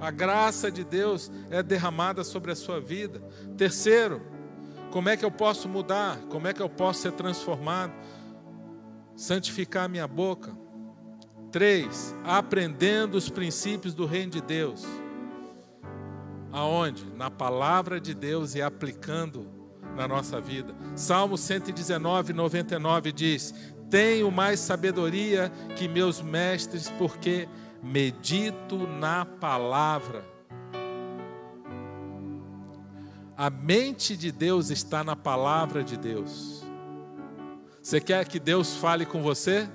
A 0.00 0.10
graça 0.10 0.70
de 0.70 0.82
Deus 0.82 1.30
é 1.50 1.62
derramada 1.62 2.24
sobre 2.24 2.52
a 2.52 2.56
sua 2.56 2.80
vida. 2.80 3.22
Terceiro, 3.54 4.22
como 4.90 5.10
é 5.10 5.16
que 5.18 5.26
eu 5.26 5.30
posso 5.30 5.68
mudar? 5.68 6.16
Como 6.30 6.48
é 6.48 6.54
que 6.54 6.62
eu 6.62 6.68
posso 6.70 7.02
ser 7.02 7.12
transformado? 7.12 7.92
Santificar 9.14 9.84
a 9.84 9.88
minha 9.88 10.08
boca 10.08 10.56
3. 11.52 12.14
Aprendendo 12.24 13.14
os 13.18 13.28
princípios 13.28 13.92
do 13.92 14.06
reino 14.06 14.32
de 14.32 14.40
Deus. 14.40 14.86
Aonde? 16.56 17.04
Na 17.14 17.30
palavra 17.30 18.00
de 18.00 18.14
Deus 18.14 18.54
e 18.54 18.62
aplicando 18.62 19.46
na 19.94 20.08
nossa 20.08 20.40
vida. 20.40 20.74
Salmo 20.94 21.36
119, 21.36 22.32
99 22.32 23.12
diz: 23.12 23.54
Tenho 23.90 24.30
mais 24.30 24.58
sabedoria 24.58 25.52
que 25.76 25.86
meus 25.86 26.22
mestres, 26.22 26.88
porque 26.96 27.46
medito 27.82 28.86
na 28.86 29.26
palavra. 29.26 30.24
A 33.36 33.50
mente 33.50 34.16
de 34.16 34.32
Deus 34.32 34.70
está 34.70 35.04
na 35.04 35.14
palavra 35.14 35.84
de 35.84 35.98
Deus. 35.98 36.64
Você 37.82 38.00
quer 38.00 38.26
que 38.26 38.40
Deus 38.40 38.74
fale 38.76 39.04
com 39.04 39.20
você? 39.20 39.68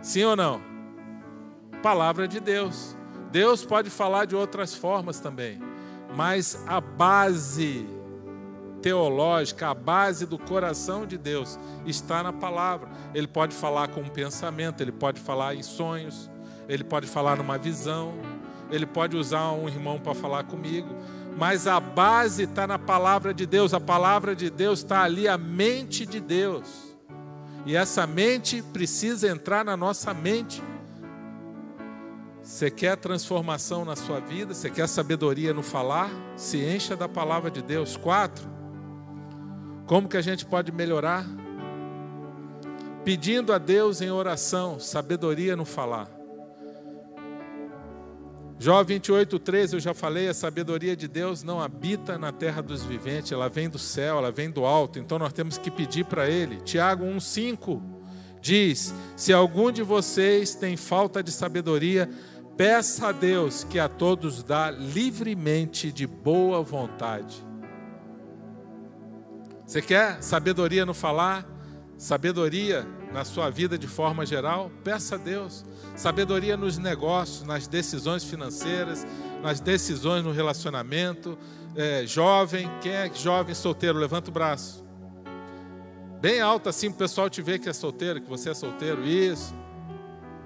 Sim 0.00 0.22
ou 0.22 0.36
não? 0.36 0.62
Palavra 1.82 2.28
de 2.28 2.38
Deus. 2.38 2.96
Deus 3.32 3.64
pode 3.64 3.90
falar 3.90 4.24
de 4.24 4.34
outras 4.36 4.74
formas 4.74 5.20
também, 5.20 5.60
mas 6.14 6.62
a 6.66 6.80
base 6.80 7.86
teológica, 8.80 9.68
a 9.68 9.74
base 9.74 10.26
do 10.26 10.38
coração 10.38 11.06
de 11.06 11.18
Deus 11.18 11.58
está 11.86 12.22
na 12.22 12.32
palavra. 12.32 12.88
Ele 13.14 13.26
pode 13.26 13.54
falar 13.54 13.88
com 13.88 14.00
um 14.00 14.08
pensamento, 14.08 14.80
ele 14.80 14.92
pode 14.92 15.20
falar 15.20 15.54
em 15.54 15.62
sonhos, 15.62 16.30
ele 16.68 16.84
pode 16.84 17.06
falar 17.06 17.36
numa 17.36 17.58
visão, 17.58 18.14
ele 18.70 18.86
pode 18.86 19.16
usar 19.16 19.52
um 19.52 19.68
irmão 19.68 19.98
para 19.98 20.14
falar 20.14 20.44
comigo, 20.44 20.88
mas 21.36 21.66
a 21.66 21.78
base 21.80 22.44
está 22.44 22.66
na 22.66 22.78
palavra 22.78 23.32
de 23.34 23.46
Deus, 23.46 23.74
a 23.74 23.80
palavra 23.80 24.34
de 24.34 24.50
Deus 24.50 24.80
está 24.80 25.02
ali, 25.02 25.28
a 25.28 25.38
mente 25.38 26.06
de 26.06 26.20
Deus. 26.20 26.90
E 27.66 27.76
essa 27.76 28.06
mente 28.06 28.62
precisa 28.62 29.28
entrar 29.28 29.64
na 29.64 29.76
nossa 29.76 30.14
mente. 30.14 30.62
Você 32.50 32.68
quer 32.68 32.96
transformação 32.96 33.84
na 33.84 33.94
sua 33.94 34.18
vida? 34.18 34.52
Você 34.52 34.68
quer 34.68 34.88
sabedoria 34.88 35.54
no 35.54 35.62
falar? 35.62 36.10
Se 36.34 36.58
encha 36.58 36.96
da 36.96 37.08
palavra 37.08 37.48
de 37.48 37.62
Deus. 37.62 37.96
Quatro. 37.96 38.50
Como 39.86 40.08
que 40.08 40.16
a 40.16 40.20
gente 40.20 40.44
pode 40.44 40.72
melhorar? 40.72 41.24
Pedindo 43.04 43.52
a 43.52 43.58
Deus 43.58 44.00
em 44.00 44.10
oração 44.10 44.80
sabedoria 44.80 45.54
no 45.54 45.64
falar. 45.64 46.10
Jó 48.58 48.82
28, 48.82 49.38
13, 49.38 49.76
eu 49.76 49.80
já 49.80 49.94
falei, 49.94 50.28
a 50.28 50.34
sabedoria 50.34 50.96
de 50.96 51.06
Deus 51.06 51.44
não 51.44 51.62
habita 51.62 52.18
na 52.18 52.32
terra 52.32 52.60
dos 52.60 52.82
viventes, 52.84 53.30
ela 53.30 53.48
vem 53.48 53.70
do 53.70 53.78
céu, 53.78 54.18
ela 54.18 54.32
vem 54.32 54.50
do 54.50 54.66
alto, 54.66 54.98
então 54.98 55.20
nós 55.20 55.32
temos 55.32 55.56
que 55.56 55.70
pedir 55.70 56.04
para 56.04 56.28
Ele. 56.28 56.56
Tiago 56.62 57.04
1, 57.04 57.20
5 57.20 58.00
diz: 58.40 58.94
Se 59.16 59.32
algum 59.32 59.70
de 59.70 59.82
vocês 59.82 60.54
tem 60.54 60.76
falta 60.76 61.22
de 61.22 61.30
sabedoria, 61.30 62.10
peça 62.56 63.08
a 63.08 63.12
Deus 63.12 63.64
que 63.64 63.78
a 63.78 63.88
todos 63.88 64.42
dá 64.42 64.70
livremente 64.70 65.90
de 65.90 66.06
boa 66.06 66.62
vontade. 66.62 67.44
Você 69.66 69.80
quer 69.80 70.22
sabedoria 70.22 70.84
no 70.84 70.92
falar? 70.92 71.46
Sabedoria 71.96 72.86
na 73.12 73.24
sua 73.24 73.50
vida 73.50 73.78
de 73.78 73.86
forma 73.86 74.24
geral? 74.26 74.70
Peça 74.82 75.14
a 75.14 75.18
Deus. 75.18 75.64
Sabedoria 75.94 76.56
nos 76.56 76.78
negócios, 76.78 77.42
nas 77.42 77.68
decisões 77.68 78.24
financeiras, 78.24 79.06
nas 79.42 79.60
decisões 79.60 80.24
no 80.24 80.32
relacionamento. 80.32 81.38
É, 81.76 82.04
jovem, 82.06 82.70
quem 82.80 82.92
é 82.92 83.10
jovem 83.14 83.54
solteiro? 83.54 83.98
Levanta 83.98 84.30
o 84.30 84.32
braço. 84.32 84.84
Bem 86.20 86.40
alto 86.40 86.68
assim, 86.68 86.88
o 86.88 86.94
pessoal 86.94 87.30
te 87.30 87.40
ver 87.40 87.58
que 87.58 87.68
é 87.68 87.72
solteiro, 87.72 88.20
que 88.20 88.28
você 88.28 88.50
é 88.50 88.54
solteiro. 88.54 89.06
Isso. 89.06 89.54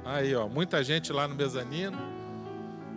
Aí, 0.04 0.34
ó, 0.34 0.46
muita 0.48 0.84
gente 0.84 1.12
lá 1.12 1.26
no 1.26 1.34
mezanino. 1.34 1.96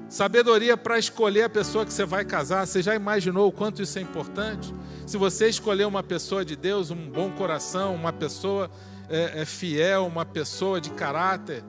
Sabedoria 0.09 0.75
para 0.75 0.99
escolher 0.99 1.43
a 1.43 1.49
pessoa 1.49 1.85
que 1.85 1.93
você 1.93 2.05
vai 2.05 2.25
casar. 2.25 2.65
Você 2.65 2.81
já 2.81 2.95
imaginou 2.95 3.47
o 3.47 3.51
quanto 3.51 3.81
isso 3.81 3.97
é 3.97 4.01
importante? 4.01 4.73
Se 5.05 5.17
você 5.17 5.47
escolher 5.47 5.85
uma 5.85 6.03
pessoa 6.03 6.43
de 6.43 6.55
Deus, 6.55 6.91
um 6.91 7.09
bom 7.09 7.31
coração, 7.31 7.95
uma 7.95 8.11
pessoa 8.11 8.69
é, 9.09 9.41
é 9.41 9.45
fiel, 9.45 10.05
uma 10.05 10.25
pessoa 10.25 10.81
de 10.81 10.89
caráter, 10.91 11.63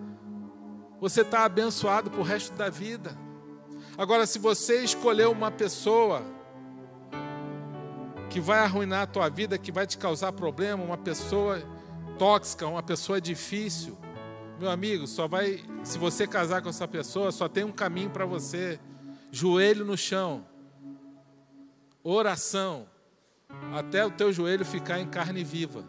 você 1.01 1.21
está 1.21 1.45
abençoado 1.45 2.11
para 2.11 2.21
o 2.21 2.25
resto 2.25 2.55
da 2.57 2.69
vida. 2.69 3.17
Agora, 3.97 4.27
se 4.27 4.39
você 4.39 4.83
escolher 4.83 5.29
uma 5.29 5.51
pessoa 5.51 6.23
que 8.31 8.41
vai 8.41 8.59
arruinar 8.59 9.03
a 9.03 9.07
tua 9.07 9.29
vida, 9.29 9.57
que 9.57 9.73
vai 9.73 9.87
te 9.87 9.99
causar 9.99 10.33
problema, 10.33 10.83
uma 10.83 10.99
pessoa 10.99 11.63
tóxica, 12.19 12.67
uma 12.67 12.83
pessoa 12.83 13.21
difícil, 13.21 13.97
meu 14.59 14.71
amigo, 14.71 15.07
só 15.07 15.29
vai, 15.29 15.63
se 15.85 15.99
você 15.99 16.27
casar 16.27 16.61
com 16.63 16.69
essa 16.69 16.89
pessoa, 16.89 17.31
só 17.31 17.49
tem 17.49 17.65
um 17.65 17.73
caminho 17.73 18.11
para 18.11 18.27
você: 18.27 18.81
joelho 19.31 19.85
no 19.85 19.97
chão, 19.97 20.45
oração, 22.03 22.89
até 23.73 24.05
o 24.05 24.11
teu 24.11 24.33
joelho 24.33 24.65
ficar 24.65 24.99
em 24.99 25.07
carne 25.07 25.45
viva. 25.45 25.85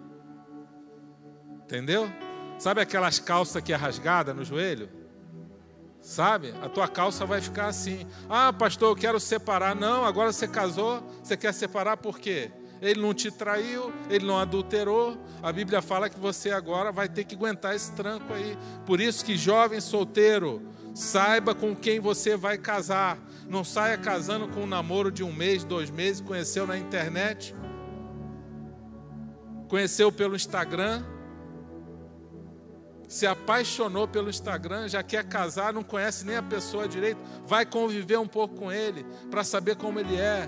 Entendeu? 1.63 2.11
Sabe 2.57 2.82
aquelas 2.82 3.20
calças 3.20 3.61
que 3.61 3.74
é 3.74 3.76
rasgada 3.76 4.34
no 4.34 4.43
joelho? 4.43 4.89
Sabe? 6.01 6.53
A 6.61 6.70
tua 6.70 6.88
calça 6.88 7.26
vai 7.26 7.41
ficar 7.41 7.67
assim. 7.67 8.07
Ah, 8.30 8.53
pastor, 8.53 8.89
eu 8.91 8.95
quero 8.95 9.20
separar. 9.20 9.76
Não, 9.76 10.05
agora 10.05 10.32
você 10.32 10.47
casou, 10.47 11.01
você 11.24 11.36
quer 11.36 11.53
separar 11.53 11.97
por 11.97 12.20
quê? 12.20 12.51
Ele 12.82 13.02
não 13.02 13.14
te 13.14 13.30
traiu, 13.30 13.92
ele 14.10 14.26
não 14.26 14.38
adulterou. 14.38 15.18
A 15.42 15.52
Bíblia 15.52 15.82
fala 15.82 16.10
que 16.10 16.20
você 16.20 16.52
agora 16.52 16.92
vai 16.92 17.10
ter 17.10 17.24
que 17.24 17.36
aguentar 17.36 17.76
esse 17.76 17.92
tranco 17.92 18.34
aí. 18.34 18.58
Por 18.86 19.02
isso 19.02 19.24
que 19.24 19.38
jovem 19.38 19.82
solteiro, 19.82 20.62
saiba 20.94 21.54
com 21.54 21.76
quem 21.76 22.00
você 22.00 22.38
vai 22.38 22.58
casar. 22.58 23.18
Não 23.48 23.64
saia 23.64 23.98
casando 23.98 24.48
com 24.48 24.62
um 24.62 24.68
namoro 24.68 25.12
de 25.12 25.24
um 25.24 25.34
mês, 25.34 25.64
dois 25.64 25.90
meses, 25.90 26.22
conheceu 26.22 26.68
na 26.68 26.78
internet, 26.78 27.56
conheceu 29.68 30.12
pelo 30.12 30.36
Instagram 30.36 31.04
se 33.10 33.26
apaixonou 33.26 34.08
pelo 34.08 34.30
Instagram, 34.30 34.88
já 34.88 35.02
quer 35.02 35.24
casar, 35.24 35.74
não 35.74 35.82
conhece 35.82 36.24
nem 36.24 36.36
a 36.36 36.44
pessoa 36.44 36.88
direito, 36.88 37.20
vai 37.44 37.66
conviver 37.66 38.20
um 38.20 38.28
pouco 38.28 38.56
com 38.56 38.72
ele 38.72 39.04
para 39.32 39.44
saber 39.44 39.76
como 39.76 40.00
ele 40.00 40.16
é, 40.16 40.48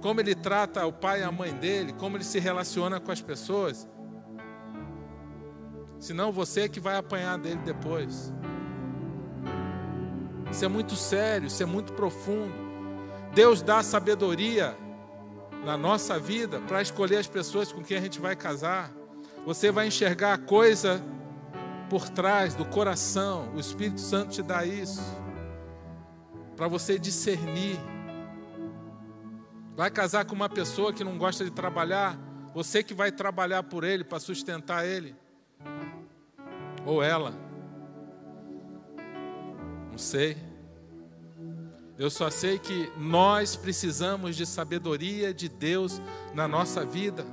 como 0.00 0.20
ele 0.20 0.34
trata 0.34 0.86
o 0.86 0.92
pai 0.92 1.20
e 1.20 1.24
a 1.24 1.32
mãe 1.32 1.52
dele, 1.52 1.92
como 1.92 2.16
ele 2.16 2.24
se 2.24 2.38
relaciona 2.38 3.00
com 3.00 3.10
as 3.10 3.20
pessoas. 3.20 3.88
Senão 5.98 6.30
você 6.30 6.62
é 6.62 6.68
que 6.68 6.78
vai 6.78 6.96
apanhar 6.96 7.36
dele 7.38 7.60
depois. 7.64 8.32
Isso 10.50 10.64
é 10.64 10.68
muito 10.68 10.94
sério, 10.94 11.48
isso 11.48 11.62
é 11.62 11.66
muito 11.66 11.92
profundo. 11.92 12.54
Deus 13.34 13.60
dá 13.60 13.82
sabedoria 13.82 14.76
na 15.64 15.76
nossa 15.76 16.18
vida 16.18 16.60
para 16.60 16.80
escolher 16.80 17.16
as 17.16 17.26
pessoas 17.26 17.72
com 17.72 17.82
quem 17.82 17.96
a 17.96 18.00
gente 18.00 18.20
vai 18.20 18.36
casar. 18.36 18.90
Você 19.44 19.70
vai 19.70 19.88
enxergar 19.88 20.34
a 20.34 20.38
coisa 20.38 21.02
por 21.90 22.08
trás 22.08 22.54
do 22.54 22.64
coração. 22.64 23.52
O 23.54 23.60
Espírito 23.60 24.00
Santo 24.00 24.32
te 24.32 24.42
dá 24.42 24.64
isso. 24.64 25.02
Para 26.56 26.68
você 26.68 26.98
discernir. 26.98 27.78
Vai 29.78 29.92
casar 29.92 30.24
com 30.24 30.34
uma 30.34 30.48
pessoa 30.48 30.92
que 30.92 31.04
não 31.04 31.16
gosta 31.16 31.44
de 31.44 31.52
trabalhar, 31.52 32.18
você 32.52 32.82
que 32.82 32.92
vai 32.92 33.12
trabalhar 33.12 33.62
por 33.62 33.84
ele, 33.84 34.02
para 34.02 34.18
sustentar 34.18 34.84
ele. 34.84 35.14
Ou 36.84 37.00
ela. 37.00 37.32
Não 39.88 39.96
sei. 39.96 40.36
Eu 41.96 42.10
só 42.10 42.28
sei 42.28 42.58
que 42.58 42.90
nós 42.96 43.54
precisamos 43.54 44.34
de 44.34 44.44
sabedoria 44.44 45.32
de 45.32 45.48
Deus 45.48 46.02
na 46.34 46.48
nossa 46.48 46.84
vida. 46.84 47.24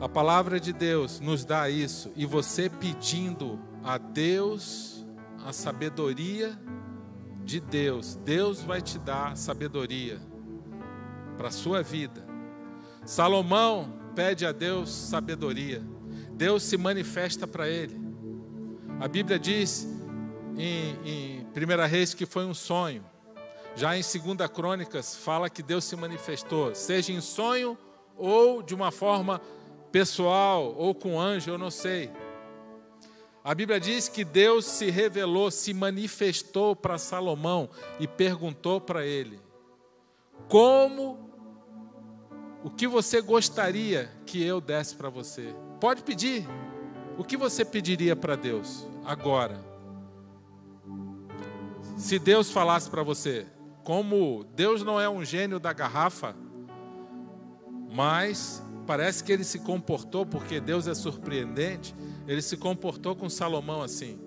A 0.00 0.08
palavra 0.08 0.60
de 0.60 0.72
Deus 0.72 1.18
nos 1.18 1.44
dá 1.44 1.68
isso, 1.68 2.12
e 2.14 2.24
você 2.24 2.70
pedindo 2.70 3.58
a 3.82 3.98
Deus 3.98 5.04
a 5.44 5.52
sabedoria 5.52 6.56
de 7.44 7.60
Deus, 7.60 8.14
Deus 8.16 8.62
vai 8.62 8.80
te 8.80 8.98
dar 8.98 9.36
sabedoria 9.36 10.20
para 11.36 11.48
a 11.48 11.52
sua 11.52 11.82
vida. 11.82 12.24
Salomão 13.04 13.92
pede 14.14 14.46
a 14.46 14.52
Deus 14.52 14.90
sabedoria, 14.90 15.82
Deus 16.32 16.62
se 16.62 16.76
manifesta 16.76 17.46
para 17.46 17.68
ele. 17.68 18.00
A 19.00 19.08
Bíblia 19.08 19.38
diz 19.38 19.88
em, 20.56 20.96
em 21.04 21.46
1 21.46 21.88
Reis 21.88 22.14
que 22.14 22.26
foi 22.26 22.44
um 22.44 22.54
sonho, 22.54 23.04
já 23.74 23.96
em 23.96 24.02
2 24.02 24.50
Crônicas 24.50 25.16
fala 25.16 25.50
que 25.50 25.62
Deus 25.62 25.84
se 25.84 25.96
manifestou, 25.96 26.74
seja 26.74 27.12
em 27.12 27.20
sonho 27.20 27.76
ou 28.16 28.62
de 28.62 28.74
uma 28.74 28.90
forma 28.90 29.40
pessoal 29.90 30.74
ou 30.76 30.94
com 30.94 31.20
anjo, 31.20 31.50
eu 31.50 31.58
não 31.58 31.70
sei. 31.70 32.10
A 33.44 33.54
Bíblia 33.54 33.80
diz 33.80 34.08
que 34.08 34.24
Deus 34.24 34.64
se 34.64 34.88
revelou, 34.88 35.50
se 35.50 35.74
manifestou 35.74 36.76
para 36.76 36.96
Salomão 36.96 37.68
e 37.98 38.06
perguntou 38.06 38.80
para 38.80 39.04
ele: 39.04 39.40
Como, 40.48 41.18
o 42.62 42.70
que 42.70 42.86
você 42.86 43.20
gostaria 43.20 44.10
que 44.24 44.42
eu 44.42 44.60
desse 44.60 44.94
para 44.94 45.08
você? 45.08 45.54
Pode 45.80 46.02
pedir. 46.02 46.46
O 47.18 47.24
que 47.24 47.36
você 47.36 47.64
pediria 47.64 48.14
para 48.14 48.36
Deus 48.36 48.86
agora? 49.04 49.60
Se 51.96 52.18
Deus 52.18 52.50
falasse 52.50 52.88
para 52.88 53.02
você: 53.02 53.46
como 53.82 54.44
Deus 54.54 54.82
não 54.82 55.00
é 55.00 55.08
um 55.08 55.24
gênio 55.24 55.58
da 55.58 55.72
garrafa, 55.72 56.36
mas 57.90 58.62
parece 58.86 59.22
que 59.24 59.32
ele 59.32 59.44
se 59.44 59.58
comportou, 59.58 60.24
porque 60.24 60.60
Deus 60.60 60.86
é 60.86 60.94
surpreendente, 60.94 61.94
ele 62.26 62.42
se 62.42 62.56
comportou 62.56 63.14
com 63.16 63.28
Salomão 63.28 63.82
assim. 63.82 64.18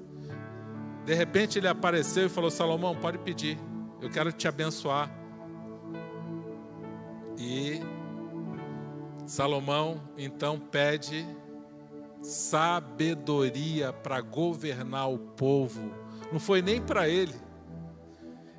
De 1.06 1.14
repente 1.14 1.60
ele 1.60 1.68
apareceu 1.68 2.26
e 2.26 2.30
falou: 2.30 2.50
Salomão, 2.50 2.96
pode 2.96 3.18
pedir, 3.20 3.58
eu 4.02 4.10
quero 4.10 4.32
te 4.32 4.48
abençoar. 4.48 5.10
E 7.38 7.82
Salomão 9.26 10.02
então 10.18 10.60
pede 10.60 11.26
sabedoria 12.22 13.94
para 13.94 14.20
governar 14.22 15.12
o 15.12 15.18
povo. 15.18 15.92
Não 16.32 16.40
foi 16.40 16.62
nem 16.62 16.82
para 16.82 17.08
ele. 17.08 17.45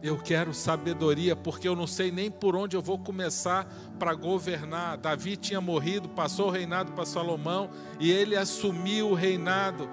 Eu 0.03 0.19
quero 0.19 0.53
sabedoria 0.53 1.35
porque 1.35 1.67
eu 1.67 1.75
não 1.75 1.87
sei 1.87 2.11
nem 2.11 2.31
por 2.31 2.55
onde 2.55 2.77
eu 2.77 2.83
vou 2.83 2.99
começar 2.99 3.67
para 3.99 4.15
governar. 4.15 4.99
Davi 4.99 5.37
tinha 5.37 5.61
morrido, 5.61 6.09
passou 6.09 6.49
o 6.49 6.51
reinado 6.51 6.93
para 6.93 7.07
Salomão 7.07 7.71
e 7.99 8.11
ele 8.11 8.37
assumiu 8.37 9.11
o 9.11 9.15
reinado. 9.15 9.89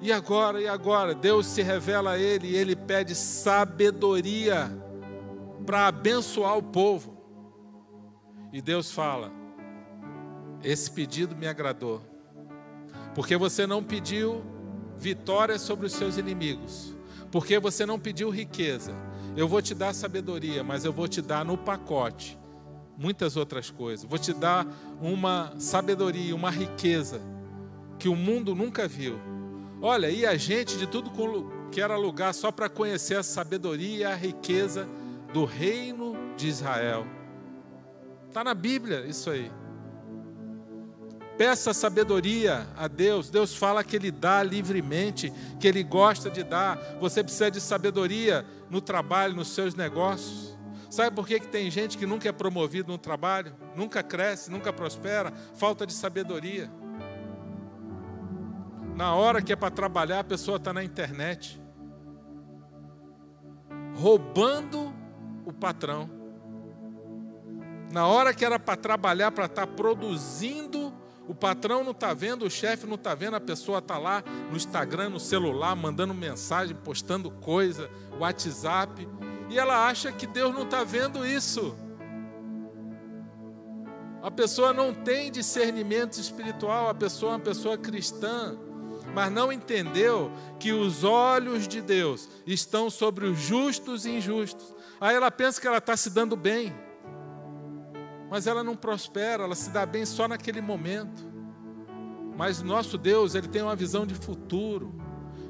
E 0.00 0.12
agora, 0.12 0.60
e 0.60 0.68
agora? 0.68 1.14
Deus 1.14 1.46
se 1.46 1.62
revela 1.62 2.12
a 2.12 2.18
ele 2.18 2.48
e 2.48 2.56
ele 2.56 2.76
pede 2.76 3.14
sabedoria 3.14 4.70
para 5.66 5.86
abençoar 5.86 6.56
o 6.56 6.62
povo. 6.62 7.16
E 8.52 8.62
Deus 8.62 8.90
fala: 8.90 9.32
Esse 10.62 10.90
pedido 10.90 11.36
me 11.36 11.46
agradou, 11.46 12.00
porque 13.14 13.36
você 13.36 13.66
não 13.66 13.82
pediu 13.82 14.44
vitória 14.96 15.58
sobre 15.58 15.86
os 15.86 15.92
seus 15.92 16.16
inimigos, 16.16 16.96
porque 17.30 17.58
você 17.58 17.84
não 17.84 17.98
pediu 17.98 18.30
riqueza. 18.30 18.94
Eu 19.36 19.46
vou 19.46 19.62
te 19.62 19.74
dar 19.74 19.94
sabedoria, 19.94 20.64
mas 20.64 20.84
eu 20.84 20.92
vou 20.92 21.06
te 21.06 21.22
dar 21.22 21.44
no 21.44 21.56
pacote 21.56 22.38
muitas 22.96 23.36
outras 23.36 23.70
coisas. 23.70 24.08
Vou 24.08 24.18
te 24.18 24.32
dar 24.32 24.66
uma 25.00 25.52
sabedoria, 25.58 26.34
uma 26.34 26.50
riqueza 26.50 27.20
que 27.98 28.08
o 28.08 28.16
mundo 28.16 28.54
nunca 28.54 28.88
viu. 28.88 29.18
Olha, 29.80 30.10
e 30.10 30.26
a 30.26 30.36
gente 30.36 30.76
de 30.76 30.86
tudo 30.86 31.12
que 31.70 31.80
era 31.80 31.96
lugar 31.96 32.34
só 32.34 32.50
para 32.50 32.68
conhecer 32.68 33.16
a 33.16 33.22
sabedoria 33.22 33.98
e 33.98 34.04
a 34.04 34.14
riqueza 34.14 34.88
do 35.32 35.44
reino 35.44 36.16
de 36.36 36.48
Israel. 36.48 37.06
Está 38.26 38.42
na 38.42 38.54
Bíblia 38.54 39.06
isso 39.06 39.30
aí. 39.30 39.50
Peça 41.38 41.72
sabedoria 41.72 42.66
a 42.76 42.88
Deus. 42.88 43.30
Deus 43.30 43.54
fala 43.54 43.84
que 43.84 43.94
Ele 43.94 44.10
dá 44.10 44.42
livremente, 44.42 45.32
que 45.60 45.68
Ele 45.68 45.84
gosta 45.84 46.28
de 46.28 46.42
dar. 46.42 46.76
Você 47.00 47.22
precisa 47.22 47.48
de 47.48 47.60
sabedoria 47.60 48.44
no 48.68 48.80
trabalho, 48.80 49.36
nos 49.36 49.48
seus 49.48 49.76
negócios. 49.76 50.58
Sabe 50.90 51.14
por 51.14 51.28
que, 51.28 51.38
que 51.38 51.46
tem 51.46 51.70
gente 51.70 51.96
que 51.96 52.06
nunca 52.06 52.28
é 52.28 52.32
promovido 52.32 52.90
no 52.90 52.98
trabalho, 52.98 53.54
nunca 53.76 54.02
cresce, 54.02 54.50
nunca 54.50 54.72
prospera? 54.72 55.32
Falta 55.54 55.86
de 55.86 55.92
sabedoria. 55.92 56.68
Na 58.96 59.14
hora 59.14 59.40
que 59.40 59.52
é 59.52 59.56
para 59.56 59.70
trabalhar, 59.70 60.20
a 60.20 60.24
pessoa 60.24 60.56
está 60.56 60.72
na 60.72 60.82
internet, 60.82 61.60
roubando 63.94 64.92
o 65.44 65.52
patrão. 65.52 66.10
Na 67.92 68.08
hora 68.08 68.34
que 68.34 68.44
era 68.44 68.58
para 68.58 68.76
trabalhar, 68.76 69.30
para 69.30 69.44
estar 69.44 69.66
tá 69.66 69.72
produzindo 69.72 70.87
o 71.28 71.34
patrão 71.34 71.84
não 71.84 71.90
está 71.90 72.14
vendo, 72.14 72.46
o 72.46 72.50
chefe 72.50 72.86
não 72.86 72.94
está 72.94 73.14
vendo, 73.14 73.36
a 73.36 73.40
pessoa 73.40 73.80
está 73.80 73.98
lá 73.98 74.24
no 74.50 74.56
Instagram, 74.56 75.10
no 75.10 75.20
celular, 75.20 75.76
mandando 75.76 76.14
mensagem, 76.14 76.74
postando 76.74 77.30
coisa, 77.30 77.90
WhatsApp, 78.18 79.06
e 79.50 79.58
ela 79.58 79.86
acha 79.86 80.10
que 80.10 80.26
Deus 80.26 80.54
não 80.54 80.62
está 80.62 80.82
vendo 80.84 81.26
isso. 81.26 81.76
A 84.22 84.30
pessoa 84.30 84.72
não 84.72 84.94
tem 84.94 85.30
discernimento 85.30 86.18
espiritual, 86.18 86.88
a 86.88 86.94
pessoa 86.94 87.32
é 87.32 87.36
uma 87.36 87.42
pessoa 87.42 87.76
cristã, 87.76 88.58
mas 89.14 89.30
não 89.30 89.52
entendeu 89.52 90.32
que 90.58 90.72
os 90.72 91.04
olhos 91.04 91.68
de 91.68 91.82
Deus 91.82 92.26
estão 92.46 92.88
sobre 92.88 93.26
os 93.26 93.38
justos 93.38 94.06
e 94.06 94.16
injustos. 94.16 94.74
Aí 94.98 95.14
ela 95.14 95.30
pensa 95.30 95.60
que 95.60 95.66
ela 95.66 95.76
está 95.76 95.94
se 95.94 96.08
dando 96.08 96.34
bem 96.36 96.74
mas 98.30 98.46
ela 98.46 98.62
não 98.62 98.76
prospera, 98.76 99.44
ela 99.44 99.54
se 99.54 99.70
dá 99.70 99.86
bem 99.86 100.04
só 100.04 100.28
naquele 100.28 100.60
momento. 100.60 101.26
Mas 102.36 102.62
nosso 102.62 102.96
Deus, 102.96 103.34
ele 103.34 103.48
tem 103.48 103.62
uma 103.62 103.74
visão 103.74 104.06
de 104.06 104.14
futuro, 104.14 104.94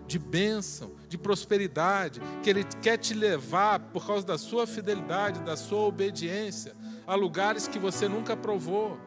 de 0.06 0.18
bênção, 0.18 0.92
de 1.08 1.18
prosperidade, 1.18 2.20
que 2.42 2.48
ele 2.48 2.64
quer 2.80 2.96
te 2.96 3.12
levar 3.12 3.78
por 3.78 4.06
causa 4.06 4.24
da 4.24 4.38
sua 4.38 4.66
fidelidade, 4.66 5.40
da 5.40 5.56
sua 5.56 5.80
obediência, 5.80 6.74
a 7.06 7.14
lugares 7.14 7.68
que 7.68 7.78
você 7.78 8.08
nunca 8.08 8.36
provou. 8.36 8.98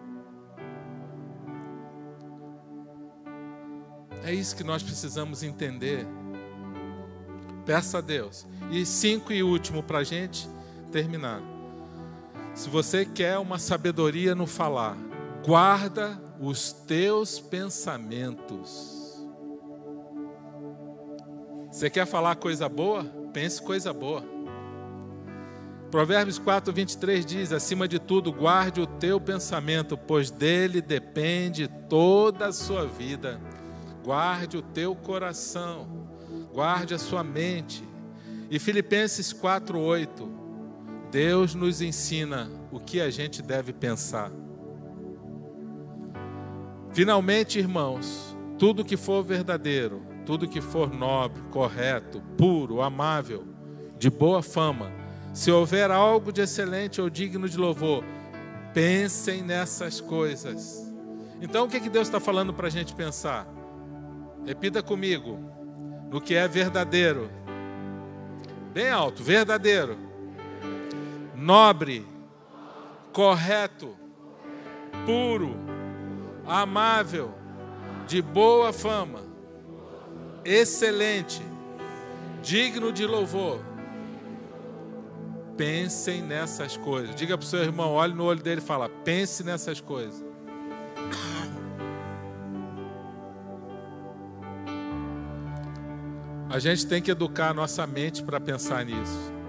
É 4.24 4.34
isso 4.34 4.56
que 4.56 4.64
nós 4.64 4.84
precisamos 4.84 5.42
entender. 5.42 6.06
Peça 7.66 7.98
a 7.98 8.02
Deus. 8.02 8.46
E 8.70 8.86
cinco 8.86 9.34
e 9.34 9.42
último 9.42 9.82
para 9.82 10.00
a 10.00 10.04
gente 10.04 10.48
terminar. 10.92 11.51
Se 12.54 12.70
você 12.70 13.06
quer 13.06 13.38
uma 13.38 13.58
sabedoria 13.58 14.36
no 14.36 14.46
falar, 14.46 14.98
guarda 15.46 16.22
os 16.40 16.74
teus 16.74 17.40
pensamentos. 17.40 19.00
Você 21.72 21.90
quer 21.90 22.06
falar 22.06 22.36
coisa 22.36 22.68
boa? 22.68 23.06
Pense 23.32 23.62
coisa 23.62 23.94
boa. 23.94 24.24
Provérbios 25.90 26.38
4, 26.38 26.74
23 26.74 27.26
diz: 27.26 27.54
Acima 27.54 27.88
de 27.88 28.00
tudo, 28.00 28.32
guarde 28.34 28.82
o 28.82 28.88
teu 28.88 29.20
pensamento, 29.20 29.98
pois 29.98 30.30
dele 30.30 30.82
depende 30.82 31.70
toda 31.88 32.48
a 32.48 32.54
sua 32.54 32.86
vida. 32.86 33.40
Guarde 34.04 34.58
o 34.58 34.62
teu 34.62 34.94
coração, 34.94 35.88
guarde 36.54 36.94
a 36.94 37.00
sua 37.00 37.24
mente. 37.24 37.88
E 38.50 38.60
Filipenses 38.60 39.32
4, 39.32 39.80
8: 39.80 40.41
Deus 41.12 41.54
nos 41.54 41.82
ensina 41.82 42.50
o 42.72 42.80
que 42.80 43.02
a 43.02 43.10
gente 43.10 43.42
deve 43.42 43.74
pensar. 43.74 44.32
Finalmente, 46.94 47.60
irmãos, 47.60 48.36
tudo 48.58 48.86
que 48.86 48.96
for 48.96 49.22
verdadeiro, 49.22 50.02
tudo 50.26 50.48
que 50.48 50.62
for 50.62 50.94
nobre, 50.94 51.42
correto, 51.52 52.22
puro, 52.38 52.82
amável, 52.82 53.46
de 53.98 54.10
boa 54.10 54.42
fama, 54.42 54.90
se 55.34 55.52
houver 55.52 55.92
algo 55.92 56.32
de 56.32 56.42
excelente 56.42 57.02
ou 57.02 57.10
digno 57.10 57.50
de 57.50 57.58
louvor, 57.58 58.06
pensem 58.74 59.42
nessas 59.42 60.00
coisas. 60.00 60.94
Então, 61.42 61.66
o 61.66 61.70
que, 61.70 61.82
que 61.82 61.90
Deus 61.90 62.08
está 62.08 62.22
falando 62.22 62.54
para 62.54 62.68
a 62.68 62.72
gente 62.72 62.96
pensar? 62.96 63.46
Repita 64.46 64.82
comigo: 64.82 65.38
no 66.10 66.22
que 66.22 66.36
é 66.36 66.48
verdadeiro, 66.48 67.30
bem 68.74 68.90
alto, 68.90 69.22
verdadeiro 69.24 70.11
nobre, 71.42 72.06
correto, 73.12 73.98
puro, 75.06 75.58
amável, 76.46 77.34
de 78.08 78.22
boa 78.22 78.72
fama, 78.72 79.22
excelente, 80.46 81.42
digno 82.44 82.94
de 82.94 83.08
louvor. 83.08 83.60
Pensem 85.58 86.22
nessas 86.22 86.78
coisas. 86.78 87.16
Diga 87.16 87.38
para 87.38 87.44
o 87.44 87.48
seu 87.48 87.62
irmão, 87.62 87.92
olhe 87.94 88.14
no 88.14 88.24
olho 88.24 88.42
dele 88.42 88.62
e 88.62 88.64
fala: 88.64 88.88
pense 88.88 89.44
nessas 89.44 89.82
coisas. 89.82 90.24
A 96.50 96.60
gente 96.60 96.86
tem 96.86 97.02
que 97.02 97.10
educar 97.10 97.50
a 97.50 97.54
nossa 97.54 97.88
mente 97.88 98.22
para 98.22 98.40
pensar 98.40 98.86
nisso 98.86 99.41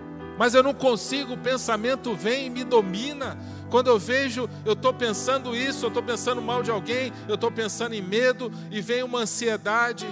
mas 0.42 0.54
eu 0.56 0.62
não 0.64 0.74
consigo, 0.74 1.34
o 1.34 1.38
pensamento 1.38 2.16
vem 2.16 2.46
e 2.46 2.50
me 2.50 2.64
domina. 2.64 3.38
Quando 3.70 3.86
eu 3.86 3.96
vejo, 3.96 4.50
eu 4.64 4.72
estou 4.72 4.92
pensando 4.92 5.54
isso, 5.54 5.84
eu 5.84 5.88
estou 5.88 6.02
pensando 6.02 6.42
mal 6.42 6.64
de 6.64 6.70
alguém, 6.72 7.12
eu 7.28 7.36
estou 7.36 7.48
pensando 7.48 7.94
em 7.94 8.02
medo, 8.02 8.50
e 8.68 8.80
vem 8.80 9.04
uma 9.04 9.20
ansiedade, 9.20 10.04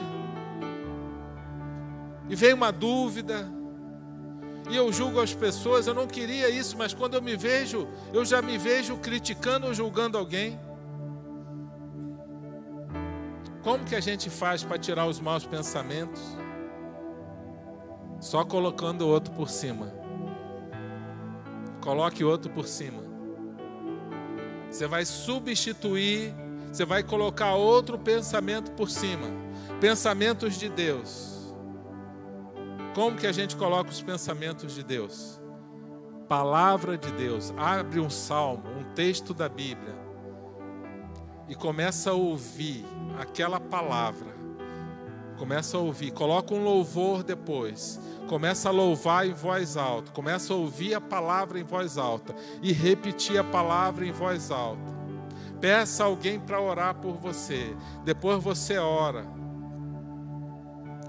e 2.28 2.36
vem 2.36 2.54
uma 2.54 2.70
dúvida, 2.70 3.44
e 4.70 4.76
eu 4.76 4.92
julgo 4.92 5.20
as 5.20 5.34
pessoas. 5.34 5.88
Eu 5.88 5.94
não 5.94 6.06
queria 6.06 6.48
isso, 6.48 6.78
mas 6.78 6.94
quando 6.94 7.14
eu 7.14 7.22
me 7.22 7.36
vejo, 7.36 7.88
eu 8.12 8.24
já 8.24 8.40
me 8.40 8.56
vejo 8.56 8.98
criticando 8.98 9.66
ou 9.66 9.74
julgando 9.74 10.16
alguém. 10.16 10.60
Como 13.64 13.84
que 13.84 13.96
a 13.96 14.00
gente 14.00 14.30
faz 14.30 14.62
para 14.62 14.78
tirar 14.78 15.06
os 15.06 15.18
maus 15.18 15.44
pensamentos? 15.44 16.22
Só 18.20 18.44
colocando 18.44 19.02
o 19.02 19.08
outro 19.08 19.32
por 19.32 19.50
cima. 19.50 19.98
Coloque 21.80 22.24
outro 22.24 22.50
por 22.50 22.66
cima. 22.66 23.02
Você 24.70 24.86
vai 24.86 25.04
substituir, 25.04 26.34
você 26.70 26.84
vai 26.84 27.02
colocar 27.02 27.54
outro 27.54 27.98
pensamento 27.98 28.70
por 28.72 28.90
cima. 28.90 29.26
Pensamentos 29.80 30.58
de 30.58 30.68
Deus. 30.68 31.54
Como 32.94 33.16
que 33.16 33.26
a 33.26 33.32
gente 33.32 33.56
coloca 33.56 33.90
os 33.90 34.02
pensamentos 34.02 34.74
de 34.74 34.82
Deus? 34.82 35.40
palavra 36.30 36.96
de 36.96 37.10
Deus. 37.10 37.52
Abre 37.56 37.98
um 37.98 38.08
salmo, 38.08 38.62
um 38.78 38.94
texto 38.94 39.34
da 39.34 39.48
Bíblia 39.48 39.98
e 41.48 41.56
começa 41.56 42.10
a 42.10 42.14
ouvir 42.14 42.86
aquela 43.18 43.58
palavra. 43.58 44.39
Começa 45.40 45.78
a 45.78 45.80
ouvir, 45.80 46.10
coloca 46.10 46.52
um 46.52 46.62
louvor 46.62 47.22
depois. 47.22 47.98
Começa 48.28 48.68
a 48.68 48.72
louvar 48.72 49.26
em 49.26 49.32
voz 49.32 49.74
alta, 49.74 50.12
começa 50.12 50.52
a 50.52 50.56
ouvir 50.56 50.92
a 50.92 51.00
palavra 51.00 51.58
em 51.58 51.62
voz 51.62 51.96
alta 51.96 52.34
e 52.60 52.74
repetir 52.74 53.38
a 53.38 53.42
palavra 53.42 54.04
em 54.04 54.12
voz 54.12 54.50
alta. 54.50 54.92
Peça 55.58 56.04
alguém 56.04 56.38
para 56.38 56.60
orar 56.60 56.94
por 56.96 57.14
você, 57.14 57.74
depois 58.04 58.44
você 58.44 58.76
ora. 58.76 59.24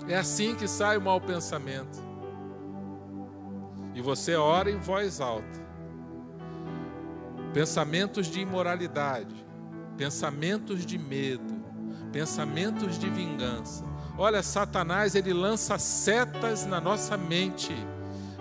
É 0.07 0.15
assim 0.15 0.55
que 0.55 0.65
sai 0.65 0.95
o 0.95 1.01
mau 1.01 1.19
pensamento. 1.19 2.01
E 3.93 4.01
você 4.01 4.37
ora 4.37 4.71
em 4.71 4.79
voz 4.79 5.19
alta. 5.19 5.59
Pensamentos 7.53 8.27
de 8.27 8.39
imoralidade, 8.39 9.45
pensamentos 9.97 10.85
de 10.85 10.97
medo, 10.97 11.53
pensamentos 12.13 12.97
de 12.97 13.09
vingança. 13.09 13.90
Olha, 14.17 14.43
Satanás, 14.43 15.15
ele 15.15 15.33
lança 15.33 15.77
setas 15.77 16.65
na 16.65 16.81
nossa 16.81 17.17
mente 17.17 17.73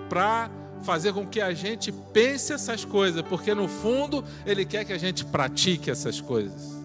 para 0.09 0.51
fazer 0.83 1.13
com 1.13 1.27
que 1.27 1.41
a 1.41 1.53
gente 1.53 1.93
pense 1.93 2.53
essas 2.53 2.85
coisas, 2.85 3.23
porque 3.23 3.55
no 3.55 3.69
fundo 3.69 4.25
ele 4.45 4.65
quer 4.65 4.85
que 4.85 4.93
a 4.93 4.99
gente 4.99 5.25
pratique 5.25 5.91
essas 5.91 6.21
coisas. 6.21 6.81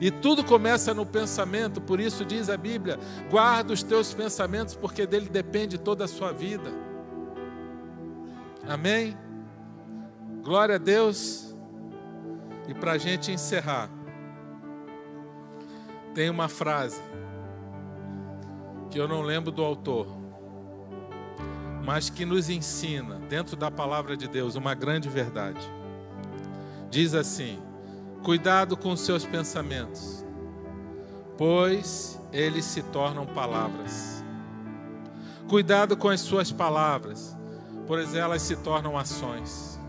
E 0.00 0.10
tudo 0.10 0.44
começa 0.44 0.94
no 0.94 1.04
pensamento, 1.04 1.80
por 1.80 2.00
isso 2.00 2.24
diz 2.24 2.48
a 2.48 2.56
Bíblia: 2.56 2.98
guarda 3.30 3.72
os 3.72 3.82
teus 3.82 4.14
pensamentos, 4.14 4.74
porque 4.74 5.06
dele 5.06 5.28
depende 5.28 5.76
toda 5.76 6.04
a 6.04 6.08
sua 6.08 6.32
vida. 6.32 6.70
Amém? 8.66 9.16
Glória 10.42 10.76
a 10.76 10.78
Deus. 10.78 11.54
E 12.68 12.74
para 12.74 12.92
a 12.92 12.98
gente 12.98 13.32
encerrar, 13.32 13.90
tem 16.14 16.30
uma 16.30 16.48
frase 16.48 17.00
que 18.90 18.98
eu 18.98 19.06
não 19.06 19.22
lembro 19.22 19.50
do 19.52 19.62
autor, 19.62 20.06
mas 21.84 22.10
que 22.10 22.24
nos 22.24 22.50
ensina, 22.50 23.16
dentro 23.28 23.56
da 23.56 23.70
palavra 23.70 24.16
de 24.16 24.28
Deus, 24.28 24.56
uma 24.56 24.74
grande 24.74 25.08
verdade. 25.08 25.60
Diz 26.90 27.14
assim: 27.14 27.58
Cuidado 28.22 28.76
com 28.76 28.92
os 28.92 29.00
seus 29.00 29.24
pensamentos, 29.24 30.24
pois 31.38 32.20
eles 32.32 32.64
se 32.64 32.82
tornam 32.82 33.24
palavras. 33.26 34.24
Cuidado 35.48 35.96
com 35.96 36.08
as 36.08 36.20
suas 36.20 36.52
palavras, 36.52 37.36
pois 37.86 38.14
elas 38.14 38.42
se 38.42 38.56
tornam 38.56 38.98
ações. 38.98 39.80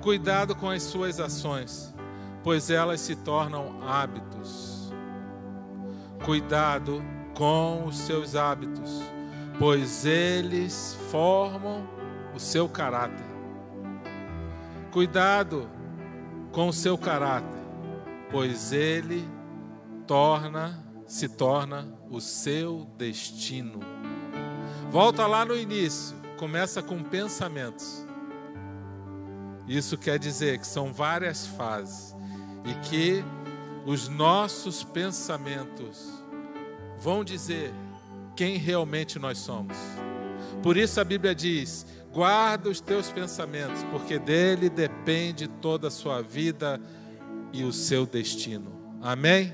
Cuidado 0.00 0.54
com 0.56 0.68
as 0.68 0.82
suas 0.82 1.20
ações, 1.20 1.94
pois 2.42 2.70
elas 2.70 3.00
se 3.00 3.14
tornam 3.16 3.82
hábitos. 3.86 4.92
Cuidado 6.24 7.02
com 7.40 7.86
os 7.86 7.96
seus 7.96 8.36
hábitos, 8.36 9.00
pois 9.58 10.04
eles 10.04 10.94
formam 11.10 11.88
o 12.34 12.38
seu 12.38 12.68
caráter. 12.68 13.24
Cuidado 14.92 15.66
com 16.52 16.68
o 16.68 16.72
seu 16.72 16.98
caráter, 16.98 17.62
pois 18.30 18.72
ele 18.74 19.26
torna, 20.06 20.84
se 21.06 21.30
torna 21.30 21.88
o 22.10 22.20
seu 22.20 22.86
destino. 22.98 23.80
Volta 24.90 25.26
lá 25.26 25.42
no 25.42 25.56
início, 25.56 26.14
começa 26.36 26.82
com 26.82 27.02
pensamentos. 27.02 28.06
Isso 29.66 29.96
quer 29.96 30.18
dizer 30.18 30.58
que 30.58 30.66
são 30.66 30.92
várias 30.92 31.46
fases 31.46 32.14
e 32.66 32.74
que 32.86 33.24
os 33.86 34.08
nossos 34.08 34.84
pensamentos 34.84 36.19
vão 37.00 37.24
dizer 37.24 37.72
quem 38.36 38.56
realmente 38.56 39.18
nós 39.18 39.38
somos. 39.38 39.76
Por 40.62 40.76
isso 40.76 41.00
a 41.00 41.04
Bíblia 41.04 41.34
diz: 41.34 41.86
guarda 42.12 42.68
os 42.68 42.80
teus 42.80 43.10
pensamentos, 43.10 43.82
porque 43.84 44.18
dele 44.18 44.68
depende 44.68 45.48
toda 45.48 45.88
a 45.88 45.90
sua 45.90 46.22
vida 46.22 46.80
e 47.52 47.64
o 47.64 47.72
seu 47.72 48.06
destino. 48.06 48.98
Amém? 49.02 49.52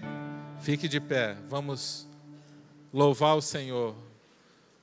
Fique 0.61 0.89
de 0.89 1.01
pé, 1.01 1.37
vamos 1.49 2.09
louvar 2.93 3.37
o 3.37 3.43
Senhor. 3.43 3.95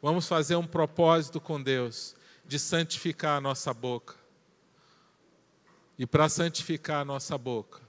Vamos 0.01 0.27
fazer 0.27 0.55
um 0.55 0.67
propósito 0.67 1.39
com 1.39 1.61
Deus 1.61 2.15
de 2.45 2.59
santificar 2.59 3.37
a 3.37 3.41
nossa 3.41 3.73
boca. 3.73 4.15
E 5.97 6.05
para 6.05 6.27
santificar 6.27 7.01
a 7.01 7.05
nossa 7.05 7.37
boca, 7.37 7.81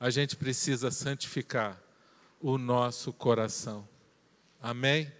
a 0.00 0.08
gente 0.08 0.36
precisa 0.36 0.90
santificar 0.90 1.80
o 2.40 2.56
nosso 2.56 3.12
coração. 3.12 3.86
Amém? 4.62 5.10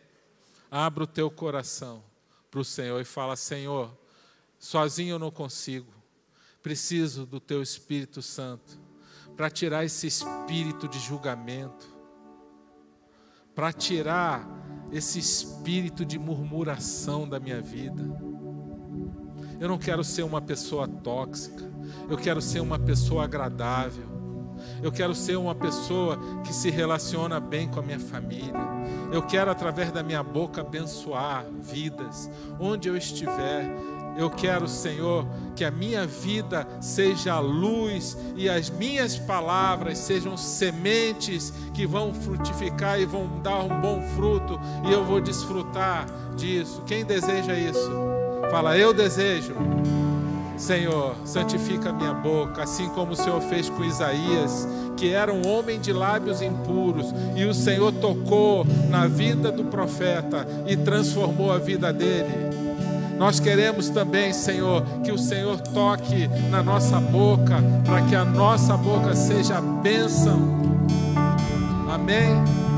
Abra 0.70 1.05
o 1.05 1.07
teu 1.07 1.30
coração 1.30 2.03
para 2.51 2.61
o 2.61 2.64
Senhor 2.64 3.01
e 3.01 3.05
fala: 3.05 3.36
Senhor, 3.36 3.93
sozinho 4.59 5.14
eu 5.14 5.18
não 5.18 5.30
consigo, 5.30 5.93
preciso 6.62 7.26
do 7.26 7.40
teu 7.40 7.62
Espírito 7.62 8.22
Santo 8.22 8.80
para 9.36 9.51
tirar 9.51 9.84
esse 9.84 10.07
espírito 10.07 10.88
de 10.88 10.99
julgamento, 10.99 11.86
para 13.55 13.72
tirar 13.72 14.47
esse 14.90 15.18
espírito 15.18 16.05
de 16.05 16.18
murmuração 16.18 17.28
da 17.28 17.40
minha 17.40 17.61
vida. 17.61 18.03
Eu 19.59 19.68
não 19.68 19.78
quero 19.78 20.03
ser 20.05 20.22
uma 20.22 20.40
pessoa 20.40 20.86
tóxica, 20.86 21.70
eu 22.09 22.16
quero 22.16 22.43
ser 22.43 22.61
uma 22.61 22.78
pessoa 22.78 23.24
agradável. 23.24 24.12
Eu 24.80 24.93
quero 24.93 25.12
ser 25.12 25.36
uma 25.36 25.57
pessoa 25.57 26.16
que 26.45 26.53
se 26.53 26.70
relaciona 26.70 27.40
bem 27.40 27.68
com 27.68 27.80
a 27.80 27.82
minha 27.82 27.99
família. 27.99 28.53
Eu 29.12 29.22
quero, 29.22 29.50
através 29.50 29.92
da 29.92 30.02
minha 30.02 30.22
boca, 30.22 30.62
abençoar 30.62 31.44
vidas, 31.60 32.30
onde 32.58 32.88
eu 32.88 32.96
estiver. 32.96 33.70
Eu 34.16 34.30
quero, 34.30 34.66
Senhor, 34.66 35.26
que 35.54 35.64
a 35.64 35.70
minha 35.70 36.06
vida 36.06 36.66
seja 36.80 37.38
luz 37.38 38.16
e 38.36 38.48
as 38.48 38.70
minhas 38.70 39.18
palavras 39.18 39.98
sejam 39.98 40.36
sementes 40.36 41.52
que 41.74 41.86
vão 41.86 42.12
frutificar 42.12 42.98
e 43.00 43.06
vão 43.06 43.40
dar 43.42 43.60
um 43.60 43.80
bom 43.80 44.02
fruto 44.14 44.58
e 44.86 44.92
eu 44.92 45.04
vou 45.04 45.20
desfrutar 45.20 46.06
disso. 46.36 46.82
Quem 46.86 47.04
deseja 47.04 47.54
isso? 47.54 47.90
Fala, 48.50 48.76
eu 48.76 48.92
desejo. 48.92 49.54
Senhor, 50.56 51.16
santifica 51.24 51.90
a 51.90 51.92
minha 51.92 52.12
boca, 52.12 52.62
assim 52.62 52.88
como 52.90 53.12
o 53.12 53.16
Senhor 53.16 53.40
fez 53.40 53.68
com 53.68 53.82
Isaías, 53.82 54.68
que 54.97 55.12
era 55.12 55.32
um 55.32 55.47
homem 55.47 55.80
de 55.80 55.93
lábios 55.93 56.43
impuros, 56.43 57.14
e 57.34 57.45
o 57.45 57.55
Senhor 57.55 57.93
tocou 57.93 58.66
na 58.88 59.07
vida 59.07 59.51
do 59.51 59.64
profeta 59.64 60.47
e 60.66 60.76
transformou 60.76 61.53
a 61.53 61.59
vida 61.59 61.93
dele. 61.93 62.53
Nós 63.18 63.38
queremos 63.38 63.88
também, 63.88 64.32
Senhor, 64.32 64.82
que 65.05 65.12
o 65.12 65.18
Senhor 65.18 65.61
toque 65.61 66.28
na 66.51 66.62
nossa 66.62 66.99
boca, 66.99 67.62
para 67.84 68.03
que 68.03 68.16
a 68.16 68.24
nossa 68.24 68.76
boca 68.76 69.14
seja 69.14 69.61
bênção. 69.61 70.40
Amém. 71.88 72.71